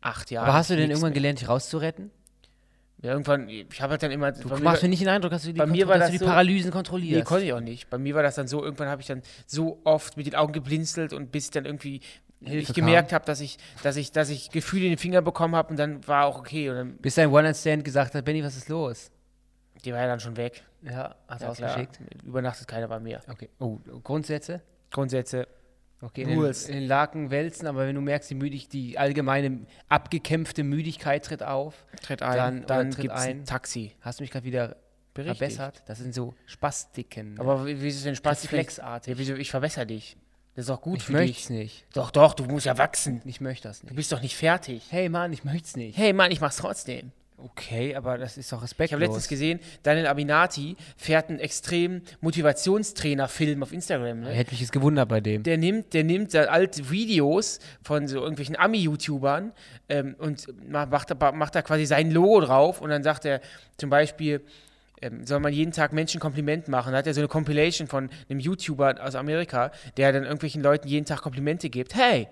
acht 0.01 0.29
Jahren. 0.29 0.45
Aber 0.47 0.53
hast 0.57 0.69
du 0.69 0.75
denn 0.75 0.89
irgendwann 0.91 1.13
gelernt, 1.13 1.39
dich 1.41 1.47
rauszuretten? 1.49 2.11
Ja, 3.01 3.13
irgendwann, 3.13 3.49
ich 3.49 3.81
habe 3.81 3.91
halt 3.91 4.03
dann 4.03 4.11
immer. 4.11 4.31
Du 4.31 4.47
machst 4.59 4.83
mir 4.83 4.89
nicht 4.89 5.01
den 5.01 5.07
Eindruck, 5.09 5.31
dass 5.31 5.41
du 5.43 5.53
die, 5.53 5.57
bei 5.57 5.65
mir 5.65 5.87
war 5.87 5.95
dass 5.97 6.07
das 6.09 6.11
du 6.11 6.17
die 6.19 6.19
so- 6.19 6.25
Paralysen 6.25 6.69
Nee, 6.69 6.73
kontrollierst. 6.73 7.25
konnte 7.25 7.45
ich 7.45 7.53
auch 7.53 7.59
nicht. 7.59 7.89
Bei 7.89 7.97
mir 7.97 8.13
war 8.13 8.21
das 8.21 8.35
dann 8.35 8.47
so, 8.47 8.63
irgendwann 8.63 8.89
habe 8.89 9.01
ich 9.01 9.07
dann 9.07 9.23
so 9.47 9.79
oft 9.85 10.17
mit 10.17 10.27
den 10.27 10.35
Augen 10.35 10.53
geblinzelt 10.53 11.11
und 11.13 11.31
bis 11.31 11.49
dann 11.49 11.65
irgendwie 11.65 12.01
Ich 12.43 12.73
gemerkt 12.73 13.13
habe, 13.13 13.23
dass 13.25 13.39
ich, 13.39 13.57
dass 13.83 13.95
ich, 13.97 14.11
dass 14.11 14.29
ich 14.29 14.49
Gefühle 14.49 14.85
in 14.85 14.91
den 14.93 14.97
Finger 14.97 15.21
bekommen 15.21 15.55
habe 15.55 15.69
und 15.69 15.77
dann 15.77 16.05
war 16.07 16.25
auch 16.25 16.39
okay. 16.39 16.69
Und 16.69 16.75
dann, 16.75 16.97
Bis 16.97 17.15
dein 17.15 17.29
One-Night-Stand 17.29 17.83
gesagt 17.83 18.15
hat, 18.15 18.25
Benny, 18.25 18.43
was 18.43 18.55
ist 18.57 18.67
los? 18.69 19.11
die 19.85 19.91
war 19.93 19.99
ja 20.01 20.07
dann 20.07 20.19
schon 20.19 20.37
weg. 20.37 20.63
Ja, 20.83 21.15
hast 21.27 21.41
du 21.41 21.45
Ja, 21.47 21.53
klar. 21.53 21.69
ausgeschickt? 21.71 21.99
Übernachtet 22.23 22.67
keiner 22.67 22.87
bei 22.87 22.99
mir. 22.99 23.19
Okay. 23.27 23.49
Oh, 23.59 23.77
Grundsätze? 24.03 24.61
Grundsätze. 24.91 25.47
Okay, 26.03 26.23
in 26.23 26.29
den, 26.29 26.43
in 26.43 26.73
den 26.73 26.87
Laken 26.87 27.29
wälzen, 27.29 27.67
aber 27.67 27.85
wenn 27.87 27.93
du 27.95 28.01
merkst, 28.01 28.29
die, 28.31 28.35
Müdig 28.35 28.69
die 28.69 28.97
allgemeine 28.97 29.65
abgekämpfte 29.87 30.63
Müdigkeit 30.63 31.23
tritt 31.25 31.43
auf, 31.43 31.85
Tritt 32.01 32.21
Dann- 32.21 32.39
ein, 32.39 32.57
oder 32.59 32.65
dann, 32.65 32.91
tritt 32.91 33.01
gibt 33.03 33.15
es 33.15 33.21
ein. 33.21 33.29
ein 33.41 33.45
Taxi. 33.45 33.93
hast 34.01 34.19
du 34.19 34.23
mich 34.23 34.31
gerade 34.31 34.45
wieder 34.45 34.77
Berichtigt. 35.13 35.37
verbessert. 35.37 35.83
Das 35.87 35.99
sind 35.99 36.13
so 36.15 36.33
Spastiken. 36.47 37.39
Aber 37.39 37.65
wie, 37.67 37.79
wie 37.81 37.87
ist 37.87 37.97
es 37.97 38.03
denn 38.03 38.15
Spaß? 38.15 38.43
Reflexartig. 38.45 39.13
Ja, 39.13 39.19
wieso? 39.19 39.35
Ich 39.35 39.51
verbessere 39.51 39.85
dich. 39.85 40.17
Das 40.61 40.67
ist 40.69 40.75
doch 40.75 40.81
gut 40.81 40.97
ich 40.97 41.03
für 41.05 41.13
möchte 41.13 41.27
dich. 41.27 41.43
es 41.45 41.49
nicht. 41.49 41.85
Doch, 41.95 42.11
doch, 42.11 42.35
du 42.35 42.43
musst 42.45 42.67
ja 42.67 42.77
wachsen. 42.77 43.19
Ich 43.25 43.41
möchte 43.41 43.67
das 43.67 43.79
Du 43.79 43.87
nicht. 43.87 43.95
bist 43.95 44.11
doch 44.11 44.21
nicht 44.21 44.35
fertig. 44.35 44.83
Hey 44.91 45.09
Mann, 45.09 45.33
ich 45.33 45.43
möchte 45.43 45.63
es 45.65 45.75
nicht. 45.75 45.97
Hey 45.97 46.13
Mann, 46.13 46.29
ich 46.31 46.39
mach's 46.39 46.57
trotzdem. 46.57 47.11
Okay, 47.43 47.95
aber 47.95 48.19
das 48.19 48.37
ist 48.37 48.51
doch 48.51 48.59
Ich 48.59 48.65
respektlos. 48.65 48.97
habe 48.97 49.05
letztens 49.05 49.27
gesehen, 49.27 49.59
Daniel 49.81 50.05
Abinati 50.05 50.75
fährt 50.97 51.29
einen 51.29 51.39
extrem 51.39 52.03
Motivationstrainer-Film 52.19 53.63
auf 53.63 53.73
Instagram. 53.73 54.19
Ne? 54.21 54.29
Hätte 54.29 54.51
mich 54.51 54.59
jetzt 54.61 54.71
gewundert 54.71 55.09
bei 55.09 55.21
dem. 55.21 55.41
Der 55.41 55.57
nimmt, 55.57 55.93
der 55.93 56.03
nimmt 56.03 56.33
da 56.35 56.43
alte 56.43 56.91
Videos 56.91 57.57
von 57.81 58.07
so 58.07 58.19
irgendwelchen 58.19 58.55
Ami-YouTubern 58.55 59.53
ähm, 59.89 60.15
und 60.19 60.45
ma- 60.69 60.85
macht, 60.85 61.09
macht 61.33 61.55
da 61.55 61.63
quasi 61.63 61.85
sein 61.87 62.11
Logo 62.11 62.41
drauf 62.41 62.81
und 62.81 62.91
dann 62.91 63.01
sagt 63.01 63.25
er 63.25 63.41
zum 63.77 63.89
Beispiel, 63.89 64.41
ähm, 65.01 65.25
soll 65.25 65.39
man 65.39 65.51
jeden 65.51 65.71
Tag 65.71 65.93
Menschen 65.93 66.19
Kompliment 66.19 66.67
machen. 66.67 66.91
Da 66.91 66.99
hat 66.99 67.07
er 67.07 67.13
so 67.13 67.21
eine 67.21 67.27
Compilation 67.27 67.87
von 67.87 68.09
einem 68.29 68.39
YouTuber 68.39 68.95
aus 69.01 69.15
Amerika, 69.15 69.71
der 69.97 70.11
dann 70.11 70.23
irgendwelchen 70.23 70.61
Leuten 70.61 70.87
jeden 70.87 71.05
Tag 71.05 71.21
Komplimente 71.21 71.69
gibt. 71.69 71.95
Hey, 71.95 72.27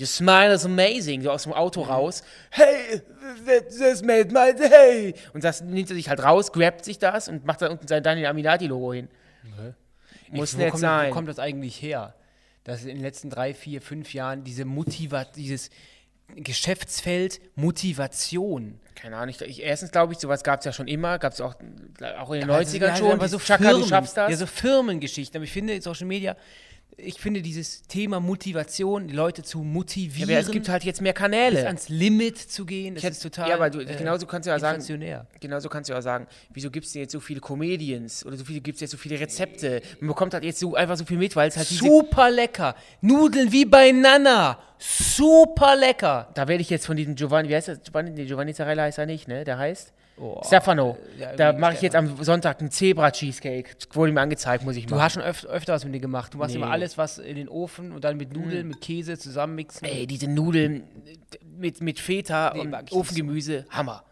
your 0.00 0.06
smile 0.06 0.52
is 0.52 0.64
amazing. 0.64 1.22
So 1.22 1.30
aus 1.30 1.44
dem 1.44 1.52
Auto 1.52 1.82
raus. 1.82 2.22
Hey, 2.50 3.02
that, 3.46 3.68
that's 3.78 4.02
made 4.02 4.32
my 4.32 4.54
day. 4.54 5.14
Und 5.32 5.44
das 5.44 5.60
nimmt 5.60 5.90
er 5.90 5.96
sich 5.96 6.08
halt 6.08 6.22
raus, 6.22 6.52
grabt 6.52 6.84
sich 6.84 6.98
das 6.98 7.28
und 7.28 7.44
macht 7.44 7.62
da 7.62 7.68
unten 7.68 7.86
sein 7.86 8.02
Daniel 8.02 8.26
Aminati-Logo 8.26 8.94
hin. 8.94 9.08
Muss 10.30 10.54
wo 10.54 10.58
nicht 10.58 10.70
kommt, 10.70 10.80
sein. 10.80 11.10
Wo 11.10 11.14
kommt 11.14 11.28
das 11.28 11.38
eigentlich 11.38 11.80
her? 11.80 12.14
Dass 12.64 12.82
in 12.82 12.88
den 12.88 13.02
letzten 13.02 13.30
drei, 13.30 13.52
vier, 13.52 13.82
fünf 13.82 14.14
Jahren 14.14 14.42
diese 14.42 14.64
Motiva 14.64 15.24
dieses 15.24 15.70
Geschäftsfeld 16.36 17.40
Motivation. 17.54 18.80
Keine 18.94 19.16
Ahnung. 19.16 19.34
Ich, 19.38 19.40
ich, 19.40 19.62
erstens 19.62 19.90
glaube 19.92 20.12
ich, 20.12 20.18
sowas 20.18 20.42
gab 20.42 20.60
es 20.60 20.66
ja 20.66 20.72
schon 20.72 20.88
immer. 20.88 21.18
Gab 21.18 21.32
es 21.32 21.40
auch, 21.40 21.54
auch 22.18 22.32
in 22.32 22.40
den 22.40 22.48
das 22.48 22.74
90ern 22.74 22.92
ist 22.92 22.98
schon. 22.98 23.12
Aber 23.12 23.28
so 23.28 23.38
Chaka, 23.38 23.64
Firmen. 23.64 23.90
Ja, 23.90 24.36
so 24.36 24.46
Firmengeschichten. 24.46 25.36
Aber 25.36 25.44
ich 25.44 25.52
finde 25.52 25.80
Social 25.82 26.06
Media, 26.06 26.36
ich 26.96 27.20
finde 27.20 27.42
dieses 27.42 27.82
Thema 27.82 28.20
Motivation, 28.20 29.08
die 29.08 29.14
Leute 29.14 29.42
zu 29.42 29.58
Ja, 29.58 29.64
motivieren, 29.64 30.30
aber 30.30 30.38
es 30.38 30.50
gibt 30.50 30.68
halt 30.68 30.84
jetzt 30.84 31.00
mehr 31.00 31.12
Kanäle. 31.12 31.66
ans 31.66 31.88
Limit 31.88 32.38
zu 32.38 32.64
gehen, 32.64 32.94
das 32.94 33.02
Ich 33.04 33.10
ist 33.10 33.16
hätte- 33.24 33.30
total 33.30 33.48
ja, 33.48 33.54
aber 33.56 33.70
du, 33.70 33.80
äh, 33.80 33.96
genauso 33.96 34.26
kannst 34.26 34.46
du 34.46 34.50
ja 34.50 34.58
sagen, 34.58 34.82
genauso 35.40 35.68
kannst 35.68 35.90
du 35.90 35.94
ja 35.94 36.00
sagen, 36.02 36.26
wieso 36.50 36.70
gibt 36.70 36.86
es 36.86 36.92
denn 36.92 37.02
jetzt 37.02 37.12
so 37.12 37.20
viele 37.20 37.40
Comedians 37.40 38.24
oder 38.24 38.36
so 38.36 38.44
viele 38.44 38.60
gibt 38.60 38.76
es 38.76 38.80
jetzt 38.82 38.92
so 38.92 38.96
viele 38.96 39.18
Rezepte? 39.18 39.82
Man 40.00 40.08
bekommt 40.08 40.34
halt 40.34 40.44
jetzt 40.44 40.60
so 40.60 40.74
einfach 40.74 40.96
so 40.96 41.04
viel 41.04 41.18
mit, 41.18 41.34
weil 41.36 41.48
es 41.48 41.56
halt 41.56 41.66
Super 41.66 42.30
lecker. 42.30 42.74
Nudeln 43.00 43.50
wie 43.50 43.64
bei 43.64 43.90
Nana. 43.90 44.58
Super 44.78 45.76
lecker. 45.76 46.28
Da 46.34 46.46
werde 46.48 46.60
ich 46.60 46.70
jetzt 46.70 46.86
von 46.86 46.96
diesem 46.96 47.14
Giovanni, 47.14 47.48
wie 47.48 47.54
heißt 47.56 47.68
das? 47.68 47.82
Giovanni, 47.82 48.10
nee, 48.10 48.24
Giovanni 48.26 48.54
Zarella 48.54 48.82
heißt 48.84 48.98
er 48.98 49.06
nicht, 49.06 49.28
ne? 49.28 49.44
Der 49.44 49.58
heißt 49.58 49.92
Oh, 50.16 50.40
Stefano. 50.44 50.96
ja, 51.18 51.34
da 51.34 51.52
mache 51.52 51.74
ich 51.74 51.82
jetzt 51.82 51.96
am 51.96 52.22
Sonntag 52.22 52.60
einen 52.60 52.70
Zebra-Cheesecake. 52.70 53.70
Wurde 53.94 54.12
mir 54.12 54.20
angezeigt, 54.20 54.64
muss 54.64 54.76
ich 54.76 54.86
Du 54.86 54.94
machen. 54.94 55.02
hast 55.04 55.12
schon 55.14 55.22
öf 55.22 55.44
öfter 55.46 55.72
was 55.72 55.84
mit 55.84 55.92
dir 55.94 56.00
gemacht. 56.00 56.32
Du 56.32 56.38
machst 56.38 56.54
Nee. 56.54 56.60
immer 56.62 56.70
alles, 56.70 56.96
was 56.96 57.18
in 57.18 57.34
den 57.36 57.48
Ofen 57.48 57.90
und 57.90 58.04
dann 58.04 58.16
mit 58.16 58.32
Nudeln, 58.32 58.68
mit 58.68 58.80
Käse 58.80 59.18
zusammenmixen. 59.18 59.86
Ey, 59.88 60.06
diese 60.06 60.28
Nudeln 60.28 60.84
mit, 61.58 61.80
mit 61.80 61.98
Feta 61.98 62.52
Nee, 62.54 62.60
und 62.60 62.70
nicht 62.70 62.90
so. 62.90 62.96
Ofengemüse, 63.00 63.66
Hammer. 63.70 64.04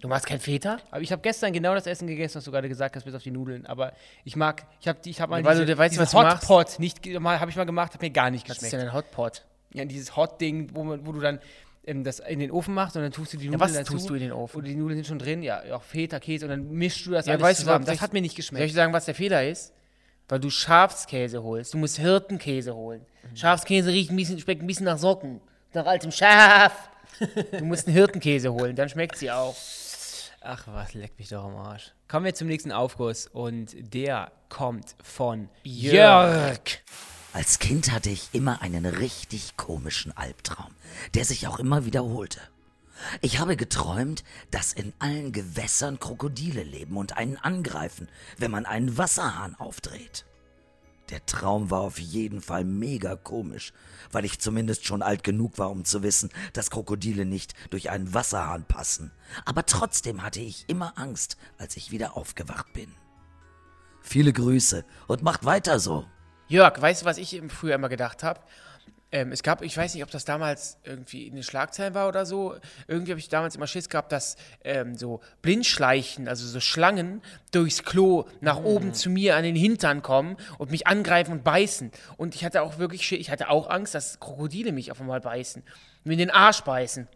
Du 0.00 0.08
machst 0.08 0.26
kein 0.26 0.40
Feta? 0.40 0.78
Aber 0.90 1.02
ich 1.02 1.12
habe 1.12 1.20
gestern 1.22 1.52
genau 1.52 1.74
das 1.74 1.86
Essen 1.86 2.06
gegessen, 2.08 2.36
was 2.36 2.44
du 2.44 2.50
gerade 2.50 2.68
gesagt 2.70 2.96
hast, 2.96 3.04
bis 3.04 3.14
auf 3.14 3.22
die 3.22 3.30
Nudeln. 3.30 3.66
Aber 3.66 3.92
ich 4.24 4.34
mag, 4.34 4.64
ich 4.80 4.88
habe 4.88 4.98
ich 5.04 5.20
hab 5.20 5.28
mal 5.30 5.44
weil 5.44 5.52
diese, 5.56 5.66
du 5.66 5.76
weißt, 5.78 5.94
diesen 5.94 6.06
du. 6.06 6.28
Hotpot, 6.28 6.78
nicht, 6.78 7.02
ge- 7.02 7.18
mal, 7.20 7.38
habe 7.38 7.50
ich 7.50 7.56
mal 7.56 7.66
gemacht, 7.66 7.92
hat 7.94 8.00
mir 8.00 8.10
gar 8.10 8.30
nicht 8.30 8.48
Was 8.48 8.56
ist 8.56 8.62
geschmeckt. 8.62 8.82
denn 8.82 8.88
ein 8.88 8.94
Hotpot? 8.94 9.44
Ja, 9.74 9.84
dieses 9.84 10.16
Hot-Ding, 10.16 10.70
wo, 10.74 10.82
man- 10.84 11.06
wo 11.06 11.12
du 11.12 11.20
dann 11.20 11.38
ähm, 11.90 12.04
das 12.04 12.20
in 12.20 12.38
den 12.38 12.50
Ofen 12.50 12.72
machst 12.74 12.96
und 12.96 13.02
dann 13.02 13.12
tust 13.12 13.32
du 13.34 13.36
die 13.36 13.46
Nudeln 13.48 13.60
was 13.60 13.72
dazu. 13.72 13.92
tust 13.94 14.08
du 14.08 14.14
in 14.14 14.20
den 14.20 14.32
Ofen? 14.32 14.56
Oder 14.58 14.68
die 14.68 14.74
Nudeln 14.76 14.96
sind 14.96 15.06
schon 15.06 15.18
drin, 15.18 15.42
ja, 15.42 15.62
auch 15.74 15.82
Feta, 15.82 16.18
Käse 16.20 16.46
und 16.46 16.50
dann 16.50 16.70
mischst 16.70 17.04
du 17.06 17.10
das 17.10 17.26
Ja, 17.26 17.32
alles 17.34 17.42
weißt 17.42 17.60
du, 17.60 17.64
zusammen. 17.64 17.82
was- 17.84 17.86
Das 17.90 17.98
soll 17.98 18.02
hat 18.06 18.12
mir 18.12 18.20
nicht 18.22 18.30
Soll 18.32 18.40
ich 18.40 18.48
geschmeckt. 18.48 18.74
sagen, 18.74 18.92
was 18.92 19.04
der 19.04 19.14
Fehler 19.14 19.46
ist? 19.48 19.72
Weil 20.28 20.38
du 20.40 20.48
Schafskäse 20.50 21.42
holst. 21.42 21.74
Du 21.74 21.78
musst 21.78 21.98
Hirtenkäse 21.98 22.74
holen. 22.74 23.04
Schafskäse 23.34 23.90
riecht 23.90 24.10
ein 24.10 24.16
bisschen, 24.16 24.38
schmeckt 24.38 24.62
ein 24.62 24.66
bisschen 24.66 24.86
nach 24.86 24.98
Socken. 24.98 25.40
Nach 25.74 25.86
altem 25.86 26.12
Schaf. 26.12 26.88
Du 27.52 27.64
musst 27.64 27.86
einen 27.86 27.96
Hirtenkäse 27.96 28.52
holen, 28.52 28.74
dann 28.76 28.88
schmeckt 28.88 29.16
sie 29.18 29.30
auch. 29.30 29.54
Ach 30.42 30.66
was, 30.68 30.94
leck 30.94 31.12
mich 31.18 31.28
doch 31.28 31.44
am 31.44 31.56
Arsch. 31.56 31.92
Kommen 32.08 32.24
wir 32.24 32.34
zum 32.34 32.46
nächsten 32.48 32.72
Aufguss 32.72 33.26
und 33.26 33.74
der 33.92 34.32
kommt 34.48 34.94
von 35.02 35.48
Jörg. 35.64 36.60
Als 37.32 37.60
Kind 37.60 37.92
hatte 37.92 38.10
ich 38.10 38.30
immer 38.32 38.60
einen 38.60 38.84
richtig 38.84 39.56
komischen 39.56 40.16
Albtraum, 40.16 40.74
der 41.14 41.24
sich 41.24 41.46
auch 41.46 41.60
immer 41.60 41.84
wiederholte. 41.84 42.40
Ich 43.20 43.38
habe 43.38 43.56
geträumt, 43.56 44.24
dass 44.50 44.72
in 44.72 44.92
allen 44.98 45.30
Gewässern 45.30 46.00
Krokodile 46.00 46.64
leben 46.64 46.96
und 46.96 47.16
einen 47.16 47.36
angreifen, 47.36 48.08
wenn 48.36 48.50
man 48.50 48.66
einen 48.66 48.98
Wasserhahn 48.98 49.54
aufdreht. 49.54 50.26
Der 51.10 51.24
Traum 51.24 51.70
war 51.70 51.80
auf 51.80 52.00
jeden 52.00 52.40
Fall 52.40 52.64
mega 52.64 53.14
komisch, 53.14 53.72
weil 54.10 54.24
ich 54.24 54.40
zumindest 54.40 54.84
schon 54.84 55.00
alt 55.00 55.22
genug 55.22 55.56
war, 55.58 55.70
um 55.70 55.84
zu 55.84 56.02
wissen, 56.02 56.30
dass 56.52 56.70
Krokodile 56.70 57.24
nicht 57.24 57.54
durch 57.70 57.90
einen 57.90 58.12
Wasserhahn 58.12 58.64
passen. 58.64 59.12
Aber 59.44 59.66
trotzdem 59.66 60.22
hatte 60.22 60.40
ich 60.40 60.64
immer 60.68 60.98
Angst, 60.98 61.36
als 61.58 61.76
ich 61.76 61.92
wieder 61.92 62.16
aufgewacht 62.16 62.72
bin. 62.72 62.92
Viele 64.02 64.32
Grüße 64.32 64.84
und 65.06 65.22
macht 65.22 65.44
weiter 65.44 65.78
so. 65.78 66.06
Jörg, 66.50 66.82
weißt 66.82 67.02
du, 67.02 67.06
was 67.06 67.16
ich 67.16 67.40
früher 67.48 67.76
immer 67.76 67.88
gedacht 67.88 68.24
habe? 68.24 68.40
Ähm, 69.12 69.30
es 69.30 69.44
gab, 69.44 69.62
ich 69.62 69.76
weiß 69.76 69.94
nicht, 69.94 70.02
ob 70.02 70.10
das 70.10 70.24
damals 70.24 70.78
irgendwie 70.82 71.28
in 71.28 71.34
den 71.34 71.44
Schlagzeilen 71.44 71.94
war 71.94 72.08
oder 72.08 72.26
so. 72.26 72.56
Irgendwie 72.88 73.12
habe 73.12 73.20
ich 73.20 73.28
damals 73.28 73.54
immer 73.54 73.68
Schiss 73.68 73.88
gehabt, 73.88 74.10
dass 74.10 74.36
ähm, 74.64 74.96
so 74.96 75.20
Blindschleichen, 75.42 76.26
also 76.26 76.46
so 76.46 76.58
Schlangen, 76.58 77.22
durchs 77.52 77.84
Klo 77.84 78.26
nach 78.40 78.58
oben 78.58 78.94
zu 78.94 79.10
mir 79.10 79.36
an 79.36 79.44
den 79.44 79.54
Hintern 79.54 80.02
kommen 80.02 80.36
und 80.58 80.72
mich 80.72 80.88
angreifen 80.88 81.32
und 81.32 81.44
beißen. 81.44 81.92
Und 82.16 82.34
ich 82.34 82.44
hatte 82.44 82.62
auch 82.62 82.78
wirklich, 82.78 83.06
Schiss, 83.06 83.20
ich 83.20 83.30
hatte 83.30 83.48
auch 83.48 83.70
Angst, 83.70 83.94
dass 83.94 84.18
Krokodile 84.18 84.72
mich 84.72 84.90
auf 84.90 85.00
einmal 85.00 85.20
beißen, 85.20 85.62
mir 86.02 86.12
in 86.14 86.18
den 86.18 86.30
Arsch 86.30 86.62
beißen. 86.62 87.06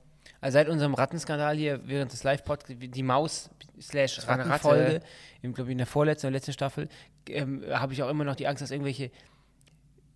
Also 0.40 0.54
seit 0.54 0.68
unserem 0.68 0.94
Rattenskandal 0.94 1.56
hier 1.56 1.80
während 1.88 2.12
des 2.12 2.22
Live-Podcasts, 2.22 2.76
die 2.78 3.02
Maus 3.02 3.50
slash 3.80 4.26
war 4.26 4.34
eine 4.34 4.42
Ratte. 4.42 4.68
Rattenfolge, 4.68 5.00
im, 5.42 5.54
glaube 5.54 5.70
ich, 5.70 5.72
in 5.72 5.78
der 5.78 5.86
vorletzten 5.86 6.26
oder 6.26 6.34
letzten 6.34 6.52
Staffel, 6.52 6.88
ähm, 7.28 7.62
habe 7.70 7.92
ich 7.92 8.02
auch 8.02 8.08
immer 8.08 8.24
noch 8.24 8.36
die 8.36 8.46
Angst, 8.46 8.62
dass 8.62 8.70
irgendwelche 8.70 9.10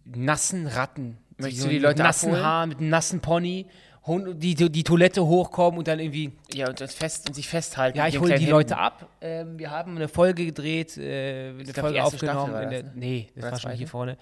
nassen 0.04 0.66
Ratten, 0.66 1.18
Möchtest 1.36 1.62
so 1.62 1.66
du 1.68 1.70
die 1.70 1.76
mit 1.76 1.84
Leute 1.84 2.02
nassen 2.02 2.28
abholen? 2.28 2.44
Haaren, 2.44 2.68
mit 2.70 2.78
einem 2.78 2.88
nassen 2.88 3.20
Pony, 3.20 3.66
die, 4.06 4.54
die, 4.54 4.70
die 4.70 4.84
Toilette 4.84 5.24
hochkommen 5.26 5.78
und 5.78 5.86
dann 5.88 5.98
irgendwie 6.00 6.32
Ja, 6.54 6.68
und, 6.68 6.80
das 6.80 6.94
fest, 6.94 7.28
und 7.28 7.34
sich 7.34 7.46
festhalten. 7.46 7.98
ja, 7.98 8.08
ich 8.08 8.18
hole 8.18 8.30
die 8.30 8.36
kleinen 8.36 8.50
Leute 8.50 8.74
Händen. 8.74 8.84
ab. 8.84 9.08
Ähm, 9.20 9.58
wir 9.58 9.70
haben 9.70 9.96
eine 9.96 10.08
Folge 10.08 10.46
gedreht, 10.46 10.96
äh, 10.96 11.50
eine 11.50 11.64
glaub, 11.64 11.76
Folge 11.86 12.02
aufgenommen. 12.02 12.52
War 12.52 12.62
in 12.62 12.70
der, 12.70 12.82
das, 12.84 12.94
ne? 12.94 13.00
Nee, 13.00 13.28
das 13.34 13.42
Oder 13.44 13.52
war 13.52 13.60
schon 13.60 13.72
hier 13.72 13.88
vorne. 13.88 14.16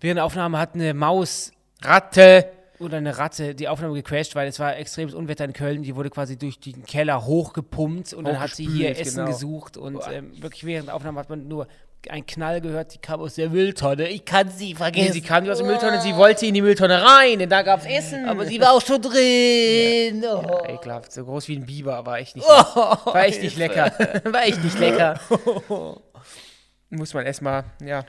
Während 0.00 0.16
der 0.18 0.24
Aufnahme 0.24 0.58
hat 0.58 0.74
eine 0.74 0.92
Maus 0.92 1.52
Ratte! 1.82 2.50
Oder 2.78 2.96
eine 2.98 3.16
Ratte 3.18 3.54
die 3.54 3.68
Aufnahme 3.68 3.94
gecrashed, 3.94 4.34
weil 4.34 4.48
es 4.48 4.58
war 4.58 4.76
extremes 4.76 5.14
Unwetter 5.14 5.44
in 5.44 5.52
Köln. 5.52 5.82
Die 5.82 5.94
wurde 5.94 6.10
quasi 6.10 6.36
durch 6.36 6.58
den 6.58 6.84
Keller 6.84 7.24
hochgepumpt 7.24 8.12
und 8.14 8.24
dann 8.26 8.40
hat 8.40 8.54
sie 8.54 8.66
hier 8.66 8.98
Essen 8.98 9.16
genau. 9.16 9.28
gesucht. 9.28 9.76
Und 9.76 10.00
ähm, 10.10 10.32
wirklich 10.42 10.64
während 10.64 10.88
der 10.88 10.94
Aufnahme 10.94 11.20
hat 11.20 11.30
man 11.30 11.46
nur 11.46 11.66
einen 12.10 12.26
Knall 12.26 12.60
gehört, 12.60 12.92
die 12.94 12.98
kam 12.98 13.20
aus 13.20 13.34
der 13.34 13.48
Mülltonne. 13.48 14.08
Ich 14.08 14.24
kann 14.24 14.50
sie 14.50 14.68
Nee, 14.68 14.74
vergessen. 14.74 15.12
sie 15.12 15.20
kam 15.22 15.48
aus 15.48 15.58
der 15.58 15.66
Mülltonne, 15.66 16.00
sie 16.02 16.14
wollte 16.16 16.46
in 16.46 16.54
die 16.54 16.60
Mülltonne 16.62 17.02
rein, 17.02 17.38
denn 17.38 17.48
da 17.48 17.62
gab's 17.62 17.86
Essen. 17.86 18.28
aber 18.28 18.44
sie 18.44 18.60
war 18.60 18.72
auch 18.72 18.82
schon 18.82 19.00
drin. 19.00 20.22
Oh. 20.24 20.64
Ekelhaft, 20.68 21.12
so 21.12 21.24
groß 21.24 21.48
wie 21.48 21.56
ein 21.56 21.64
Biber, 21.64 22.04
war 22.04 22.18
echt 22.18 22.36
nicht 22.36 22.46
War 22.46 23.24
echt 23.24 23.42
nicht 23.42 23.56
lecker. 23.56 23.92
War 24.24 24.42
echt 24.44 24.62
nicht 24.62 24.78
lecker. 24.78 25.18
Muss 26.90 27.14
man 27.14 27.26
erstmal, 27.26 27.64
ja. 27.82 28.04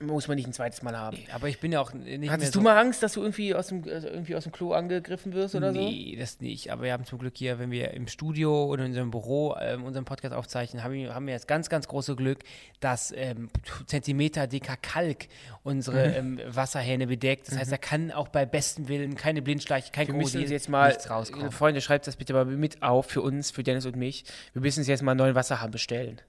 Muss 0.00 0.26
man 0.26 0.36
nicht 0.36 0.46
ein 0.48 0.52
zweites 0.54 0.82
Mal 0.82 0.96
haben. 0.96 1.18
Aber 1.32 1.48
ich 1.48 1.60
bin 1.60 1.70
ja 1.70 1.80
auch 1.80 1.92
nicht 1.92 2.18
mehr 2.20 2.32
Hattest 2.32 2.54
so 2.54 2.60
du 2.60 2.64
mal 2.64 2.78
Angst, 2.78 3.02
dass 3.02 3.12
du 3.12 3.20
irgendwie 3.20 3.54
aus 3.54 3.68
dem, 3.68 3.84
also 3.84 4.08
irgendwie 4.08 4.34
aus 4.34 4.42
dem 4.44 4.50
Klo 4.50 4.72
angegriffen 4.72 5.32
wirst 5.32 5.54
oder 5.54 5.72
so? 5.72 5.78
Nee, 5.80 6.16
das 6.18 6.40
nicht. 6.40 6.72
Aber 6.72 6.82
wir 6.84 6.92
haben 6.92 7.04
zum 7.04 7.18
Glück 7.18 7.34
hier, 7.36 7.58
wenn 7.58 7.70
wir 7.70 7.92
im 7.92 8.08
Studio 8.08 8.64
oder 8.64 8.84
in 8.84 8.90
unserem 8.90 9.10
Büro 9.10 9.54
ähm, 9.60 9.84
unseren 9.84 10.04
Podcast 10.04 10.34
aufzeichnen, 10.34 10.82
haben 10.82 10.94
wir, 10.94 11.14
haben 11.14 11.26
wir 11.26 11.34
das 11.34 11.46
ganz, 11.46 11.68
ganz 11.68 11.86
große 11.88 12.16
Glück, 12.16 12.38
dass 12.80 13.12
ähm, 13.14 13.50
Zentimeter 13.86 14.46
dicker 14.46 14.76
Kalk 14.80 15.28
unsere 15.62 16.08
Mhm. 16.22 16.38
ähm, 16.40 16.40
Wasserhähne 16.48 17.06
bedeckt. 17.06 17.48
Das 17.48 17.58
heißt, 17.58 17.70
da 17.70 17.76
kann 17.76 18.10
auch 18.10 18.28
bei 18.28 18.46
bestem 18.46 18.88
Willen 18.88 19.14
keine 19.14 19.42
Blindschleiche, 19.42 19.92
kein 19.92 20.08
Krokodil, 20.08 20.50
jetzt 20.50 20.68
mal, 20.68 20.96
rauskommen. 21.08 21.52
Freunde, 21.52 21.80
schreibt 21.80 22.06
das 22.06 22.16
bitte 22.16 22.32
mal 22.32 22.46
mit 22.46 22.82
auf 22.82 23.06
für 23.06 23.20
uns, 23.20 23.50
für 23.50 23.62
Dennis 23.62 23.86
und 23.86 23.96
mich. 23.96 24.24
Wir 24.54 24.62
müssen 24.62 24.80
uns 24.80 24.88
jetzt 24.88 25.02
mal 25.02 25.12
einen 25.12 25.18
neuen 25.18 25.34
Wasserhahn 25.34 25.70
bestellen. 25.70 26.20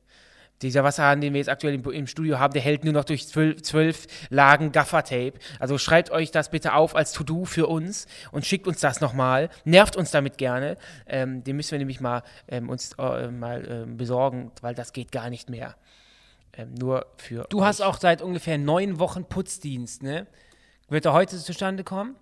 Dieser 0.63 0.83
Wasserhahn, 0.83 1.21
den 1.21 1.33
wir 1.33 1.39
jetzt 1.39 1.49
aktuell 1.49 1.75
im, 1.75 1.83
im 1.91 2.07
Studio 2.07 2.39
haben, 2.39 2.53
der 2.53 2.61
hält 2.61 2.83
nur 2.83 2.93
noch 2.93 3.05
durch 3.05 3.27
zwölf, 3.27 3.61
zwölf 3.61 4.07
Lagen 4.29 4.71
Gaffertape. 4.71 5.33
Also 5.59 5.77
schreibt 5.77 6.11
euch 6.11 6.31
das 6.31 6.49
bitte 6.49 6.73
auf 6.73 6.95
als 6.95 7.11
To-Do 7.11 7.45
für 7.45 7.67
uns 7.67 8.07
und 8.31 8.45
schickt 8.45 8.67
uns 8.67 8.79
das 8.79 9.01
nochmal. 9.01 9.49
Nervt 9.65 9.95
uns 9.95 10.11
damit 10.11 10.37
gerne. 10.37 10.77
Ähm, 11.05 11.43
den 11.43 11.55
müssen 11.55 11.71
wir 11.71 11.79
nämlich 11.79 11.99
mal 11.99 12.23
ähm, 12.47 12.69
uns 12.69 12.93
äh, 12.97 13.29
mal 13.29 13.65
ähm, 13.69 13.97
besorgen, 13.97 14.51
weil 14.61 14.73
das 14.73 14.93
geht 14.93 15.11
gar 15.11 15.29
nicht 15.29 15.49
mehr. 15.49 15.75
Ähm, 16.53 16.73
nur 16.75 17.05
für 17.17 17.45
Du 17.49 17.63
hast 17.63 17.81
auch 17.81 17.99
seit 17.99 18.21
ungefähr 18.21 18.57
neun 18.57 18.99
Wochen 18.99 19.25
Putzdienst, 19.25 20.03
ne? 20.03 20.27
Wird 20.89 21.05
er 21.05 21.13
heute 21.13 21.37
zustande 21.37 21.83
kommen? 21.83 22.15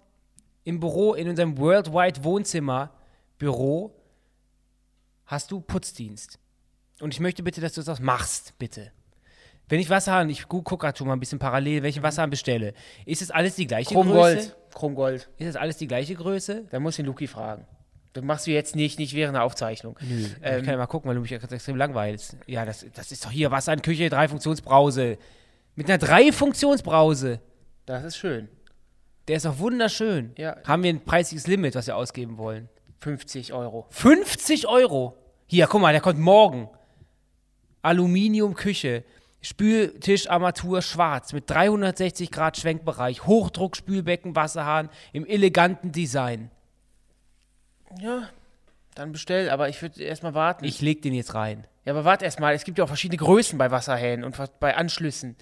Im 0.64 0.80
Büro, 0.80 1.14
in 1.14 1.28
unserem 1.28 1.58
Worldwide 1.58 2.24
Wohnzimmer, 2.24 2.92
Büro, 3.38 3.96
hast 5.26 5.52
du 5.52 5.60
Putzdienst. 5.60 6.40
Und 7.02 7.14
ich 7.14 7.20
möchte 7.20 7.44
bitte, 7.44 7.62
dass 7.62 7.74
du 7.74 7.82
das 7.82 8.00
machst, 8.00 8.58
bitte. 8.60 8.92
Wenn 9.70 9.80
ich 9.80 9.90
Wasserhahn, 9.90 10.30
ich 10.30 10.48
gu- 10.48 10.62
guck 10.62 10.82
gerade 10.82 10.98
schon 10.98 11.08
mal 11.08 11.14
ein 11.14 11.20
bisschen 11.20 11.40
parallel, 11.40 11.82
welche 11.84 12.04
Wasserhahn 12.04 12.30
bestelle. 12.30 12.74
Ist 13.06 13.22
es 13.22 13.32
alles 13.32 13.56
die 13.56 13.68
gleiche 13.68 13.94
Größe? 13.94 14.04
Chromgold. 14.10 14.56
Chromgold. 14.74 15.30
Ist 15.38 15.48
es 15.48 15.56
alles 15.56 15.78
die 15.78 15.88
gleiche 15.88 16.14
Größe? 16.16 16.66
Da 16.70 16.80
muss 16.80 16.98
den 16.98 17.06
Luki 17.06 17.28
fragen. 17.28 17.66
Das 18.14 18.24
machst 18.26 18.46
du 18.48 18.52
jetzt 18.52 18.76
nicht, 18.76 19.00
nicht 19.00 19.14
während 19.16 19.36
der 19.36 19.44
Aufzeichnung. 19.44 19.96
Nö. 20.02 20.26
ich 20.26 20.36
Ähm, 20.42 20.64
kann 20.64 20.74
ja 20.74 20.78
mal 20.78 20.88
gucken, 20.88 21.08
weil 21.08 21.16
du 21.16 21.22
mich 21.22 21.32
ja 21.32 21.38
gerade 21.38 21.56
extrem 21.56 21.78
langweilst. 21.78 22.36
Ja, 22.46 22.66
das, 22.66 22.86
das 22.94 23.12
ist 23.14 23.24
doch 23.24 23.32
hier 23.32 23.52
Wasser 23.52 23.72
in 23.72 23.82
Küche, 23.82 24.10
Drei-Funktionsbrause. 24.10 25.18
Mit 25.76 25.88
einer 25.90 25.98
Drei-Funktionsbrause. 25.98 27.40
Das 27.86 28.04
ist 28.04 28.18
schön. 28.18 28.50
Der 29.30 29.38
ist 29.38 29.46
doch 29.46 29.60
wunderschön. 29.60 30.34
Ja. 30.38 30.58
Haben 30.66 30.84
wir 30.84 30.90
ein 30.92 31.00
preisliches 31.06 31.48
Limit, 31.48 31.76
was 31.76 31.88
wir 31.88 31.96
ausgeben 31.96 32.38
wollen? 32.38 32.68
50 33.00 33.54
Euro. 33.54 33.88
50 33.92 34.68
Euro. 34.68 35.18
Hier, 35.48 35.68
guck 35.68 35.82
mal, 35.82 35.94
der 35.94 36.02
kommt 36.02 36.20
morgen. 36.20 36.70
Aluminium-Küche. 37.82 39.04
Spültischarmatur 39.44 40.84
schwarz 40.84 41.34
mit 41.34 41.50
360 41.50 42.30
Grad 42.30 42.58
Schwenkbereich. 42.58 43.26
Hochdruck, 43.26 43.76
Spülbecken, 43.76 44.36
Wasserhahn 44.36 44.90
im 45.14 45.26
eleganten 45.26 45.92
Design. 45.92 46.52
Ja, 48.00 48.30
dann 48.94 49.12
bestell, 49.12 49.50
aber 49.50 49.68
ich 49.70 49.82
würde 49.82 50.04
erstmal 50.04 50.34
warten. 50.34 50.64
Ich 50.64 50.82
leg 50.82 51.02
den 51.02 51.14
jetzt 51.14 51.34
rein. 51.34 51.66
ja, 51.86 51.94
aber 51.94 52.06
warte 52.06 52.26
erstmal. 52.26 52.54
Es 52.54 52.64
gibt 52.64 52.78
ja 52.78 52.84
auch 52.84 52.90
verschiedene 52.90 53.18
Größen 53.18 53.58
bei 53.58 53.72
Wasserhähnen 53.72 54.24
und 54.24 54.38
bei 54.60 54.76
Anschlüssen. 54.76 55.36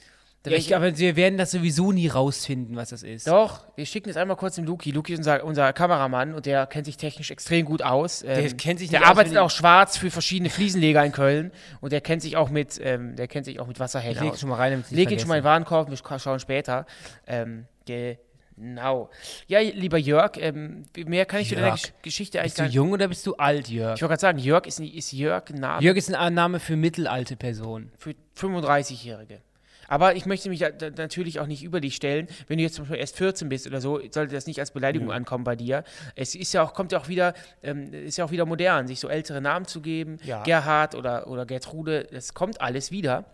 Ja, 0.48 0.54
ich, 0.54 0.74
aber 0.76 0.98
wir 0.98 1.16
werden 1.18 1.38
das 1.38 1.52
sowieso 1.52 1.92
nie 1.92 2.08
rausfinden, 2.08 2.76
was 2.78 2.90
das 2.90 3.04
ist. 3.04 3.28
Doch, 3.28 3.66
wir 3.76 3.86
schicken 3.86 4.08
jetzt 4.08 4.18
einmal 4.18 4.38
kurz 4.38 4.56
dem 4.56 4.64
Luki. 4.64 4.92
Luki 4.92 5.12
ist 5.14 5.20
unser, 5.20 5.44
unser 5.44 5.74
Kameramann 5.74 6.34
und 6.34 6.46
der 6.46 6.66
kennt 6.66 6.86
sich 6.86 6.96
technisch 6.96 7.30
extrem 7.30 7.66
gut 7.66 7.82
aus. 7.82 8.22
Ähm, 8.24 8.28
Der 8.36 8.50
kennt 8.54 8.80
sich 8.80 8.90
Der 8.90 9.06
arbeitet 9.06 9.38
auch 9.38 9.52
schwarz 9.52 9.98
für 9.98 10.10
verschiedene 10.10 10.50
Fliesenleger 10.50 11.04
in 11.04 11.12
Köln 11.12 11.52
und 11.82 11.92
der 11.92 12.00
kennt 12.02 12.22
sich 12.22 12.38
auch 12.38 12.50
mit, 12.50 12.80
ähm, 12.82 13.18
der 13.18 13.28
kennt 13.28 13.46
sich 13.46 13.60
auch 13.60 13.68
mit 13.68 13.80
Wasserhähnen 13.82 14.16
Ich 14.16 14.22
leg 14.22 14.32
aus. 14.32 14.40
schon 14.40 14.50
mal 14.50 14.56
rein, 14.56 14.72
damit 14.72 14.86
ich 14.90 14.92
Leg 14.96 15.12
ihn 15.12 15.20
schon 15.20 15.28
mal 15.28 15.36
in 15.36 15.42
den 15.42 15.46
Warenkorb, 15.46 15.90
wir 15.90 15.98
sch- 15.98 16.20
schauen 16.20 16.40
später. 16.40 16.86
Ähm, 17.28 17.66
genau. 17.86 19.10
Ja, 19.48 19.60
lieber 19.60 19.98
Jörg, 19.98 20.38
ähm, 20.38 20.86
mehr 21.06 21.26
kann 21.26 21.42
ich 21.42 21.50
zu 21.50 21.56
deiner 21.56 21.68
Jörg. 21.68 21.82
Gesch 21.82 21.94
Geschichte 22.02 22.40
eigentlich 22.40 22.52
Bist 22.54 22.60
du 22.60 22.64
nicht. 22.64 22.74
jung 22.76 22.92
oder 22.94 23.10
bist 23.10 23.28
du 23.28 23.36
alt, 23.36 23.68
Jörg? 23.68 23.96
Ich 23.96 24.02
wollte 24.02 24.12
gerade 24.12 24.22
sagen, 24.22 24.38
Jörg 24.40 24.66
ist, 24.68 24.80
ist 24.80 25.12
Jörg 25.12 25.50
ein 25.50 25.60
Name 25.60 25.84
Jörg 25.84 25.98
ist 25.98 26.14
ein 26.14 26.34
Name 26.34 26.62
für 26.62 26.78
mittelalte 26.78 27.36
Personen. 27.36 27.92
für 27.98 28.16
35-Jährige. 28.38 29.42
Aber 29.90 30.16
ich 30.16 30.28
möchte 30.28 30.50
mich 30.50 30.60
da, 30.60 30.70
da 30.70 30.90
natürlich 30.92 31.40
auch 31.40 31.48
nicht 31.48 31.64
über 31.64 31.82
dich 31.82 31.96
stellen. 31.96 32.28
Wenn 32.48 32.60
du 32.60 32.64
jetzt 32.64 32.76
zum 32.76 32.86
Beispiel 32.86 33.00
erst 33.00 33.18
14 33.18 33.50
bist 33.50 33.66
oder 33.66 33.82
so, 33.82 34.00
sollte 34.12 34.36
das 34.36 34.46
nicht 34.46 34.60
als 34.60 34.70
Beleidigung 34.72 35.12
ankommen 35.12 35.44
bei 35.44 35.56
dir. 35.56 35.84
Es 36.16 36.36
ist 36.36 36.54
ja 36.54 36.62
auch, 36.62 36.76
kommt 36.76 36.92
ja 36.92 37.00
auch 37.00 37.08
wieder, 37.08 37.34
ähm, 37.64 37.92
ist 37.92 38.18
ja 38.18 38.26
auch 38.26 38.32
wieder 38.32 38.46
modern, 38.46 38.88
sich 38.88 39.00
so 39.00 39.10
ältere 39.10 39.42
Namen 39.42 39.66
zu 39.66 39.82
geben. 39.82 40.18
Ja. 40.24 40.44
Gerhard 40.44 40.94
oder, 40.94 41.28
oder 41.28 41.48
Gertrude, 41.48 42.08
das 42.12 42.36
kommt 42.36 42.62
alles 42.62 42.92
wieder. 42.92 43.26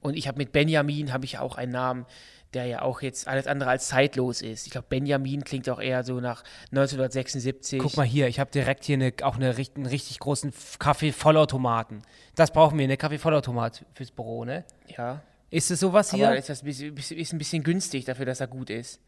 Und 0.00 0.16
ich 0.16 0.26
habe 0.26 0.38
mit 0.38 0.52
Benjamin 0.52 1.12
habe 1.12 1.26
ich 1.26 1.38
auch 1.38 1.56
einen 1.56 1.72
Namen, 1.72 2.06
der 2.54 2.66
ja 2.66 2.82
auch 2.82 3.00
jetzt 3.02 3.28
alles 3.28 3.46
andere 3.46 3.70
als 3.70 3.88
zeitlos 3.88 4.42
ist. 4.42 4.66
Ich 4.66 4.72
glaube, 4.72 4.86
Benjamin 4.88 5.44
klingt 5.44 5.68
auch 5.68 5.80
eher 5.80 6.02
so 6.04 6.20
nach 6.20 6.42
1976. 6.72 7.80
Guck 7.80 7.96
mal 7.96 8.06
hier, 8.06 8.26
ich 8.28 8.40
habe 8.40 8.50
direkt 8.50 8.84
hier 8.84 8.94
eine, 8.94 9.12
auch 9.22 9.36
eine, 9.36 9.54
einen 9.54 9.86
richtig 9.86 10.18
großen 10.18 10.52
Kaffee-Vollautomaten. 10.78 12.02
Das 12.34 12.52
brauchen 12.52 12.78
wir, 12.78 12.84
eine 12.84 12.96
Kaffee-Vollautomat 12.96 13.84
fürs 13.94 14.10
Büro, 14.10 14.44
ne? 14.44 14.64
Ja. 14.96 15.22
Ist 15.50 15.70
es 15.70 15.80
sowas 15.80 16.12
hier? 16.12 16.28
Aber 16.28 16.38
ist 16.38 16.48
das 16.48 16.62
ist 16.62 17.32
ein 17.32 17.38
bisschen 17.38 17.62
günstig 17.62 18.04
dafür, 18.04 18.24
dass 18.24 18.40
er 18.40 18.46
gut 18.46 18.70
ist. 18.70 19.00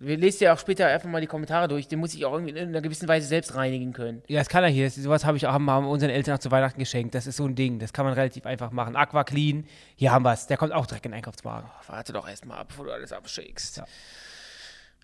Wir 0.00 0.16
lesen 0.16 0.44
ja 0.44 0.54
auch 0.54 0.58
später 0.58 0.88
einfach 0.88 1.08
mal 1.08 1.20
die 1.20 1.26
Kommentare 1.26 1.68
durch. 1.68 1.86
Den 1.86 2.00
muss 2.00 2.14
ich 2.14 2.24
auch 2.24 2.32
irgendwie 2.32 2.50
in 2.52 2.68
einer 2.68 2.80
gewissen 2.80 3.06
Weise 3.06 3.26
selbst 3.28 3.54
reinigen 3.54 3.92
können. 3.92 4.22
ja, 4.26 4.40
das 4.40 4.48
kann 4.48 4.64
er 4.64 4.70
hier. 4.70 4.86
Das, 4.86 4.96
sowas 4.96 5.24
habe 5.24 5.36
ich 5.36 5.46
auch 5.46 5.52
haben, 5.52 5.70
haben 5.70 5.86
unseren 5.86 6.10
Eltern 6.10 6.34
auch 6.34 6.40
zu 6.40 6.50
Weihnachten 6.50 6.78
geschenkt. 6.80 7.14
Das 7.14 7.26
ist 7.26 7.36
so 7.36 7.46
ein 7.46 7.54
Ding. 7.54 7.78
Das 7.78 7.92
kann 7.92 8.04
man 8.04 8.14
relativ 8.14 8.44
einfach 8.44 8.72
machen. 8.72 8.96
Aqua 8.96 9.22
Clean. 9.24 9.64
Hier 9.96 10.10
haben 10.10 10.24
wir 10.24 10.32
es. 10.32 10.46
Der 10.48 10.56
kommt 10.56 10.72
auch 10.72 10.86
direkt 10.86 11.06
in 11.06 11.12
den 11.12 11.18
Einkaufswagen. 11.18 11.70
Ach, 11.78 11.88
warte 11.88 12.12
doch 12.12 12.28
erstmal 12.28 12.58
ab, 12.58 12.68
bevor 12.68 12.86
du 12.86 12.92
alles 12.92 13.12
abschickst. 13.12 13.76
Ja. 13.78 13.84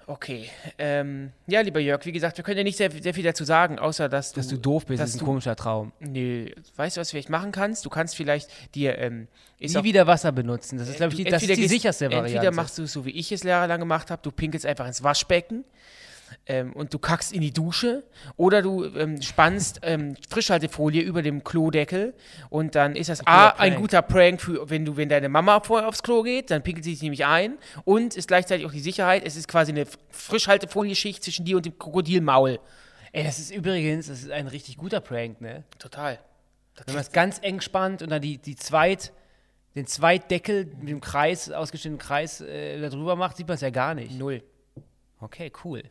Okay. 0.06 0.48
Ähm, 0.78 1.30
ja, 1.46 1.60
lieber 1.60 1.80
Jörg, 1.80 2.04
wie 2.04 2.12
gesagt, 2.12 2.36
wir 2.36 2.44
können 2.44 2.58
ja 2.58 2.64
nicht 2.64 2.76
sehr, 2.76 2.90
sehr 2.90 3.14
viel 3.14 3.24
dazu 3.24 3.44
sagen, 3.44 3.78
außer 3.78 4.08
dass 4.08 4.32
du. 4.32 4.40
Dass 4.40 4.48
du 4.48 4.56
doof 4.58 4.86
bist, 4.86 5.00
dass 5.00 5.14
ist 5.14 5.20
ein 5.20 5.24
komischer 5.24 5.54
Traum. 5.56 5.92
Nö, 6.00 6.50
weißt 6.76 6.96
du, 6.96 7.00
was 7.00 7.08
du 7.08 7.12
vielleicht 7.12 7.30
machen 7.30 7.52
kannst? 7.52 7.84
Du 7.84 7.90
kannst 7.90 8.16
vielleicht 8.16 8.50
dir. 8.74 8.98
Ähm, 8.98 9.28
Nie 9.58 9.76
auch- 9.76 9.84
wieder 9.84 10.06
Wasser 10.06 10.32
benutzen. 10.32 10.78
Das 10.78 10.88
ist, 10.88 10.96
glaube 10.96 11.12
ich, 11.12 11.18
die, 11.18 11.24
das 11.24 11.42
ist 11.42 11.56
die 11.56 11.68
sicherste 11.68 12.06
Variante. 12.06 12.32
Entweder 12.32 12.52
machst 12.52 12.78
du 12.78 12.82
es 12.84 12.92
so, 12.92 13.04
wie 13.04 13.10
ich 13.10 13.30
es 13.30 13.42
jahrelang 13.42 13.78
gemacht 13.80 14.10
habe, 14.10 14.20
du 14.22 14.30
pinkelst 14.30 14.66
einfach 14.66 14.86
ins 14.86 15.02
Waschbecken 15.02 15.64
ähm, 16.46 16.72
und 16.72 16.92
du 16.94 16.98
kackst 16.98 17.32
in 17.32 17.40
die 17.40 17.52
Dusche 17.52 18.04
oder 18.36 18.62
du 18.62 18.84
ähm, 18.84 19.20
spannst 19.22 19.80
ähm, 19.82 20.16
Frischhaltefolie 20.28 21.02
über 21.02 21.22
dem 21.22 21.44
Klodeckel 21.44 22.14
und 22.48 22.74
dann 22.74 22.96
ist 22.96 23.08
das 23.08 23.26
A, 23.26 23.50
guter 23.50 23.60
ein 23.60 23.74
guter 23.76 24.02
Prank, 24.02 24.40
für, 24.40 24.68
wenn, 24.70 24.84
du, 24.84 24.96
wenn 24.96 25.08
deine 25.08 25.28
Mama 25.28 25.60
vorher 25.60 25.88
aufs 25.88 26.02
Klo 26.02 26.22
geht, 26.22 26.50
dann 26.50 26.62
pinkelt 26.62 26.84
sie 26.84 26.92
sich 26.92 27.02
nämlich 27.02 27.26
ein 27.26 27.58
und 27.84 28.16
ist 28.16 28.28
gleichzeitig 28.28 28.66
auch 28.66 28.72
die 28.72 28.80
Sicherheit, 28.80 29.22
es 29.24 29.36
ist 29.36 29.48
quasi 29.48 29.72
eine 29.72 29.86
Frischhaltefolieschicht 30.10 31.22
zwischen 31.22 31.44
dir 31.44 31.56
und 31.56 31.66
dem 31.66 31.78
Krokodilmaul. 31.78 32.58
Ey, 33.12 33.24
das 33.24 33.38
ist 33.38 33.50
übrigens, 33.50 34.06
das 34.06 34.20
ist 34.22 34.30
ein 34.30 34.46
richtig 34.46 34.76
guter 34.76 35.00
Prank, 35.00 35.40
ne? 35.40 35.64
Total. 35.78 36.18
Wenn 36.86 36.94
man 36.94 37.02
es 37.02 37.12
ganz 37.12 37.38
eng 37.42 37.60
spannt 37.60 38.02
und 38.02 38.10
dann 38.10 38.22
die, 38.22 38.38
die 38.38 38.56
Zweit, 38.56 39.12
den 39.74 39.86
Zweitdeckel 39.86 40.66
mit 40.78 40.88
dem 40.88 41.00
Kreis, 41.00 41.50
ausgeschnittenen 41.50 41.98
Kreis 41.98 42.40
äh, 42.40 42.80
da 42.80 42.88
drüber 42.88 43.16
macht, 43.16 43.36
sieht 43.36 43.48
man 43.48 43.56
es 43.56 43.60
ja 43.60 43.70
gar 43.70 43.94
nicht. 43.94 44.18
Null. 44.18 44.42
Okay, 45.20 45.52
cool. 45.64 45.82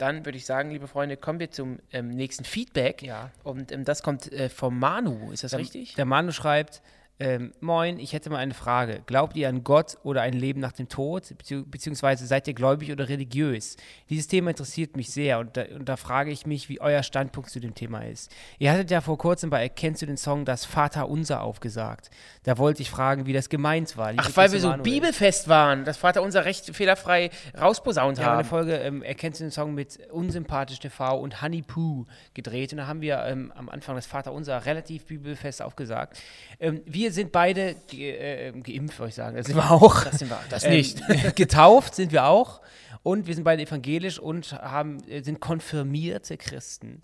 Dann 0.00 0.24
würde 0.24 0.38
ich 0.38 0.46
sagen, 0.46 0.70
liebe 0.70 0.88
Freunde, 0.88 1.18
kommen 1.18 1.40
wir 1.40 1.50
zum 1.50 1.78
ähm, 1.92 2.08
nächsten 2.08 2.44
Feedback. 2.44 3.02
Ja. 3.02 3.30
Und 3.42 3.70
ähm, 3.70 3.84
das 3.84 4.02
kommt 4.02 4.32
äh, 4.32 4.48
vom 4.48 4.78
Manu, 4.78 5.30
ist 5.30 5.44
das 5.44 5.50
Der, 5.50 5.60
richtig? 5.60 5.94
Der 5.94 6.06
Manu 6.06 6.32
schreibt, 6.32 6.80
Ähm, 7.22 7.52
moin, 7.60 7.98
ich 7.98 8.14
hätte 8.14 8.30
mal 8.30 8.38
eine 8.38 8.54
Frage. 8.54 9.02
Glaubt 9.04 9.36
ihr 9.36 9.50
an 9.50 9.62
Gott 9.62 9.98
oder 10.04 10.22
ein 10.22 10.32
Leben 10.32 10.58
nach 10.58 10.72
dem 10.72 10.88
Tod? 10.88 11.36
Bezieh 11.36 11.62
beziehungsweise 11.66 12.26
seid 12.26 12.48
ihr 12.48 12.54
gläubig 12.54 12.90
oder 12.92 13.10
religiös? 13.10 13.76
Dieses 14.08 14.26
Thema 14.26 14.50
interessiert 14.50 14.96
mich 14.96 15.10
sehr 15.10 15.38
und 15.38 15.54
da, 15.54 15.64
und 15.76 15.86
da 15.86 15.98
frage 15.98 16.30
ich 16.30 16.46
mich, 16.46 16.70
wie 16.70 16.80
euer 16.80 17.02
Standpunkt 17.02 17.50
zu 17.50 17.60
dem 17.60 17.74
Thema 17.74 18.06
ist. 18.06 18.34
Ihr 18.58 18.72
hattet 18.72 18.90
ja 18.90 19.02
vor 19.02 19.18
kurzem 19.18 19.50
bei 19.50 19.60
Erkennst 19.60 20.00
du 20.00 20.06
den 20.06 20.16
Song 20.16 20.46
das 20.46 20.64
Vater 20.64 21.10
Unser 21.10 21.42
aufgesagt. 21.42 22.10
Da 22.44 22.56
wollte 22.56 22.80
ich 22.80 22.90
fragen, 22.90 23.26
wie 23.26 23.34
das 23.34 23.50
gemeint 23.50 23.98
war. 23.98 24.14
Ach, 24.16 24.30
weil 24.34 24.50
wir 24.52 24.60
so 24.60 24.72
bibelfest 24.78 25.46
waren, 25.46 25.84
das 25.84 25.98
Vater 25.98 26.22
Unser 26.22 26.46
recht 26.46 26.74
fehlerfrei 26.74 27.28
rausposaunt 27.60 28.18
haben. 28.18 28.24
Wir 28.24 28.30
haben 28.30 28.38
eine 28.38 28.48
Folge 28.48 28.76
ähm, 28.76 29.02
Erkennst 29.02 29.40
du 29.40 29.44
den 29.44 29.50
Song 29.50 29.74
mit 29.74 29.98
Unsympathisch 30.10 30.78
TV 30.78 31.18
und 31.18 31.42
Honey 31.42 31.60
Poo 31.60 32.06
gedreht 32.32 32.72
und 32.72 32.78
da 32.78 32.86
haben 32.86 33.02
wir 33.02 33.24
ähm, 33.26 33.52
am 33.54 33.68
Anfang 33.68 33.94
das 33.94 34.06
Vater 34.06 34.32
Unser 34.32 34.64
relativ 34.64 35.04
bibelfest 35.04 35.60
aufgesagt. 35.60 36.18
Ähm, 36.60 36.80
wir 37.10 37.14
sind 37.14 37.32
beide 37.32 37.74
ge 37.88 38.12
äh, 38.12 38.52
geimpft, 38.52 39.00
wollte 39.00 39.08
ich 39.08 39.14
sagen. 39.16 39.36
Das 39.36 39.46
sind 39.46 39.56
wir 39.56 39.68
auch. 39.68 40.04
Das 40.04 40.20
sind 40.20 40.30
wir. 40.30 40.38
Das 40.48 40.64
ähm, 40.64 40.70
nicht. 40.70 41.02
getauft 41.34 41.96
sind 41.96 42.12
wir 42.12 42.26
auch. 42.26 42.60
Und 43.02 43.26
wir 43.26 43.34
sind 43.34 43.42
beide 43.42 43.62
evangelisch 43.62 44.20
und 44.20 44.52
haben, 44.52 45.02
äh, 45.08 45.22
sind 45.22 45.40
konfirmierte 45.40 46.36
Christen. 46.36 47.02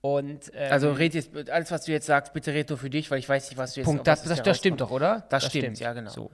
Und, 0.00 0.50
ähm, 0.54 0.72
also 0.72 0.90
red 0.90 1.14
jetzt, 1.14 1.30
alles 1.48 1.70
was 1.70 1.84
du 1.84 1.92
jetzt 1.92 2.06
sagst, 2.06 2.32
bitte 2.32 2.52
red 2.52 2.68
nur 2.68 2.78
für 2.78 2.90
dich, 2.90 3.10
weil 3.12 3.20
ich 3.20 3.28
weiß 3.28 3.48
nicht, 3.50 3.58
was 3.58 3.74
du 3.74 3.80
jetzt 3.80 3.86
Punkt, 3.86 4.06
das, 4.06 4.24
das, 4.24 4.42
das 4.42 4.58
stimmt 4.58 4.80
doch, 4.80 4.90
oder? 4.90 5.20
Das, 5.28 5.44
das 5.44 5.46
stimmt, 5.46 5.62
stimmt, 5.62 5.80
ja 5.80 5.92
genau. 5.92 6.10
So. 6.10 6.30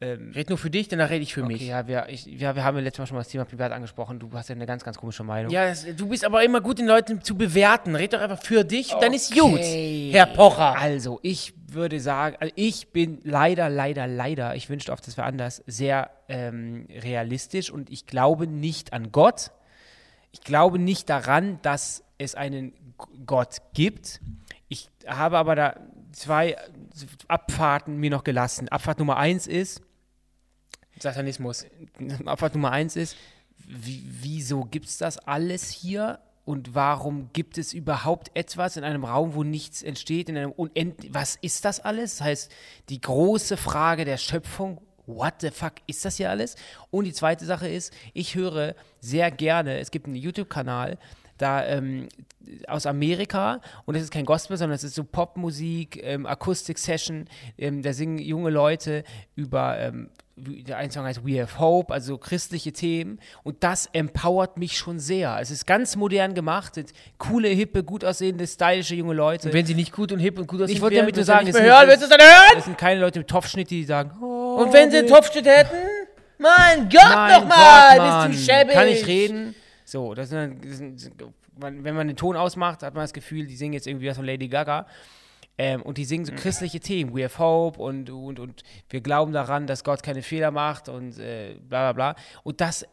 Ähm, 0.00 0.30
red 0.32 0.48
nur 0.48 0.58
für 0.58 0.70
dich, 0.70 0.86
danach 0.86 1.10
rede 1.10 1.24
ich 1.24 1.34
für 1.34 1.42
okay, 1.42 1.52
mich. 1.52 1.66
Ja 1.66 1.88
wir, 1.88 2.08
ich, 2.08 2.24
ja, 2.24 2.54
wir 2.54 2.62
haben 2.62 2.76
ja 2.76 2.84
letztes 2.84 3.00
Mal 3.00 3.06
schon 3.06 3.16
mal 3.16 3.22
das 3.22 3.28
Thema 3.28 3.44
privat 3.44 3.72
angesprochen. 3.72 4.20
Du 4.20 4.30
hast 4.32 4.48
ja 4.48 4.54
eine 4.54 4.66
ganz, 4.66 4.84
ganz 4.84 4.96
komische 4.96 5.24
Meinung. 5.24 5.50
Ja, 5.50 5.68
das, 5.68 5.86
du 5.96 6.08
bist 6.08 6.24
aber 6.24 6.44
immer 6.44 6.60
gut, 6.60 6.78
den 6.78 6.86
Leuten 6.86 7.20
zu 7.20 7.36
bewerten. 7.36 7.96
Red 7.96 8.12
doch 8.12 8.20
einfach 8.20 8.40
für 8.40 8.62
dich, 8.62 8.92
okay. 8.92 9.04
dann 9.04 9.12
ist 9.12 9.34
gut, 9.34 9.58
Herr 9.58 10.26
Pocher. 10.26 10.78
Also, 10.78 11.18
ich 11.22 11.52
würde 11.66 11.98
sagen, 11.98 12.36
also 12.38 12.52
ich 12.56 12.92
bin 12.92 13.18
leider, 13.24 13.68
leider, 13.68 14.06
leider, 14.06 14.54
ich 14.54 14.70
wünschte 14.70 14.92
oft, 14.92 15.04
das 15.06 15.16
wäre 15.16 15.26
anders, 15.26 15.64
sehr 15.66 16.10
ähm, 16.28 16.86
realistisch 16.90 17.70
und 17.70 17.90
ich 17.90 18.06
glaube 18.06 18.46
nicht 18.46 18.92
an 18.92 19.10
Gott. 19.10 19.50
Ich 20.30 20.42
glaube 20.42 20.78
nicht 20.78 21.10
daran, 21.10 21.58
dass 21.62 22.04
es 22.18 22.36
einen 22.36 22.72
Gott 23.26 23.56
gibt. 23.74 24.20
Ich 24.68 24.90
habe 25.06 25.38
aber 25.38 25.56
da 25.56 25.76
zwei 26.12 26.56
Abfahrten 27.26 27.96
mir 27.96 28.10
noch 28.10 28.24
gelassen. 28.24 28.68
Abfahrt 28.68 28.98
Nummer 28.98 29.16
eins 29.16 29.46
ist, 29.46 29.82
Satanismus. 31.00 31.66
Abfahrt 32.24 32.54
Nummer 32.54 32.72
eins 32.72 32.96
ist, 32.96 33.16
wie, 33.66 34.02
wieso 34.06 34.64
gibt 34.64 34.86
es 34.86 34.98
das 34.98 35.18
alles 35.18 35.70
hier? 35.70 36.20
Und 36.44 36.74
warum 36.74 37.28
gibt 37.34 37.58
es 37.58 37.74
überhaupt 37.74 38.30
etwas 38.34 38.78
in 38.78 38.84
einem 38.84 39.04
Raum, 39.04 39.34
wo 39.34 39.44
nichts 39.44 39.82
entsteht, 39.82 40.30
in 40.30 40.38
einem 40.38 40.52
Unend 40.52 41.12
Was 41.12 41.36
ist 41.36 41.66
das 41.66 41.80
alles? 41.80 42.16
Das 42.18 42.26
heißt, 42.26 42.52
die 42.88 43.02
große 43.02 43.58
Frage 43.58 44.06
der 44.06 44.16
Schöpfung, 44.16 44.80
what 45.04 45.34
the 45.40 45.50
fuck 45.50 45.74
ist 45.86 46.06
das 46.06 46.16
hier 46.16 46.30
alles? 46.30 46.56
Und 46.90 47.04
die 47.04 47.12
zweite 47.12 47.44
Sache 47.44 47.68
ist, 47.68 47.92
ich 48.14 48.34
höre 48.34 48.74
sehr 49.00 49.30
gerne, 49.30 49.78
es 49.78 49.90
gibt 49.90 50.06
einen 50.06 50.16
YouTube-Kanal, 50.16 50.98
da 51.38 51.64
ähm, 51.66 52.08
aus 52.66 52.86
Amerika 52.86 53.60
und 53.84 53.94
das 53.94 54.02
ist 54.02 54.10
kein 54.12 54.24
Gospel, 54.24 54.56
sondern 54.56 54.76
es 54.76 54.84
ist 54.84 54.94
so 54.94 55.04
Popmusik, 55.04 56.00
ähm, 56.02 56.26
Akustik-Session, 56.26 57.26
ähm, 57.58 57.82
da 57.82 57.92
singen 57.92 58.18
junge 58.18 58.50
Leute 58.50 59.04
über 59.34 59.78
ähm, 59.78 60.10
der 60.40 60.76
eine 60.76 60.90
Song 60.90 61.04
heißt 61.04 61.26
We 61.26 61.40
Have 61.40 61.58
Hope, 61.58 61.92
also 61.92 62.18
christliche 62.18 62.72
Themen. 62.72 63.18
Und 63.42 63.64
das 63.64 63.88
empowert 63.92 64.56
mich 64.56 64.76
schon 64.76 64.98
sehr. 64.98 65.36
Es 65.40 65.50
ist 65.50 65.66
ganz 65.66 65.96
modern 65.96 66.34
gemacht, 66.34 66.74
sind 66.74 66.92
coole, 67.18 67.48
hippe, 67.48 67.82
gut 67.82 68.04
aussehende, 68.04 68.46
stylische 68.46 68.94
junge 68.94 69.14
Leute. 69.14 69.48
Und 69.48 69.54
wenn 69.54 69.66
sie 69.66 69.74
nicht 69.74 69.92
gut 69.92 70.12
und 70.12 70.18
hip 70.18 70.38
und 70.38 70.46
gut 70.46 70.62
aussehen, 70.62 70.76
ich 70.76 70.82
wollte 70.82 70.96
damit 70.96 71.16
nur 71.16 71.24
sagen, 71.24 71.46
nicht 71.46 71.54
mehr 71.54 71.64
hören, 71.64 71.88
es 71.88 72.00
dann 72.08 72.20
hören? 72.20 72.52
Das 72.54 72.64
sind 72.64 72.78
keine 72.78 73.00
Leute 73.00 73.18
mit 73.18 73.28
Topfschnitt, 73.28 73.70
die 73.70 73.84
sagen, 73.84 74.12
oh, 74.22 74.62
Und 74.62 74.72
wenn 74.72 74.90
sie 74.90 74.98
einen 74.98 75.08
Topfschnitt 75.08 75.46
hätten? 75.46 75.76
Mein 76.38 76.88
Gott 76.88 77.42
nochmal, 77.42 78.28
bist 78.28 78.46
du 78.46 78.52
schäbig. 78.52 78.74
Kann 78.74 78.88
ich 78.88 79.06
reden? 79.06 79.54
So, 79.88 80.12
das 80.12 80.28
sind, 80.28 80.62
das 80.62 80.76
sind, 80.76 81.16
wenn 81.56 81.94
man 81.94 82.08
den 82.08 82.16
Ton 82.16 82.36
ausmacht, 82.36 82.82
hat 82.82 82.92
man 82.92 83.04
das 83.04 83.14
Gefühl, 83.14 83.46
die 83.46 83.56
singen 83.56 83.72
jetzt 83.72 83.86
irgendwie 83.86 84.06
was 84.06 84.16
von 84.16 84.26
Lady 84.26 84.46
Gaga. 84.46 84.86
Ähm, 85.56 85.80
und 85.80 85.96
die 85.96 86.04
singen 86.04 86.26
so 86.26 86.32
christliche 86.34 86.78
Themen, 86.78 87.16
We 87.16 87.24
have 87.24 87.38
hope 87.38 87.80
und, 87.80 88.10
und, 88.10 88.38
und 88.38 88.62
wir 88.90 89.00
glauben 89.00 89.32
daran, 89.32 89.66
dass 89.66 89.84
Gott 89.84 90.02
keine 90.02 90.20
Fehler 90.20 90.50
macht 90.50 90.90
und 90.90 91.18
äh, 91.18 91.54
bla 91.66 91.90
bla 91.90 92.12
bla. 92.12 92.22
Und 92.42 92.60
das, 92.60 92.86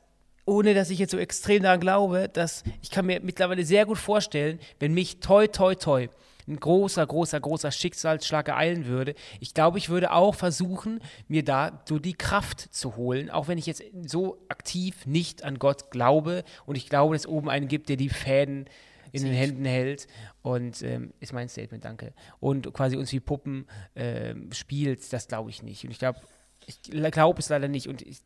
ohne 0.46 0.74
dass 0.74 0.90
ich 0.90 0.98
jetzt 0.98 1.12
so 1.12 1.18
extrem 1.18 1.64
daran 1.64 1.82
glaube, 1.82 2.30
dass 2.32 2.64
ich 2.82 2.92
kann 2.92 3.06
mir 3.06 3.20
mittlerweile 3.20 3.66
sehr 3.66 3.86
gut 3.86 3.98
vorstellen, 3.98 4.58
wenn 4.80 4.94
mich 4.94 5.20
toi 5.20 5.48
toi 5.48 5.76
toi 5.76 6.08
ein 6.48 6.60
großer, 6.60 7.06
großer, 7.06 7.40
großer 7.40 7.72
Schicksalsschlag 7.72 8.48
ereilen 8.48 8.86
würde, 8.86 9.16
ich 9.40 9.54
glaube, 9.54 9.78
ich 9.78 9.90
würde 9.90 10.12
auch 10.12 10.36
versuchen, 10.36 11.00
mir 11.28 11.44
da 11.44 11.84
so 11.88 12.00
die 12.00 12.14
Kraft 12.14 12.74
zu 12.74 12.96
holen, 12.96 13.30
auch 13.30 13.48
wenn 13.48 13.58
ich 13.58 13.66
jetzt 13.66 13.84
so 14.06 14.38
aktiv 14.50 15.06
nicht 15.06 15.44
an 15.44 15.60
Gott 15.60 15.92
glaube 15.92 16.44
und 16.66 16.76
ich 16.76 16.90
glaube, 16.90 17.16
dass 17.16 17.24
es 17.24 17.28
oben 17.28 17.50
einen 17.50 17.68
gibt, 17.68 17.90
der 17.90 17.98
die 17.98 18.10
Fäden 18.10 18.66
in 19.12 19.24
den 19.24 19.34
Händen 19.34 19.66
hält. 19.66 20.08
Und 20.42 20.82
ähm, 20.84 21.14
ist 21.20 21.34
mein 21.34 21.50
Statement, 21.50 21.86
danke. 21.86 22.14
Und 22.40 22.72
quasi 22.74 22.98
uns 22.98 23.12
wie 23.12 23.20
Puppen 23.20 23.66
ähm, 23.96 24.52
spielt, 24.52 25.12
das 25.12 25.28
glaube 25.28 25.50
ich 25.50 25.64
nicht. 25.64 25.84
Und 25.86 25.92
ich 25.92 26.00
glaube, 26.00 26.20
ich 26.68 26.82
glaube 27.12 27.40
es 27.40 27.50
leider 27.50 27.68
nicht 27.68 27.88
und 27.88 28.02
ich, 28.02 28.22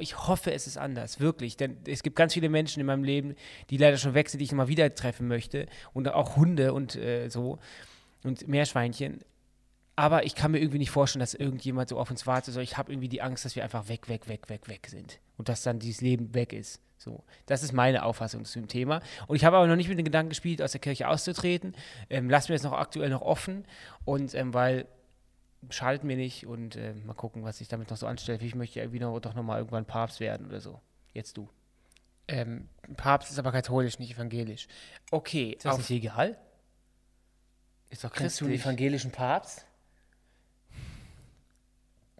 ich, 0.00 0.28
hoffe, 0.28 0.52
es 0.52 0.66
ist 0.66 0.78
anders, 0.78 1.20
wirklich. 1.20 1.56
Denn 1.56 1.78
es 1.86 2.02
gibt 2.02 2.16
ganz 2.16 2.34
viele 2.34 2.48
Menschen 2.48 2.80
in 2.80 2.86
meinem 2.86 3.04
Leben, 3.04 3.34
die 3.70 3.76
leider 3.76 3.96
schon 3.96 4.14
weg 4.14 4.28
sind, 4.28 4.38
die 4.38 4.44
ich 4.44 4.52
nochmal 4.52 4.68
wieder 4.68 4.94
treffen 4.94 5.28
möchte. 5.28 5.66
Und 5.92 6.08
auch 6.08 6.36
Hunde 6.36 6.72
und 6.72 6.96
äh, 6.96 7.28
so 7.28 7.58
und 8.22 8.48
Meerschweinchen. 8.48 9.20
Aber 9.96 10.24
ich 10.24 10.34
kann 10.34 10.52
mir 10.52 10.58
irgendwie 10.58 10.78
nicht 10.78 10.90
vorstellen, 10.90 11.20
dass 11.20 11.34
irgendjemand 11.34 11.88
so 11.88 11.98
auf 11.98 12.10
uns 12.10 12.26
wartet. 12.26 12.56
Ich 12.56 12.78
habe 12.78 12.92
irgendwie 12.92 13.08
die 13.08 13.22
Angst, 13.22 13.44
dass 13.44 13.56
wir 13.56 13.64
einfach 13.64 13.88
weg, 13.88 14.08
weg, 14.08 14.28
weg, 14.28 14.48
weg, 14.48 14.68
weg 14.68 14.86
sind. 14.88 15.18
Und 15.36 15.48
dass 15.48 15.62
dann 15.62 15.78
dieses 15.78 16.00
Leben 16.00 16.34
weg 16.34 16.52
ist. 16.52 16.80
So, 16.96 17.24
das 17.46 17.62
ist 17.62 17.72
meine 17.72 18.04
Auffassung 18.04 18.44
zu 18.44 18.58
dem 18.58 18.68
Thema. 18.68 19.00
Und 19.26 19.36
ich 19.36 19.44
habe 19.44 19.56
aber 19.56 19.66
noch 19.66 19.76
nicht 19.76 19.88
mit 19.88 19.98
dem 19.98 20.04
Gedanken 20.04 20.28
gespielt, 20.30 20.62
aus 20.62 20.72
der 20.72 20.80
Kirche 20.80 21.08
auszutreten. 21.08 21.74
Ähm, 22.10 22.28
lassen 22.28 22.48
wir 22.48 22.56
es 22.56 22.62
noch 22.62 22.72
aktuell 22.72 23.08
noch 23.08 23.22
offen. 23.22 23.64
Und 24.04 24.34
ähm, 24.34 24.54
weil 24.54 24.86
schadet 25.68 26.04
mir 26.04 26.16
nicht 26.16 26.46
und 26.46 26.76
äh, 26.76 26.94
mal 26.94 27.14
gucken, 27.14 27.44
was 27.44 27.58
sich 27.58 27.68
damit 27.68 27.90
noch 27.90 27.96
so 27.96 28.06
anstellt. 28.06 28.42
Ich 28.42 28.54
möchte 28.54 28.78
ja 28.78 28.84
irgendwie 28.84 29.00
noch, 29.00 29.18
doch 29.20 29.34
nochmal 29.34 29.58
irgendwann 29.58 29.84
Papst 29.84 30.20
werden 30.20 30.46
oder 30.46 30.60
so. 30.60 30.80
Jetzt 31.12 31.36
du. 31.36 31.48
Ähm, 32.28 32.68
Papst 32.96 33.30
ist 33.30 33.38
aber 33.38 33.52
katholisch, 33.52 33.98
nicht 33.98 34.14
evangelisch. 34.14 34.68
Okay. 35.10 35.52
Ist 35.52 35.64
das 35.66 35.78
nicht 35.78 35.90
egal? 35.90 36.38
Ist 37.90 38.04
doch 38.04 38.12
Kennst 38.12 38.40
du 38.40 38.46
einen 38.46 38.54
evangelischen 38.54 39.10
Papst? 39.10 39.66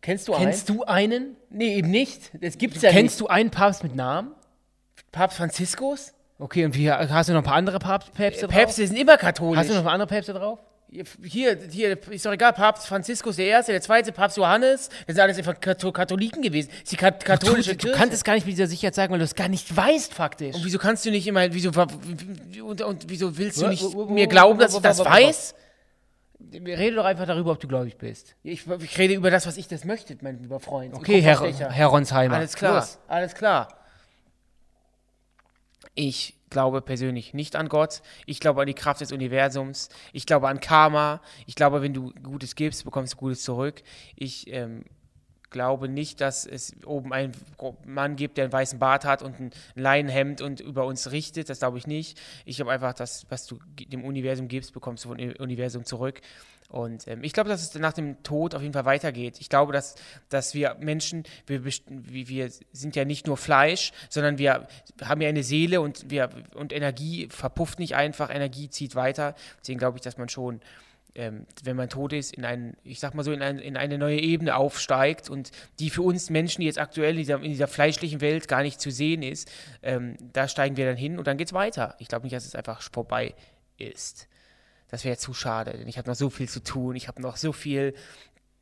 Kennst 0.01 0.29
du 0.29 0.35
einen? 0.35 0.45
Kennst 0.47 0.69
du 0.69 0.85
einen? 0.85 1.37
Nee, 1.51 1.77
eben 1.77 1.91
nicht. 1.91 2.31
Das 2.43 2.59
gibt's 2.59 2.83
ja 2.83 2.91
Kennst 2.91 3.15
nicht. 3.15 3.21
du 3.21 3.27
einen 3.29 3.51
Papst 3.51 3.83
mit 3.83 3.95
Namen? 3.95 4.35
Papst 5.13 5.37
Franziskus? 5.37 6.15
Okay, 6.39 6.65
und 6.65 6.75
wie, 6.75 6.91
hast 6.91 7.29
du 7.29 7.35
noch 7.35 7.43
ein 7.43 7.45
paar 7.45 7.57
andere 7.57 7.79
Papst, 7.79 8.15
Päpste 8.15 8.47
drauf? 8.47 8.55
Päpste 8.55 8.87
sind 8.87 8.97
immer 8.97 9.19
katholisch. 9.19 9.59
Hast 9.59 9.71
du 9.71 9.75
noch 9.75 9.85
andere 9.85 10.09
Päpste 10.09 10.33
drauf? 10.33 10.59
Hier, 11.23 11.57
hier, 11.71 11.97
ist 12.11 12.27
doch 12.27 12.33
egal, 12.33 12.53
Papst 12.53 12.89
Franziskus 12.89 13.37
der 13.37 13.47
Erste, 13.47 13.71
der 13.71 13.81
Zweite, 13.81 14.11
Papst 14.11 14.37
Johannes, 14.37 14.89
das 15.07 15.15
sind 15.15 15.21
alles 15.21 15.39
einfach 15.39 15.61
Katholiken 15.61 16.43
gewesen. 16.43 16.69
Das 16.71 16.79
ist 16.81 16.93
die 16.93 16.97
katholische 16.97 17.77
du, 17.77 17.87
du, 17.87 17.93
du 17.93 17.97
kannst 17.97 18.13
es 18.13 18.25
gar 18.25 18.35
nicht 18.35 18.45
mit 18.45 18.55
dieser 18.55 18.67
Sicherheit 18.67 18.97
sagen, 18.97 19.13
weil 19.13 19.21
du 19.21 19.25
es 19.25 19.37
gar 19.37 19.49
nicht 19.49 19.77
weißt, 19.77 20.13
faktisch. 20.13 20.57
Und 20.57 20.65
wieso 20.65 20.79
kannst 20.79 21.07
du 21.07 21.13
nicht 21.13 21.29
immer, 21.29 21.53
wieso, 21.55 21.71
und, 22.65 22.83
und 22.83 23.05
wieso 23.09 23.39
willst 23.39 23.63
du 23.63 23.69
nicht 23.69 23.95
mir 24.09 24.27
glauben, 24.27 24.59
dass 24.59 24.75
ich 24.75 24.81
das 24.81 24.99
weiß? 24.99 25.55
Rede 26.53 26.97
doch 26.97 27.05
einfach 27.05 27.27
darüber, 27.27 27.53
ob 27.53 27.61
du 27.61 27.69
gläubig 27.69 27.97
bist. 27.97 28.35
Ich, 28.43 28.67
ich, 28.67 28.99
rede 28.99 29.15
über 29.15 29.31
das, 29.31 29.47
was 29.47 29.59
ich 29.59 29.69
das 29.69 29.85
möchte, 29.85 30.17
mein 30.23 30.41
lieber 30.41 30.59
Freund. 30.59 30.95
Okay, 30.95 31.21
Herr, 31.21 31.41
Herr 31.41 31.87
Ronsheimer. 31.87 32.35
Alles 32.35 32.57
klar, 32.57 32.77
Los. 32.77 32.99
alles 33.07 33.35
klar. 33.35 33.69
Ich 35.95 36.35
glaube 36.51 36.83
persönlich 36.83 37.33
nicht 37.33 37.57
an 37.57 37.69
Gott. 37.69 38.03
Ich 38.27 38.41
glaube 38.41 38.61
an 38.61 38.67
die 38.67 38.75
Kraft 38.75 39.01
des 39.01 39.13
Universums. 39.13 39.89
Ich 40.13 40.27
glaube 40.27 40.49
an 40.49 40.61
Karma. 40.61 41.21
Ich 41.47 41.55
glaube, 41.55 41.81
wenn 41.83 41.95
du 41.95 42.13
Gutes 42.23 42.55
gibst, 42.55 42.85
bekommst 42.85 43.15
du 43.15 43.17
Gutes 43.17 43.43
zurück. 43.43 43.83
Ich 44.17 44.53
ähm, 44.53 44.85
glaube 45.51 45.89
nicht, 45.89 46.21
dass 46.21 46.47
es 46.47 46.75
oben 46.85 47.13
einen 47.13 47.33
Mann 47.87 48.17
gibt, 48.17 48.37
der 48.37 48.45
einen 48.45 48.53
weißen 48.53 48.79
Bart 48.79 49.05
hat 49.05 49.23
und 49.23 49.39
ein 49.39 49.51
Leinenhemd 49.75 50.41
und 50.41 50.61
über 50.61 50.87
uns 50.87 51.11
richtet. 51.11 51.49
Das 51.49 51.59
glaube 51.59 51.79
ich 51.79 51.87
nicht. 51.87 52.21
Ich 52.45 52.57
glaube 52.57 52.73
einfach, 52.73 52.95
dass 52.95 53.27
was 53.31 53.47
du 53.47 53.59
dem 53.79 54.05
Universum 54.05 54.49
gibst, 54.49 54.73
bekommst 54.73 55.05
du 55.05 55.11
vom 55.11 55.19
Universum 55.19 55.85
zurück. 55.85 56.21
Und 56.71 57.09
ähm, 57.09 57.25
ich 57.25 57.33
glaube, 57.33 57.51
dass 57.51 57.63
es 57.63 57.75
nach 57.75 57.93
dem 57.93 58.23
Tod 58.23 58.55
auf 58.55 58.63
jeden 58.63 58.73
Fall 58.73 58.85
weitergeht. 58.85 59.41
Ich 59.41 59.49
glaube, 59.49 59.73
dass, 59.73 59.97
dass 60.29 60.55
wir 60.55 60.77
Menschen, 60.79 61.25
wir, 61.47 61.65
wir 61.65 62.51
sind 62.73 62.95
ja 62.95 63.05
nicht 63.05 63.27
nur 63.27 63.37
Fleisch, 63.37 63.93
sondern 64.09 64.39
wir 64.39 64.69
haben 65.03 65.21
ja 65.21 65.29
eine 65.29 65.43
Seele 65.43 65.81
und, 65.81 66.09
wir, 66.11 66.31
und 66.55 66.73
Energie 66.73 67.29
verpufft 67.29 67.81
nicht 67.81 67.97
einfach, 67.97 68.33
Energie 68.33 68.71
zieht 68.71 68.95
weiter. 68.95 69.35
Deswegen 69.61 69.81
glaube 69.81 69.99
ich, 69.99 70.03
dass 70.03 70.17
man 70.17 70.29
schon, 70.29 70.61
ähm, 71.17 71.45
wenn 71.65 71.75
man 71.75 71.89
tot 71.89 72.13
ist, 72.13 72.37
in 72.37 72.45
ein, 72.45 72.77
ich 72.85 73.01
sag 73.01 73.15
mal 73.15 73.25
so, 73.25 73.33
in, 73.33 73.43
ein, 73.43 73.59
in 73.59 73.77
eine 73.77 73.99
neue 73.99 74.21
Ebene 74.21 74.55
aufsteigt 74.55 75.29
und 75.29 75.51
die 75.81 75.91
für 75.91 76.03
uns 76.03 76.31
Menschen, 76.31 76.63
jetzt 76.63 76.79
aktuell 76.79 77.15
in 77.15 77.19
dieser, 77.19 77.43
in 77.43 77.51
dieser 77.51 77.67
fleischlichen 77.67 78.21
Welt 78.21 78.47
gar 78.47 78.63
nicht 78.63 78.81
zu 78.81 78.93
sehen 78.93 79.25
ist, 79.25 79.51
ähm, 79.83 80.17
da 80.33 80.47
steigen 80.47 80.77
wir 80.77 80.87
dann 80.87 80.97
hin 80.97 81.19
und 81.19 81.27
dann 81.27 81.37
geht 81.37 81.49
es 81.49 81.53
weiter. 81.53 81.97
Ich 81.99 82.07
glaube 82.07 82.27
nicht, 82.27 82.37
dass 82.37 82.47
es 82.47 82.55
einfach 82.55 82.81
vorbei 82.81 83.35
ist 83.77 84.29
das 84.91 85.05
wäre 85.05 85.17
zu 85.17 85.35
schade, 85.35 85.73
denn 85.77 85.89
ich 85.89 85.99
habe 85.99 86.09
noch 86.09 86.17
so 86.17 86.31
viel 86.31 86.49
zu 86.49 86.63
tun, 86.63 86.97
ich 86.97 87.09
habe 87.09 87.23
noch 87.23 87.37
so 87.37 87.53
viel 87.53 87.95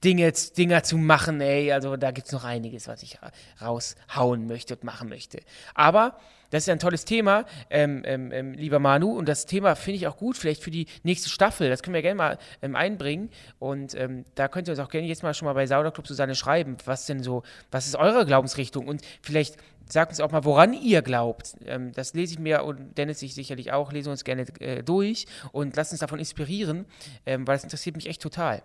Dinge, 0.04 0.32
Dinger 0.56 0.84
zu 0.84 0.96
machen, 0.96 1.40
ey. 1.40 1.72
Also 1.72 1.96
da 1.96 2.12
gibt 2.12 2.28
es 2.28 2.32
noch 2.32 2.44
einiges, 2.44 2.86
was 2.86 3.02
ich 3.02 3.18
raushauen 3.60 4.46
möchte 4.46 4.74
und 4.74 4.84
machen 4.84 5.08
möchte. 5.08 5.40
Aber 5.74 6.18
das 6.50 6.62
ist 6.62 6.68
ein 6.70 6.78
tolles 6.78 7.04
Thema, 7.04 7.44
ähm, 7.68 8.02
ähm, 8.04 8.32
ähm, 8.32 8.52
lieber 8.52 8.78
Manu. 8.78 9.10
Und 9.10 9.28
das 9.28 9.44
Thema 9.44 9.74
finde 9.74 9.96
ich 9.96 10.06
auch 10.06 10.16
gut, 10.16 10.36
vielleicht 10.38 10.62
für 10.62 10.70
die 10.70 10.86
nächste 11.02 11.28
Staffel. 11.28 11.68
Das 11.68 11.82
können 11.82 11.94
wir 11.94 12.02
gerne 12.02 12.14
mal 12.14 12.38
ähm, 12.62 12.76
einbringen. 12.76 13.30
Und 13.58 13.94
ähm, 13.94 14.24
da 14.34 14.48
könnt 14.48 14.68
ihr 14.68 14.72
uns 14.72 14.80
auch 14.80 14.88
gerne 14.88 15.06
jetzt 15.06 15.22
mal 15.22 15.34
schon 15.34 15.46
mal 15.46 15.52
bei 15.52 15.66
Sauda 15.66 15.90
Club 15.90 16.06
Susanne 16.06 16.34
schreiben, 16.34 16.76
was 16.84 17.06
denn 17.06 17.22
so, 17.22 17.42
was 17.70 17.86
ist 17.86 17.96
eure 17.96 18.24
Glaubensrichtung? 18.24 18.86
Und 18.86 19.02
vielleicht 19.20 19.56
sagt 19.88 20.12
uns 20.12 20.20
auch 20.20 20.30
mal, 20.30 20.44
woran 20.44 20.72
ihr 20.72 21.02
glaubt. 21.02 21.56
Ähm, 21.64 21.92
das 21.92 22.14
lese 22.14 22.34
ich 22.34 22.38
mir 22.38 22.64
und 22.64 22.96
Dennis 22.96 23.20
sich 23.20 23.34
sicherlich 23.34 23.72
auch, 23.72 23.92
lesen 23.92 24.10
uns 24.10 24.24
gerne 24.24 24.42
äh, 24.60 24.82
durch 24.82 25.26
und 25.52 25.76
lasst 25.76 25.92
uns 25.92 26.00
davon 26.00 26.18
inspirieren, 26.18 26.86
weil 27.24 27.44
das 27.44 27.64
interessiert 27.64 27.96
mich 27.96 28.06
echt 28.06 28.22
total 28.22 28.62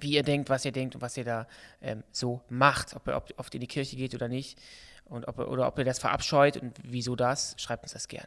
wie 0.00 0.12
ihr 0.12 0.22
denkt, 0.22 0.50
was 0.50 0.64
ihr 0.64 0.72
denkt 0.72 0.94
und 0.94 1.00
was 1.00 1.16
ihr 1.16 1.24
da 1.24 1.46
ähm, 1.80 2.02
so 2.12 2.42
macht, 2.48 2.94
ob 2.94 3.08
ihr 3.08 3.16
ob, 3.16 3.32
oft 3.38 3.54
in 3.54 3.60
die 3.60 3.66
Kirche 3.66 3.96
geht 3.96 4.14
oder 4.14 4.28
nicht 4.28 4.58
und 5.04 5.26
ob, 5.28 5.38
oder 5.38 5.66
ob 5.66 5.78
ihr 5.78 5.84
das 5.84 5.98
verabscheut 5.98 6.56
und 6.56 6.76
wieso 6.82 7.16
das, 7.16 7.54
schreibt 7.58 7.84
uns 7.84 7.92
das 7.92 8.08
gern. 8.08 8.26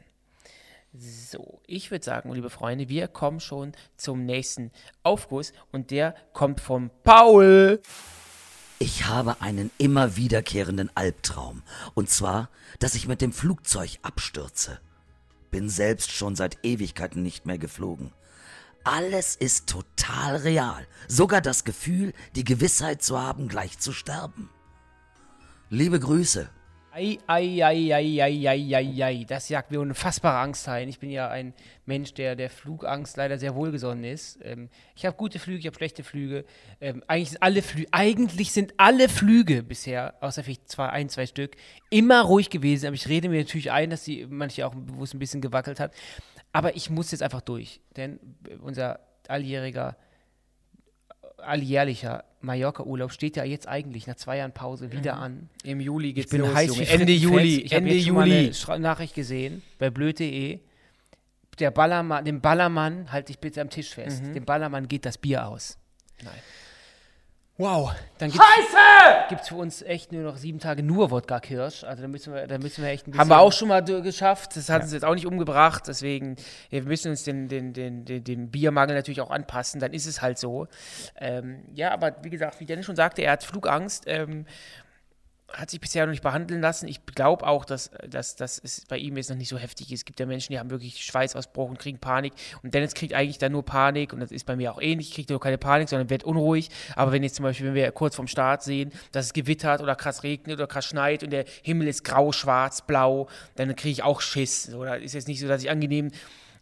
So, 0.93 1.61
ich 1.67 1.91
würde 1.91 2.03
sagen, 2.03 2.33
liebe 2.33 2.49
Freunde, 2.49 2.89
wir 2.89 3.07
kommen 3.07 3.39
schon 3.39 3.73
zum 3.95 4.25
nächsten 4.25 4.71
Aufguss 5.03 5.53
und 5.71 5.91
der 5.91 6.15
kommt 6.33 6.61
von 6.61 6.89
Paul. 7.03 7.79
Ich 8.81 9.07
habe 9.07 9.41
einen 9.41 9.71
immer 9.77 10.15
wiederkehrenden 10.15 10.89
Albtraum. 10.95 11.63
Und 11.95 12.09
zwar, 12.09 12.49
dass 12.79 12.95
ich 12.95 13.09
mit 13.09 13.19
dem 13.19 13.33
Flugzeug 13.33 13.99
abstürze. 14.03 14.79
Bin 15.51 15.69
selbst 15.69 16.11
schon 16.13 16.37
seit 16.37 16.63
Ewigkeiten 16.63 17.21
nicht 17.21 17.45
mehr 17.45 17.57
geflogen. 17.57 18.13
Alles 18.85 19.35
ist 19.35 19.67
total 19.67 20.37
real. 20.37 20.87
Sogar 21.09 21.41
das 21.41 21.65
Gefühl, 21.65 22.13
die 22.35 22.45
Gewissheit 22.45 23.03
zu 23.03 23.19
haben, 23.19 23.49
gleich 23.49 23.79
zu 23.79 23.91
sterben. 23.91 24.49
Liebe 25.69 25.99
Grüße. 25.99 26.49
Ei, 26.91 27.19
ei, 27.27 27.63
ei, 27.63 27.93
ei, 27.93 28.21
ei, 28.21 28.47
ei, 28.47 28.75
ei, 28.75 29.03
ei. 29.03 29.25
Das 29.25 29.47
jagt 29.47 29.69
mir 29.69 29.79
unfassbare 29.79 30.39
Angst 30.39 30.67
ein. 30.67 30.89
Ich 30.89 30.97
bin 30.97 31.11
ja 31.11 31.29
ein 31.29 31.53
Mensch, 31.85 32.15
der 32.15 32.35
der 32.35 32.49
Flugangst 32.49 33.15
leider 33.15 33.37
sehr 33.37 33.53
wohlgesonnen 33.53 34.03
ist. 34.05 34.39
Ähm, 34.43 34.69
ich 34.95 35.05
habe 35.05 35.15
gute 35.15 35.37
Flüge, 35.37 35.59
ich 35.59 35.67
habe 35.67 35.75
schlechte 35.75 36.03
Flüge. 36.03 36.45
Ähm, 36.81 37.03
eigentlich, 37.07 37.29
sind 37.29 37.43
alle 37.43 37.61
Flü 37.61 37.85
eigentlich 37.91 38.51
sind 38.51 38.73
alle 38.77 39.07
Flüge 39.07 39.61
bisher, 39.61 40.15
außer 40.21 40.43
vielleicht 40.43 40.67
zwei, 40.67 40.89
ein, 40.89 41.09
zwei 41.09 41.27
Stück, 41.27 41.57
immer 41.91 42.21
ruhig 42.21 42.49
gewesen. 42.49 42.87
Aber 42.87 42.95
ich 42.95 43.07
rede 43.07 43.29
mir 43.29 43.39
natürlich 43.39 43.71
ein, 43.71 43.91
dass 43.91 44.03
sie 44.03 44.25
manche 44.27 44.65
auch, 44.65 44.73
es 45.03 45.13
ein 45.13 45.19
bisschen 45.19 45.41
gewackelt 45.41 45.79
hat. 45.79 45.93
Aber 46.53 46.75
ich 46.75 46.89
muss 46.89 47.11
jetzt 47.11 47.21
einfach 47.21 47.41
durch, 47.41 47.81
denn 47.97 48.19
unser 48.61 48.99
alljähriger, 49.27 49.95
alljährlicher 51.43 52.23
Mallorca-Urlaub 52.41 53.11
steht 53.11 53.35
ja 53.35 53.43
jetzt 53.43 53.67
eigentlich 53.67 54.07
nach 54.07 54.15
zwei 54.15 54.37
Jahren 54.37 54.53
Pause 54.53 54.91
wieder 54.91 55.15
mhm. 55.15 55.21
an. 55.21 55.49
Im 55.63 55.79
Juli 55.79 56.13
geht's 56.13 56.25
ich 56.25 56.31
bin 56.31 56.41
los, 56.41 56.55
heiß 56.55 56.67
Junge. 56.67 56.87
Ende 56.87 57.13
Juli. 57.13 57.61
Ich 57.61 57.71
Ende 57.71 57.95
Juli. 57.95 58.51
eine 58.67 58.79
Nachricht 58.79 59.15
gesehen 59.15 59.61
bei 59.77 59.89
blöd.de. 59.89 60.59
Der 61.59 61.71
Ballermann, 61.71 62.23
dem 62.23 62.39
Ballermann, 62.39 63.11
halte 63.11 63.31
ich 63.31 63.39
bitte 63.39 63.59
am 63.59 63.69
Tisch 63.69 63.89
fest, 63.89 64.23
mhm. 64.23 64.33
dem 64.33 64.45
Ballermann 64.45 64.87
geht 64.87 65.05
das 65.05 65.17
Bier 65.17 65.45
aus. 65.45 65.77
Nein. 66.23 66.33
Wow, 67.59 67.91
dann 68.19 68.31
gibt's, 68.31 68.47
Scheiße! 68.47 69.27
Gibt 69.27 69.41
es 69.41 69.49
für 69.49 69.55
uns 69.55 69.81
echt 69.81 70.13
nur 70.13 70.23
noch 70.23 70.37
sieben 70.37 70.59
Tage 70.59 70.81
nur 70.81 71.11
Wodka 71.11 71.41
Kirsch. 71.41 71.83
Also 71.83 72.03
da 72.03 72.07
müssen 72.07 72.33
wir, 72.33 72.47
da 72.47 72.57
müssen 72.57 72.81
wir 72.81 72.89
echt 72.89 73.05
ein 73.05 73.11
bisschen. 73.11 73.19
Haben 73.19 73.29
wir 73.29 73.39
auch 73.39 73.51
schon 73.51 73.67
mal 73.67 73.83
geschafft. 73.83 74.55
Das 74.55 74.69
hat 74.69 74.77
ja. 74.77 74.83
uns 74.83 74.93
jetzt 74.93 75.03
auch 75.03 75.13
nicht 75.13 75.25
umgebracht. 75.25 75.83
Deswegen, 75.85 76.37
wir 76.69 76.83
müssen 76.83 77.09
uns 77.09 77.25
den, 77.25 77.49
den, 77.49 77.73
den, 77.73 78.05
den, 78.05 78.23
den 78.23 78.49
Biermangel 78.49 78.95
natürlich 78.95 79.19
auch 79.19 79.29
anpassen. 79.29 79.81
Dann 79.81 79.91
ist 79.91 80.05
es 80.05 80.21
halt 80.21 80.37
so. 80.37 80.67
Ähm, 81.19 81.65
ja, 81.73 81.91
aber 81.91 82.15
wie 82.21 82.29
gesagt, 82.29 82.61
wie 82.61 82.65
Dennis 82.65 82.85
schon 82.85 82.95
sagte, 82.95 83.23
er 83.23 83.33
hat 83.33 83.43
Flugangst. 83.43 84.05
Ähm, 84.07 84.45
hat 85.53 85.69
sich 85.69 85.79
bisher 85.79 86.05
noch 86.05 86.11
nicht 86.11 86.23
behandeln 86.23 86.61
lassen. 86.61 86.87
Ich 86.87 87.05
glaube 87.05 87.45
auch, 87.45 87.65
dass, 87.65 87.91
dass, 88.07 88.35
dass 88.35 88.59
es 88.63 88.85
bei 88.85 88.97
ihm 88.97 89.17
jetzt 89.17 89.29
noch 89.29 89.37
nicht 89.37 89.49
so 89.49 89.57
heftig 89.57 89.91
ist. 89.91 89.99
Es 89.99 90.05
gibt 90.05 90.19
ja 90.19 90.25
Menschen, 90.25 90.53
die 90.53 90.59
haben 90.59 90.69
wirklich 90.69 91.03
Schweißausbruch 91.03 91.69
und 91.69 91.79
kriegen 91.79 91.99
Panik. 91.99 92.33
Und 92.63 92.73
Dennis 92.73 92.93
kriegt 92.93 93.13
eigentlich 93.13 93.37
dann 93.37 93.51
nur 93.51 93.63
Panik. 93.63 94.13
Und 94.13 94.19
das 94.19 94.31
ist 94.31 94.45
bei 94.45 94.55
mir 94.55 94.71
auch 94.71 94.81
ähnlich. 94.81 95.09
Ich 95.09 95.15
kriege 95.15 95.33
nur 95.33 95.39
keine 95.39 95.57
Panik, 95.57 95.89
sondern 95.89 96.09
wird 96.09 96.23
unruhig. 96.23 96.69
Aber 96.95 97.11
wenn 97.11 97.23
jetzt 97.23 97.35
zum 97.35 97.43
Beispiel, 97.43 97.67
wenn 97.67 97.75
wir 97.75 97.91
kurz 97.91 98.15
vorm 98.15 98.27
Start 98.27 98.63
sehen, 98.63 98.91
dass 99.11 99.27
es 99.27 99.33
gewittert 99.33 99.81
oder 99.81 99.95
krass 99.95 100.23
regnet 100.23 100.57
oder 100.57 100.67
krass 100.67 100.85
schneit 100.85 101.23
und 101.23 101.31
der 101.31 101.45
Himmel 101.63 101.87
ist 101.87 102.03
grau, 102.03 102.31
schwarz, 102.31 102.85
blau, 102.85 103.27
dann 103.55 103.75
kriege 103.75 103.91
ich 103.91 104.03
auch 104.03 104.21
Schiss. 104.21 104.73
Oder 104.73 104.99
ist 104.99 105.13
jetzt 105.13 105.27
nicht 105.27 105.39
so, 105.39 105.47
dass 105.47 105.63
ich 105.63 105.69
angenehm 105.69 106.11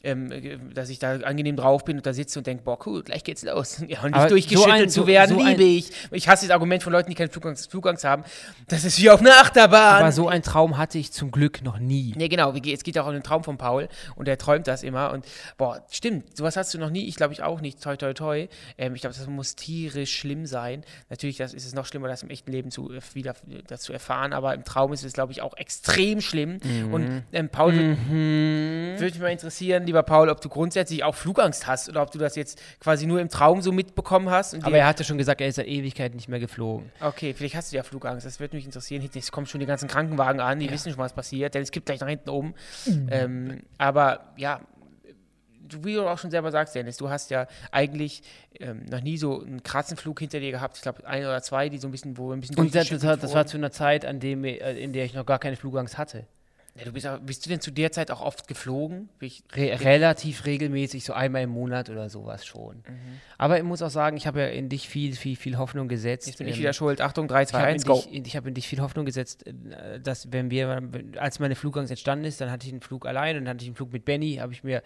ähm, 0.08 0.74
dass 0.74 0.89
ich 0.89 0.99
da 0.99 1.18
angenehm 1.18 1.58
drauf 1.58 1.84
bin 1.84 1.97
und 1.97 2.05
da 2.05 2.14
sitze 2.14 2.39
und 2.39 2.47
denke, 2.47 2.64
boah, 2.64 2.80
cool, 2.86 3.03
gleich 3.03 3.24
geht's 3.24 3.43
los. 3.43 3.82
Ja, 3.88 4.01
und 4.03 4.14
nicht 4.14 4.32
durchgeschüttelt 4.32 4.91
so 4.91 5.01
zu 5.01 5.08
werden, 5.08 5.38
so 5.38 5.45
liebe 5.45 5.64
ich. 5.64 5.91
Ich 6.12 6.28
hasse 6.28 6.45
das 6.45 6.53
Argument 6.53 6.84
von 6.84 6.91
Leuten, 6.91 7.10
die 7.10 7.16
keine 7.16 7.30
Flugangst, 7.30 7.72
Flugangst, 7.72 8.03
haben. 8.03 8.24
Das 8.68 8.84
ist 8.84 8.99
wie 9.01 9.10
auf 9.10 9.22
einer 9.22 9.39
Achterbahn. 9.39 10.01
Aber 10.01 10.12
so 10.12 10.28
einen 10.28 10.43
Traum 10.43 10.78
hatte 10.78 10.97
ich 10.97 11.14
zum 11.14 11.32
Glück 11.32 11.62
noch 11.64 11.80
nie. 11.80 12.14
Ja, 12.18 12.28
genau. 12.28 12.53
Es 12.53 12.84
geht 12.84 12.97
auch 12.99 13.08
um 13.08 13.14
den 13.14 13.24
Traum 13.24 13.43
von 13.43 13.58
Paul 13.58 13.88
und 14.16 14.28
der 14.28 14.38
träumt 14.38 14.68
das 14.68 14.84
immer. 14.84 15.12
Und 15.12 15.26
boah, 15.58 15.84
stimmt, 15.89 16.36
sowas 16.36 16.58
hast 16.58 16.74
du 16.74 16.80
noch 16.80 16.89
nie. 16.89 17.08
Ich 17.08 17.16
glaube, 17.16 17.34
ich 17.34 17.43
auch 17.43 17.62
nicht. 17.62 17.82
Toi, 17.82 17.95
toi, 17.95 18.14
toi. 18.14 18.47
Ähm, 18.78 18.95
ich 18.95 19.01
glaube, 19.01 19.16
das 19.16 19.26
muss 19.28 19.55
tierisch 19.55 20.16
schlimm 20.16 20.45
sein. 20.45 20.84
Natürlich 21.10 21.38
das 21.38 21.53
ist 21.53 21.66
es 21.66 21.74
noch 21.74 21.86
schlimmer, 21.86 22.08
das 22.08 22.24
im 22.24 22.30
echten 22.30 22.51
Leben 22.51 22.72
zu, 22.72 22.91
äh, 22.91 22.99
wieder 23.14 23.36
das 23.68 23.82
zu 23.82 23.93
erfahren. 23.93 24.34
Aber 24.34 24.53
im 24.53 24.64
Traum 24.64 24.91
ist 24.91 25.03
es, 25.03 25.14
glaube 25.14 25.32
ich, 25.32 25.41
auch 25.41 25.55
extrem 25.55 26.20
schlimm. 26.20 26.60
Mhm. 26.64 26.93
Und 26.93 27.24
ähm, 27.32 27.49
Paul, 27.49 27.74
mhm. 27.74 28.95
würde 28.97 29.05
mich 29.05 29.20
mal 29.20 29.32
interessieren, 29.32 29.86
lieber 29.86 29.97
Paul, 30.04 30.30
ob 30.30 30.41
du 30.41 30.50
grundsätzlich 30.50 31.04
auch 31.04 31.16
Flugangst 31.16 31.68
hast 31.68 31.89
oder 31.89 32.02
ob 32.02 32.12
du 32.12 32.20
das 32.20 32.36
jetzt 32.36 32.62
quasi 32.80 33.06
nur 33.06 33.20
im 33.20 33.30
Traum 33.30 33.62
so 33.62 33.72
mitbekommen 33.72 34.30
hast. 34.30 34.56
Aber 34.64 34.78
er 34.78 34.88
hatte 34.88 35.04
schon 35.04 35.18
gesagt, 35.18 35.41
er 35.41 35.48
ist 35.48 35.56
seit 35.56 35.68
Ewigkeit 35.68 36.16
nicht 36.16 36.28
mehr 36.28 36.39
geflogen. 36.39 36.91
Okay, 37.00 37.34
vielleicht 37.34 37.56
hast 37.56 37.72
du 37.72 37.78
ja 37.78 37.84
Flugangst. 37.84 38.26
Das 38.26 38.39
würde 38.39 38.56
mich 38.56 38.66
interessieren. 38.66 39.08
Jetzt 39.12 39.32
kommen 39.32 39.48
schon 39.48 39.60
die 39.60 39.66
ganzen 39.66 39.88
Krankenwagen 39.88 40.41
an, 40.41 40.60
die 40.60 40.66
ja. 40.66 40.72
wissen 40.72 40.91
schon, 40.91 41.00
was 41.00 41.14
passiert, 41.14 41.56
denn 41.56 41.62
es 41.62 41.72
gibt 41.72 41.86
gleich 41.88 42.00
nach 42.00 42.08
hinten 42.08 42.30
oben. 42.30 42.54
Mhm. 42.86 43.08
Ähm, 43.12 43.64
aber 43.78 44.34
ja, 44.38 44.62
wie 45.84 45.93
du 45.93 46.08
auch 46.08 46.18
schon 46.18 46.32
selber 46.32 46.52
sagst, 46.52 46.76
Dennis, 46.76 46.98
du 46.98 47.10
hast 47.10 47.30
ja 47.30 47.48
eigentlich 47.72 48.22
ähm, 48.60 48.86
noch 48.89 49.02
nie 49.02 49.18
so 49.18 49.41
einen 49.41 49.64
krassen 49.64 49.98
Flug 49.98 50.20
hinter 50.20 50.39
dir 50.39 50.52
gehabt. 50.52 50.78
Ich 50.78 50.82
glaube, 50.82 51.06
ein 51.06 51.24
oder 51.24 51.41
zwei, 51.41 51.70
die 51.70 51.78
so 51.78 51.88
ein 51.88 51.91
bisschen, 51.91 52.18
wo 52.18 52.32
ein 52.32 52.39
bisschen. 52.39 52.58
Und 52.58 52.74
das, 52.74 52.89
das, 52.89 53.02
das 53.02 53.34
war 53.34 53.45
zu 53.45 53.58
einer 53.58 53.72
Zeit, 53.72 54.06
an 54.06 54.20
dem, 54.20 54.43
äh, 54.43 54.74
in 54.74 54.93
der 54.93 55.06
ich 55.06 55.14
noch 55.14 55.26
gar 55.26 55.39
keine 55.39 55.56
Flugangst 55.56 55.98
hatte. 55.98 56.26
Ja, 56.78 56.86
du 56.86 56.91
bist, 56.91 57.07
auch, 57.07 57.19
bist 57.19 57.45
du 57.45 57.49
denn 57.49 57.59
zu 57.59 57.71
der 57.71 57.91
Zeit 57.91 58.11
auch 58.11 58.21
oft 58.21 58.47
geflogen? 58.47 59.09
Re 59.21 59.80
relativ 59.80 60.45
regelmäßig, 60.45 61.03
so 61.03 61.13
einmal 61.13 61.43
im 61.43 61.49
Monat 61.49 61.89
oder 61.89 62.09
sowas 62.09 62.45
schon. 62.45 62.78
Mhm. 62.78 63.19
Aber 63.38 63.57
ich 63.57 63.63
muss 63.63 63.82
auch 63.82 63.89
sagen, 63.89 64.17
ich 64.17 64.28
habe 64.28 64.41
ja 64.41 64.47
in 64.47 64.69
dich 64.69 64.88
viel, 64.88 65.15
viel, 65.15 65.36
viel 65.36 65.57
Hoffnung 65.57 65.88
gesetzt. 65.88 66.28
Jetzt 66.28 66.38
bin 66.38 66.47
ich 66.47 66.55
ähm, 66.55 66.61
wieder 66.61 66.73
schuld. 66.73 67.01
Achtung, 67.01 67.28
3, 67.28 67.45
2, 67.45 67.63
1, 67.63 67.86
go. 67.86 67.95
Dich, 67.95 68.28
ich 68.28 68.36
habe 68.36 68.47
in 68.49 68.53
dich 68.53 68.67
viel 68.67 68.82
Hoffnung 68.82 69.05
gesetzt, 69.05 69.45
äh, 69.47 69.99
dass 69.99 70.32
wenn 70.32 70.51
wir, 70.51 70.82
als 71.17 71.39
meine 71.39 71.55
Flugangst 71.55 71.91
entstanden 71.91 72.25
ist, 72.25 72.39
dann 72.41 72.51
hatte 72.51 72.67
ich 72.67 72.73
einen 72.73 72.82
Flug 72.82 73.05
allein 73.05 73.38
und 73.38 73.45
dann 73.45 73.55
hatte 73.55 73.63
ich 73.63 73.69
einen 73.69 73.75
Flug 73.75 73.91
mit 73.91 74.05
Benny, 74.05 74.36
habe 74.36 74.53
ich 74.53 74.63
mir 74.63 74.84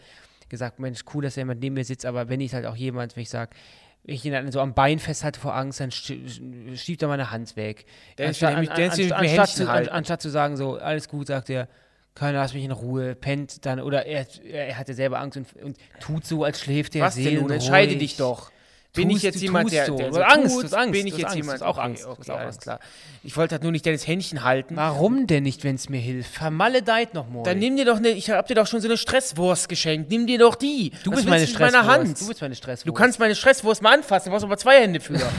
gesagt, 0.51 0.79
Mensch, 0.79 1.01
cool, 1.13 1.23
dass 1.23 1.35
jemand 1.37 1.61
neben 1.61 1.73
mir 1.73 1.85
sitzt, 1.85 2.05
aber 2.05 2.25
Benny 2.25 2.45
ist 2.45 2.53
halt 2.53 2.67
auch 2.67 2.75
jemand, 2.75 3.15
wenn 3.15 3.23
ich 3.23 3.29
sage, 3.29 3.55
wenn 4.03 4.15
ich 4.15 4.25
ihn 4.25 4.31
dann 4.31 4.51
so 4.51 4.59
am 4.59 4.73
Bein 4.73 4.99
festhalte 4.99 5.39
vor 5.39 5.55
Angst, 5.55 5.79
dann 5.79 5.91
schiebt 5.91 7.01
er 7.01 7.07
meine 7.07 7.31
Hand 7.31 7.55
weg. 7.55 7.85
Anstatt, 8.19 8.55
an, 8.55 8.67
an, 8.67 8.81
anstatt, 8.81 9.49
zu, 9.49 9.69
anstatt, 9.69 10.21
zu, 10.21 10.29
sagen, 10.29 10.57
so, 10.57 10.77
alles 10.77 11.07
gut, 11.07 11.27
sagt 11.27 11.49
er, 11.49 11.67
keiner 12.15 12.39
lass 12.39 12.53
mich 12.53 12.63
in 12.63 12.71
Ruhe, 12.71 13.15
pennt 13.15 13.65
dann, 13.65 13.79
oder 13.79 14.05
er, 14.05 14.25
er 14.43 14.77
hatte 14.77 14.93
selber 14.93 15.19
Angst 15.19 15.37
und, 15.37 15.47
und 15.63 15.77
tut 15.99 16.25
so, 16.25 16.43
als 16.43 16.59
schläft 16.59 16.95
er 16.95 17.05
Was 17.05 17.15
denn 17.15 17.35
nun? 17.35 17.51
Entscheide 17.51 17.95
dich 17.95 18.17
doch. 18.17 18.51
Bin 18.93 19.07
tust, 19.07 19.17
ich 19.17 19.23
jetzt 19.23 19.41
jemand, 19.41 19.71
der, 19.71 19.85
so. 19.85 19.95
der 19.95 20.11
so 20.11 20.21
Angst, 20.21 20.53
tut, 20.53 20.73
Angst, 20.73 20.91
bin 20.91 21.07
ich 21.07 21.15
jetzt 21.15 21.27
Angst, 21.27 21.37
jemand, 21.37 21.63
auch 21.63 21.77
Angst, 21.77 22.05
okay, 22.05 22.17
okay, 22.19 22.31
alles 22.31 22.57
klar. 22.57 22.79
Ich 23.23 23.37
wollte 23.37 23.55
halt 23.55 23.63
nur 23.63 23.71
nicht 23.71 23.85
deines 23.85 24.05
Händchen 24.05 24.43
halten. 24.43 24.75
Warum 24.75 25.27
denn 25.27 25.43
nicht, 25.43 25.63
wenn 25.63 25.75
es 25.75 25.87
mir 25.87 25.99
hilft? 25.99 26.33
Vermaledeit 26.33 27.13
noch 27.13 27.29
mal. 27.29 27.43
Dann 27.43 27.59
nimm 27.59 27.77
dir 27.77 27.85
doch 27.85 27.97
eine, 27.97 28.09
ich 28.09 28.29
hab 28.29 28.47
dir 28.47 28.55
doch 28.55 28.67
schon 28.67 28.81
so 28.81 28.89
eine 28.89 28.97
Stresswurst 28.97 29.69
geschenkt, 29.69 30.09
nimm 30.09 30.27
dir 30.27 30.39
doch 30.39 30.55
die. 30.55 30.91
Du 31.05 31.11
bist 31.11 31.25
meine 31.25 31.47
Stresswurst. 31.47 32.21
Du 32.21 32.27
bist 32.27 32.41
meine 32.41 32.55
Stresswurst. 32.55 32.87
Du 32.87 32.93
kannst 32.93 33.19
meine 33.19 33.35
Stresswurst 33.35 33.81
mal 33.81 33.93
anfassen, 33.93 34.25
du 34.25 34.31
brauchst 34.31 34.43
aber 34.43 34.57
zwei 34.57 34.81
Hände 34.81 34.99
für. 34.99 35.19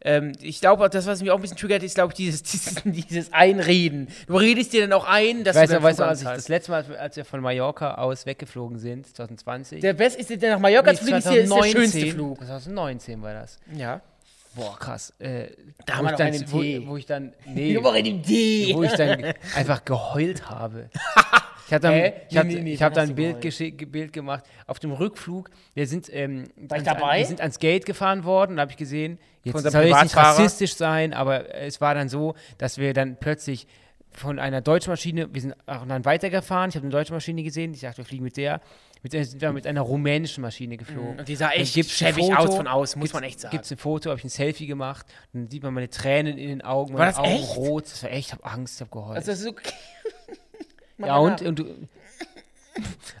Ähm, 0.00 0.32
ich 0.40 0.60
glaube, 0.60 0.88
das, 0.88 1.06
was 1.06 1.20
mich 1.20 1.30
auch 1.30 1.36
ein 1.36 1.42
bisschen 1.42 1.56
triggert, 1.56 1.82
ist, 1.82 1.94
glaube 1.94 2.12
ich, 2.12 2.16
dieses, 2.16 2.42
dieses, 2.42 2.82
dieses, 2.84 3.32
Einreden. 3.32 4.08
Du 4.26 4.36
redest 4.36 4.72
dir 4.72 4.82
dann 4.82 4.92
auch 4.92 5.06
ein, 5.06 5.44
dass 5.44 5.56
weißt 5.56 5.72
du. 5.72 5.82
Weißt 5.82 5.98
du, 5.98 6.04
als 6.04 6.22
ich 6.22 6.28
das 6.28 6.48
letzte 6.48 6.70
Mal, 6.70 6.84
als 6.96 7.16
wir 7.16 7.24
von 7.24 7.40
Mallorca 7.40 7.94
aus 7.94 8.26
weggeflogen 8.26 8.78
sind, 8.78 9.14
2020. 9.14 9.80
Der 9.80 9.94
beste 9.94 10.20
ist 10.20 10.42
der 10.42 10.52
nach 10.52 10.60
Mallorca 10.60 10.94
zu 10.94 11.04
fliegen, 11.04 11.18
ist 11.18 11.26
der 11.26 11.62
schönste 11.64 12.06
Flug. 12.06 12.38
2019 12.38 13.22
war 13.22 13.34
das. 13.34 13.58
Ja. 13.74 14.00
Boah, 14.54 14.76
krass. 14.78 15.12
Äh, 15.18 15.50
da 15.86 15.96
haben 15.96 16.06
wir 16.06 16.16
dann, 16.16 16.28
einen 16.28 16.50
wo, 16.50 16.90
wo, 16.90 16.96
ich 16.96 17.06
dann, 17.06 17.32
nee, 17.46 17.76
wo 17.80 18.82
ich 18.82 18.92
dann 18.92 19.24
einfach 19.54 19.84
geheult 19.84 20.50
habe. 20.50 20.90
Ich 21.68 21.74
habe 21.74 21.82
dann, 21.82 21.92
äh? 21.92 22.12
ich 22.30 22.36
hab, 22.38 22.46
nee, 22.46 22.60
nee, 22.62 22.72
ich 22.72 22.82
hab 22.82 22.94
dann 22.94 23.10
ein 23.10 23.14
Bild, 23.14 23.40
Bild, 23.92 24.12
gemacht 24.14 24.44
auf 24.66 24.78
dem 24.78 24.90
Rückflug. 24.90 25.50
Wir 25.74 25.86
sind, 25.86 26.08
ähm, 26.10 26.44
War 26.56 26.78
ich 26.78 26.84
dabei? 26.84 27.18
Wir 27.18 27.26
sind 27.26 27.42
ans 27.42 27.58
Gate 27.58 27.84
gefahren 27.84 28.24
worden 28.24 28.52
und 28.52 28.60
habe 28.60 28.70
ich 28.70 28.78
gesehen, 28.78 29.18
jetzt 29.44 29.70
soll 29.70 29.84
jetzt 29.84 30.02
nicht 30.02 30.16
rassistisch 30.16 30.76
sein, 30.76 31.12
aber 31.12 31.54
es 31.54 31.82
war 31.82 31.94
dann 31.94 32.08
so, 32.08 32.34
dass 32.56 32.78
wir 32.78 32.94
dann 32.94 33.16
plötzlich 33.20 33.66
von 34.12 34.38
einer 34.38 34.62
deutschen 34.62 34.90
Maschine, 34.90 35.28
wir 35.32 35.42
sind 35.42 35.54
auch 35.66 35.86
dann 35.86 36.06
weitergefahren, 36.06 36.70
ich 36.70 36.76
habe 36.76 36.86
eine 36.86 36.92
deutsche 36.92 37.12
Maschine 37.12 37.42
gesehen, 37.42 37.74
ich 37.74 37.80
dachte, 37.80 37.98
wir 37.98 38.04
fliegen 38.06 38.24
mit 38.24 38.38
der, 38.38 38.62
mit, 39.02 39.12
sind 39.12 39.40
wir 39.40 39.52
mit 39.52 39.66
einer 39.66 39.82
rumänischen 39.82 40.40
Maschine 40.40 40.78
geflogen. 40.78 41.18
Und 41.18 41.28
die 41.28 41.36
sah 41.36 41.50
echt 41.50 41.74
schäbig 41.90 42.24
Foto, 42.24 42.34
aus 42.34 42.56
von 42.56 42.66
außen, 42.66 42.98
muss 42.98 43.12
man 43.12 43.24
echt 43.24 43.40
sagen. 43.40 43.52
Gibt 43.52 43.66
es 43.66 43.70
ein 43.70 43.78
Foto, 43.78 44.08
habe 44.08 44.18
ich 44.18 44.24
ein 44.24 44.30
Selfie 44.30 44.66
gemacht, 44.66 45.06
dann 45.34 45.50
sieht 45.50 45.62
man 45.62 45.74
meine 45.74 45.90
Tränen 45.90 46.38
in 46.38 46.48
den 46.48 46.62
Augen, 46.62 46.94
War 46.94 47.00
meine 47.00 47.10
das 47.12 47.18
Augen 47.18 47.30
echt? 47.30 47.56
rot, 47.56 47.84
das 47.84 48.02
war 48.02 48.10
echt, 48.10 48.28
ich 48.28 48.32
habe 48.32 48.44
Angst, 48.44 48.76
ich 48.76 48.80
habe 48.80 48.90
geheult. 48.90 49.16
Also 49.18 49.30
das 49.30 49.40
ist 49.40 49.54
ja, 50.98 51.16
und, 51.16 51.42
und 51.42 51.58
du, 51.58 51.88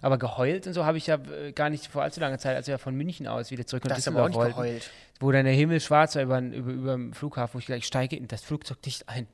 aber 0.02 0.18
geheult 0.18 0.66
und 0.66 0.72
so 0.72 0.84
habe 0.84 0.98
ich 0.98 1.06
ja 1.06 1.16
äh, 1.16 1.52
gar 1.52 1.70
nicht 1.70 1.86
vor 1.86 2.02
allzu 2.02 2.20
langer 2.20 2.38
Zeit, 2.38 2.56
als 2.56 2.66
wir 2.66 2.78
von 2.78 2.94
München 2.94 3.26
aus 3.26 3.50
wieder 3.50 3.66
zurück 3.66 3.84
nach 3.84 3.96
das 3.96 4.04
Düsseldorf 4.04 4.34
wollten, 4.34 4.54
geheult. 4.54 4.90
wo 5.20 5.32
dann 5.32 5.44
der 5.44 5.54
Himmel 5.54 5.80
schwarz 5.80 6.16
war 6.16 6.22
über, 6.22 6.40
über, 6.40 6.70
über 6.70 6.92
dem 6.92 7.12
Flughafen, 7.12 7.54
wo 7.54 7.58
ich 7.58 7.66
gleich 7.66 7.86
steige 7.86 8.16
in 8.16 8.28
das 8.28 8.42
Flugzeug 8.42 8.82
dicht 8.82 9.08
ein. 9.08 9.26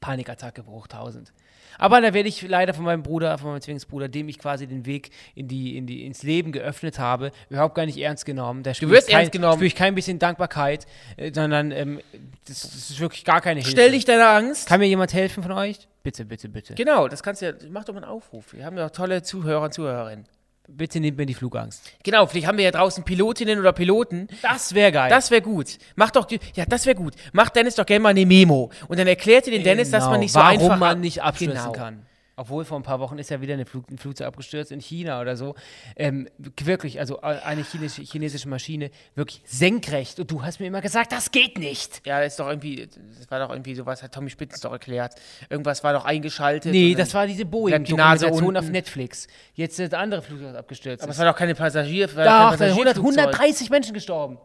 Panikattacke 0.00 0.66
hoch 0.66 0.86
1000. 0.86 1.32
Aber 1.78 2.00
da 2.00 2.12
werde 2.12 2.28
ich 2.28 2.42
leider 2.42 2.74
von 2.74 2.84
meinem 2.84 3.02
Bruder, 3.02 3.38
von 3.38 3.50
meinem 3.50 3.60
Zwillingsbruder, 3.62 4.08
dem 4.08 4.28
ich 4.28 4.38
quasi 4.38 4.66
den 4.66 4.84
Weg 4.84 5.10
in 5.34 5.48
die, 5.48 5.76
in 5.76 5.86
die, 5.86 6.04
ins 6.04 6.22
Leben 6.22 6.52
geöffnet 6.52 6.98
habe, 6.98 7.30
überhaupt 7.48 7.74
gar 7.74 7.86
nicht 7.86 7.96
ernst 7.98 8.26
genommen. 8.26 8.62
Da 8.62 8.74
spüre 8.74 8.90
wirst 8.90 9.08
kein, 9.08 9.20
ernst 9.20 9.32
genommen. 9.32 9.54
spüre 9.54 9.66
ich 9.66 9.74
kein 9.74 9.94
bisschen 9.94 10.18
Dankbarkeit, 10.18 10.86
äh, 11.16 11.32
sondern 11.32 11.70
ähm, 11.70 12.00
das, 12.46 12.62
das 12.62 12.90
ist 12.90 13.00
wirklich 13.00 13.24
gar 13.24 13.40
keine 13.40 13.60
Hilfe. 13.60 13.70
Stell 13.70 13.92
dich 13.92 14.04
deiner 14.04 14.28
Angst. 14.28 14.68
Kann 14.68 14.80
mir 14.80 14.86
jemand 14.86 15.14
helfen 15.14 15.42
von 15.42 15.52
euch? 15.52 15.88
Bitte, 16.02 16.24
bitte, 16.24 16.48
bitte. 16.48 16.74
Genau, 16.74 17.08
das 17.08 17.22
kannst 17.22 17.42
du 17.42 17.46
ja, 17.46 17.52
mach 17.70 17.84
doch 17.84 17.94
mal 17.94 18.02
einen 18.02 18.10
Aufruf. 18.10 18.52
Wir 18.54 18.64
haben 18.64 18.76
ja 18.76 18.86
auch 18.86 18.90
tolle 18.90 19.22
Zuhörer 19.22 19.62
und 19.62 19.72
Zuhörerinnen. 19.74 20.26
Bitte 20.68 21.00
nehmt 21.00 21.16
mir 21.18 21.26
die 21.26 21.34
Flugangst. 21.34 21.82
Genau, 22.04 22.26
vielleicht 22.26 22.46
haben 22.46 22.56
wir 22.56 22.64
ja 22.64 22.70
draußen 22.70 23.04
Pilotinnen 23.04 23.58
oder 23.58 23.72
Piloten. 23.72 24.28
Das 24.42 24.74
wäre 24.74 24.92
geil. 24.92 25.10
Das 25.10 25.30
wäre 25.30 25.42
gut. 25.42 25.78
Mach 25.96 26.10
doch, 26.12 26.28
ja, 26.54 26.64
das 26.66 26.86
wäre 26.86 26.94
gut. 26.94 27.14
Mach 27.32 27.50
Dennis 27.50 27.74
doch 27.74 27.84
gerne 27.86 28.00
mal 28.02 28.08
eine 28.10 28.24
Memo. 28.24 28.70
Und 28.88 28.98
dann 28.98 29.08
erklärt 29.08 29.46
ihr 29.48 29.52
den 29.52 29.64
Dennis, 29.64 29.90
dass 29.90 30.06
man 30.06 30.20
nicht 30.20 30.32
so 30.32 30.38
Genau. 30.38 30.50
Warum 30.50 30.62
einfach 30.64 30.78
man 30.78 31.00
nicht 31.00 31.22
abstürzen 31.22 31.58
Genau. 31.58 31.72
kann. 31.72 32.06
Obwohl 32.34 32.64
vor 32.64 32.78
ein 32.78 32.82
paar 32.82 32.98
Wochen 32.98 33.18
ist 33.18 33.28
ja 33.30 33.40
wieder 33.40 33.54
eine 33.54 33.66
Flug, 33.66 33.90
ein 33.90 33.98
Flugzeug 33.98 34.26
abgestürzt 34.26 34.72
in 34.72 34.80
China 34.80 35.20
oder 35.20 35.36
so. 35.36 35.54
Ähm, 35.96 36.28
wirklich, 36.38 36.98
also 36.98 37.18
äh, 37.18 37.38
eine 37.44 37.62
chinesische, 37.62 38.02
chinesische 38.10 38.48
Maschine, 38.48 38.90
wirklich 39.14 39.42
senkrecht. 39.44 40.18
Und 40.18 40.30
du 40.30 40.42
hast 40.42 40.58
mir 40.58 40.66
immer 40.66 40.80
gesagt, 40.80 41.12
das 41.12 41.30
geht 41.30 41.58
nicht. 41.58 42.06
Ja, 42.06 42.20
das 42.20 42.32
ist 42.32 42.40
doch 42.40 42.48
irgendwie, 42.48 42.88
das 43.18 43.30
war 43.30 43.38
doch 43.38 43.50
irgendwie 43.50 43.74
sowas, 43.74 44.02
hat 44.02 44.12
Tommy 44.14 44.30
Spitzens 44.30 44.60
doch 44.60 44.72
erklärt. 44.72 45.14
Irgendwas 45.50 45.84
war 45.84 45.92
doch 45.92 46.06
eingeschaltet. 46.06 46.72
Nee, 46.72 46.94
das 46.94 47.12
war 47.12 47.26
diese 47.26 47.44
bleibt 47.44 47.88
die 47.88 47.92
Nase 47.92 48.26
Boeing-Dokumentation 48.28 48.56
auf. 48.56 48.70
Netflix. 48.70 49.26
Jetzt 49.54 49.78
ist 49.78 49.92
der 49.92 49.98
andere 49.98 50.22
Flugzeug 50.22 50.56
abgestürzt. 50.56 51.02
Aber 51.02 51.12
es 51.12 51.18
war 51.18 51.26
doch 51.26 51.36
keine 51.36 51.54
Passagier. 51.54 52.06
Doch, 52.06 52.14
kein 52.14 52.24
da 52.24 52.56
sind 52.56 52.68
100, 52.68 52.94
Passagierflugzeug. 52.96 53.18
130 53.26 53.70
Menschen 53.70 53.92
gestorben. 53.94 54.38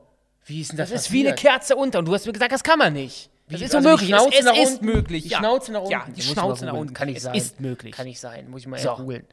Wie 0.46 0.62
ist 0.62 0.72
denn 0.72 0.78
das, 0.78 0.90
Das 0.90 1.02
ist 1.04 1.12
wie 1.12 1.22
eine 1.22 1.32
passiert? 1.36 1.54
Kerze 1.54 1.76
unter. 1.76 2.00
Und 2.00 2.06
du 2.08 2.14
hast 2.14 2.26
mir 2.26 2.34
gesagt, 2.34 2.52
das 2.52 2.64
kann 2.64 2.80
man 2.80 2.94
nicht. 2.94 3.30
Das 3.50 3.62
ist 3.62 3.74
Also 3.76 3.90
unmöglich. 3.90 4.08
Die 4.10 4.14
Schnauze 4.14 4.30
es, 4.34 4.40
es 4.40 4.46
nach 4.46 4.56
ist 4.58 4.72
unten. 4.74 4.86
möglich. 4.86 5.24
Die 5.24 5.30
ja. 5.30 5.38
Schnauze 5.38 5.72
nach 5.72 5.80
unten. 5.82 5.92
Ja, 5.92 6.06
die 6.16 6.22
Schnauze 6.22 6.66
nach 6.66 6.74
unten. 6.74 6.94
Kann 6.94 7.08
nicht 7.08 7.18
es 7.18 7.24
sein. 7.24 7.36
ist 7.36 7.60
möglich. 7.62 7.96
Kann 7.96 8.06
nicht 8.06 8.20
sein. 8.20 8.50
Muss 8.50 8.62
ich 8.62 8.68
mal 8.68 8.78
So. 8.80 8.96
googeln. 8.96 9.26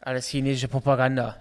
Alles 0.00 0.26
chinesische 0.28 0.68
Propaganda. 0.68 1.36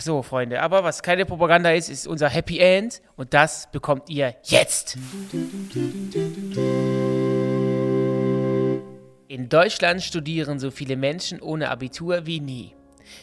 So, 0.00 0.22
Freunde. 0.22 0.60
Aber 0.60 0.84
was 0.84 1.02
keine 1.02 1.24
Propaganda 1.24 1.70
ist, 1.72 1.88
ist 1.88 2.06
unser 2.06 2.28
Happy 2.28 2.58
End. 2.58 3.00
Und 3.16 3.32
das 3.34 3.68
bekommt 3.72 4.10
ihr 4.10 4.34
jetzt. 4.44 4.96
In 9.28 9.48
Deutschland 9.48 10.02
studieren 10.02 10.58
so 10.60 10.70
viele 10.70 10.96
Menschen 10.96 11.40
ohne 11.40 11.70
Abitur 11.70 12.26
wie 12.26 12.40
nie. 12.40 12.74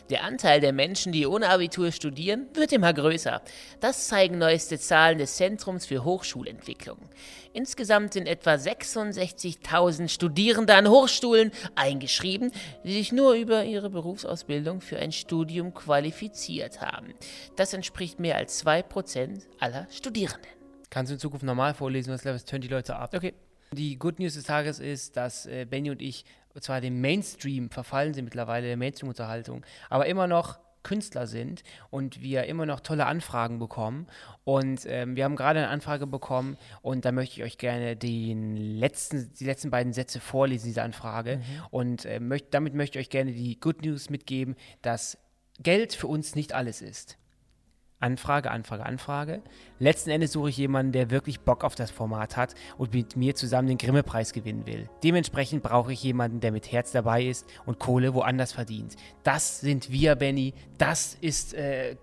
Der 0.09 0.23
Anteil 0.23 0.59
der 0.59 0.73
Menschen, 0.73 1.11
die 1.11 1.25
ohne 1.25 1.49
Abitur 1.49 1.91
studieren, 1.91 2.47
wird 2.53 2.71
immer 2.71 2.93
größer. 2.93 3.41
Das 3.79 4.07
zeigen 4.07 4.37
neueste 4.37 4.79
Zahlen 4.79 5.17
des 5.17 5.35
Zentrums 5.35 5.85
für 5.85 6.03
Hochschulentwicklung. 6.03 6.97
Insgesamt 7.53 8.13
sind 8.13 8.27
etwa 8.27 8.55
66.000 8.55 10.09
Studierende 10.09 10.73
an 10.73 10.89
Hochschulen 10.89 11.51
eingeschrieben, 11.75 12.51
die 12.83 12.93
sich 12.93 13.11
nur 13.11 13.33
über 13.33 13.63
ihre 13.63 13.89
Berufsausbildung 13.89 14.81
für 14.81 14.97
ein 14.97 15.11
Studium 15.11 15.73
qualifiziert 15.73 16.81
haben. 16.81 17.13
Das 17.55 17.73
entspricht 17.73 18.19
mehr 18.19 18.37
als 18.37 18.65
2% 18.65 19.43
aller 19.59 19.87
Studierenden. 19.91 20.49
Kannst 20.89 21.09
du 21.09 21.13
in 21.13 21.19
Zukunft 21.19 21.45
normal 21.45 21.73
vorlesen, 21.73 22.13
was 22.13 22.23
lässt 22.23 22.49
turn 22.49 22.61
die 22.61 22.67
Leute 22.67 22.95
ab. 22.95 23.13
Okay. 23.15 23.33
Die 23.71 23.97
Good 23.97 24.19
News 24.19 24.35
des 24.35 24.43
Tages 24.43 24.79
ist, 24.79 25.17
dass 25.17 25.47
äh, 25.47 25.65
Benny 25.65 25.89
und 25.89 26.01
ich 26.01 26.25
zwar 26.61 26.81
dem 26.81 27.01
Mainstream 27.01 27.69
verfallen 27.69 28.13
sind 28.13 28.25
mittlerweile, 28.25 28.67
der 28.67 28.77
Mainstream-Unterhaltung, 28.77 29.65
aber 29.89 30.05
immer 30.05 30.27
noch 30.27 30.59
Künstler 30.83 31.27
sind 31.27 31.63
und 31.89 32.21
wir 32.21 32.43
immer 32.43 32.65
noch 32.65 32.81
tolle 32.81 33.05
Anfragen 33.05 33.57
bekommen. 33.57 34.07
Und 34.43 34.85
ähm, 34.85 35.15
wir 35.15 35.23
haben 35.23 35.35
gerade 35.35 35.59
eine 35.59 35.69
Anfrage 35.69 36.05
bekommen 36.05 36.57
und 36.81 37.05
da 37.05 37.11
möchte 37.11 37.37
ich 37.37 37.43
euch 37.43 37.57
gerne 37.57 37.95
den 37.95 38.55
letzten, 38.57 39.33
die 39.33 39.45
letzten 39.45 39.71
beiden 39.71 39.93
Sätze 39.93 40.19
vorlesen, 40.19 40.67
dieser 40.67 40.83
Anfrage. 40.83 41.41
Und 41.71 42.05
äh, 42.05 42.19
möcht, 42.19 42.53
damit 42.53 42.73
möchte 42.75 42.99
ich 42.99 43.05
euch 43.05 43.09
gerne 43.09 43.31
die 43.31 43.59
Good 43.59 43.83
News 43.83 44.09
mitgeben, 44.09 44.55
dass 44.81 45.17
Geld 45.59 45.93
für 45.93 46.07
uns 46.07 46.35
nicht 46.35 46.53
alles 46.53 46.81
ist. 46.81 47.17
Anfrage, 48.03 48.51
Anfrage, 48.51 48.85
Anfrage. 48.85 49.41
Letzten 49.79 50.09
Endes 50.09 50.33
suche 50.33 50.49
ich 50.49 50.57
jemanden, 50.57 50.91
der 50.91 51.09
wirklich 51.09 51.39
Bock 51.39 51.63
auf 51.63 51.73
das 51.73 51.89
Format 51.89 52.35
hat 52.35 52.53
und 52.77 52.93
mit 52.93 53.15
mir 53.15 53.33
zusammen 53.33 53.69
den 53.69 53.77
Grimme-Preis 53.77 54.33
gewinnen 54.33 54.65
will. 54.65 54.89
Dementsprechend 55.03 55.63
brauche 55.63 55.93
ich 55.93 56.03
jemanden, 56.03 56.41
der 56.41 56.51
mit 56.51 56.69
Herz 56.71 56.91
dabei 56.91 57.23
ist 57.23 57.47
und 57.65 57.79
Kohle 57.79 58.13
woanders 58.13 58.51
verdient. 58.51 58.97
Das 59.23 59.61
sind 59.61 59.89
wir, 59.89 60.15
Benny. 60.15 60.53
Das 60.77 61.15
ist 61.21 61.53
äh, 61.53 61.95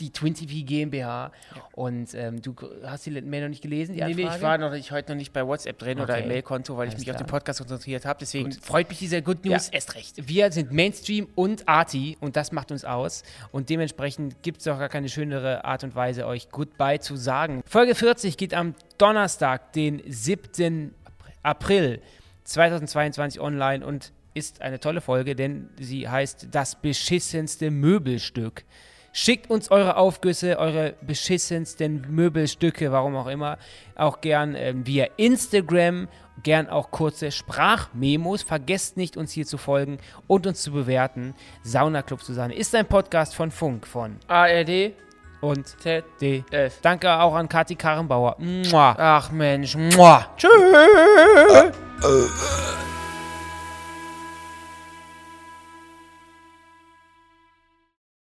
die 0.00 0.10
Twin 0.10 0.34
TV 0.34 0.64
GmbH. 0.66 1.32
Und 1.72 2.14
ähm, 2.14 2.42
du 2.42 2.54
hast 2.84 3.06
die 3.06 3.10
Mail 3.10 3.42
noch 3.42 3.48
nicht 3.48 3.62
gelesen, 3.62 3.94
die 3.94 4.02
Nee, 4.02 4.14
nee, 4.14 4.22
ich 4.34 4.42
war 4.42 4.58
noch 4.58 4.72
nicht, 4.72 4.90
heute 4.90 5.12
noch 5.12 5.16
nicht 5.16 5.32
bei 5.32 5.46
WhatsApp 5.46 5.78
drin 5.78 6.00
oder 6.00 6.14
Okay. 6.14 6.22
im 6.24 6.28
Mailkonto, 6.28 6.76
weil 6.76 6.88
ich 6.88 6.94
Alles 6.94 7.00
mich 7.06 7.10
auf 7.10 7.16
den 7.16 7.26
klar. 7.26 7.38
Podcast 7.40 7.60
konzentriert 7.60 8.04
habe. 8.04 8.18
Deswegen 8.20 8.52
freut 8.52 8.88
mich 8.88 8.98
dieser 8.98 9.22
Good 9.22 9.44
News 9.44 9.68
erst 9.68 9.94
recht. 9.94 10.28
Wir 10.28 10.50
sind 10.52 10.72
Mainstream 10.72 11.28
und 11.34 11.68
Arty 11.68 12.16
und 12.20 12.36
das 12.36 12.52
macht 12.52 12.70
uns 12.72 12.84
aus. 12.84 13.22
Und 13.52 13.70
dementsprechend 13.70 14.42
gibt 14.42 14.60
es 14.60 14.68
auch 14.68 14.78
gar 14.78 14.88
keine 14.88 15.08
schönere 15.08 15.64
Art 15.64 15.84
und 15.84 15.94
Weise, 15.94 16.26
euch 16.26 16.48
Goodbye 16.50 17.00
zu 17.00 17.16
sagen. 17.16 17.62
Folge 17.66 17.94
40 17.94 18.36
geht 18.36 18.54
am 18.54 18.74
Donnerstag, 18.98 19.72
den 19.72 20.02
7. 20.06 20.94
April 21.42 22.00
2022 22.44 23.40
online 23.40 23.84
und 23.84 24.12
ist 24.34 24.60
eine 24.62 24.80
tolle 24.80 25.00
Folge, 25.00 25.34
denn 25.34 25.70
sie 25.80 26.08
heißt 26.08 26.48
Das 26.50 26.74
beschissenste 26.76 27.70
Möbelstück. 27.70 28.64
Schickt 29.18 29.48
uns 29.48 29.70
eure 29.70 29.96
Aufgüsse, 29.96 30.58
eure 30.58 30.92
beschissensten 31.00 32.04
Möbelstücke, 32.10 32.92
warum 32.92 33.16
auch 33.16 33.28
immer, 33.28 33.56
auch 33.94 34.20
gern 34.20 34.54
ähm, 34.54 34.86
via 34.86 35.06
Instagram, 35.16 36.08
gern 36.42 36.68
auch 36.68 36.90
kurze 36.90 37.32
Sprachmemos. 37.32 38.42
Vergesst 38.42 38.98
nicht, 38.98 39.16
uns 39.16 39.32
hier 39.32 39.46
zu 39.46 39.56
folgen 39.56 39.96
und 40.26 40.46
uns 40.46 40.60
zu 40.60 40.70
bewerten. 40.70 41.34
Sauna 41.62 42.02
Club 42.02 42.20
Susanne 42.20 42.54
ist 42.54 42.74
ein 42.74 42.84
Podcast 42.84 43.34
von 43.34 43.50
Funk, 43.50 43.86
von 43.86 44.16
ARD, 44.28 44.92
und 45.40 45.66
Z, 45.66 46.04
D. 46.20 46.44
F. 46.50 46.80
Danke 46.82 47.10
auch 47.10 47.34
an 47.34 47.48
Kathi 47.48 47.74
Karrenbauer. 47.74 48.36
Mua. 48.38 48.96
Ach 48.98 49.30
Mensch, 49.30 49.76
muah. 49.76 50.26
Tschüss. 50.36 50.52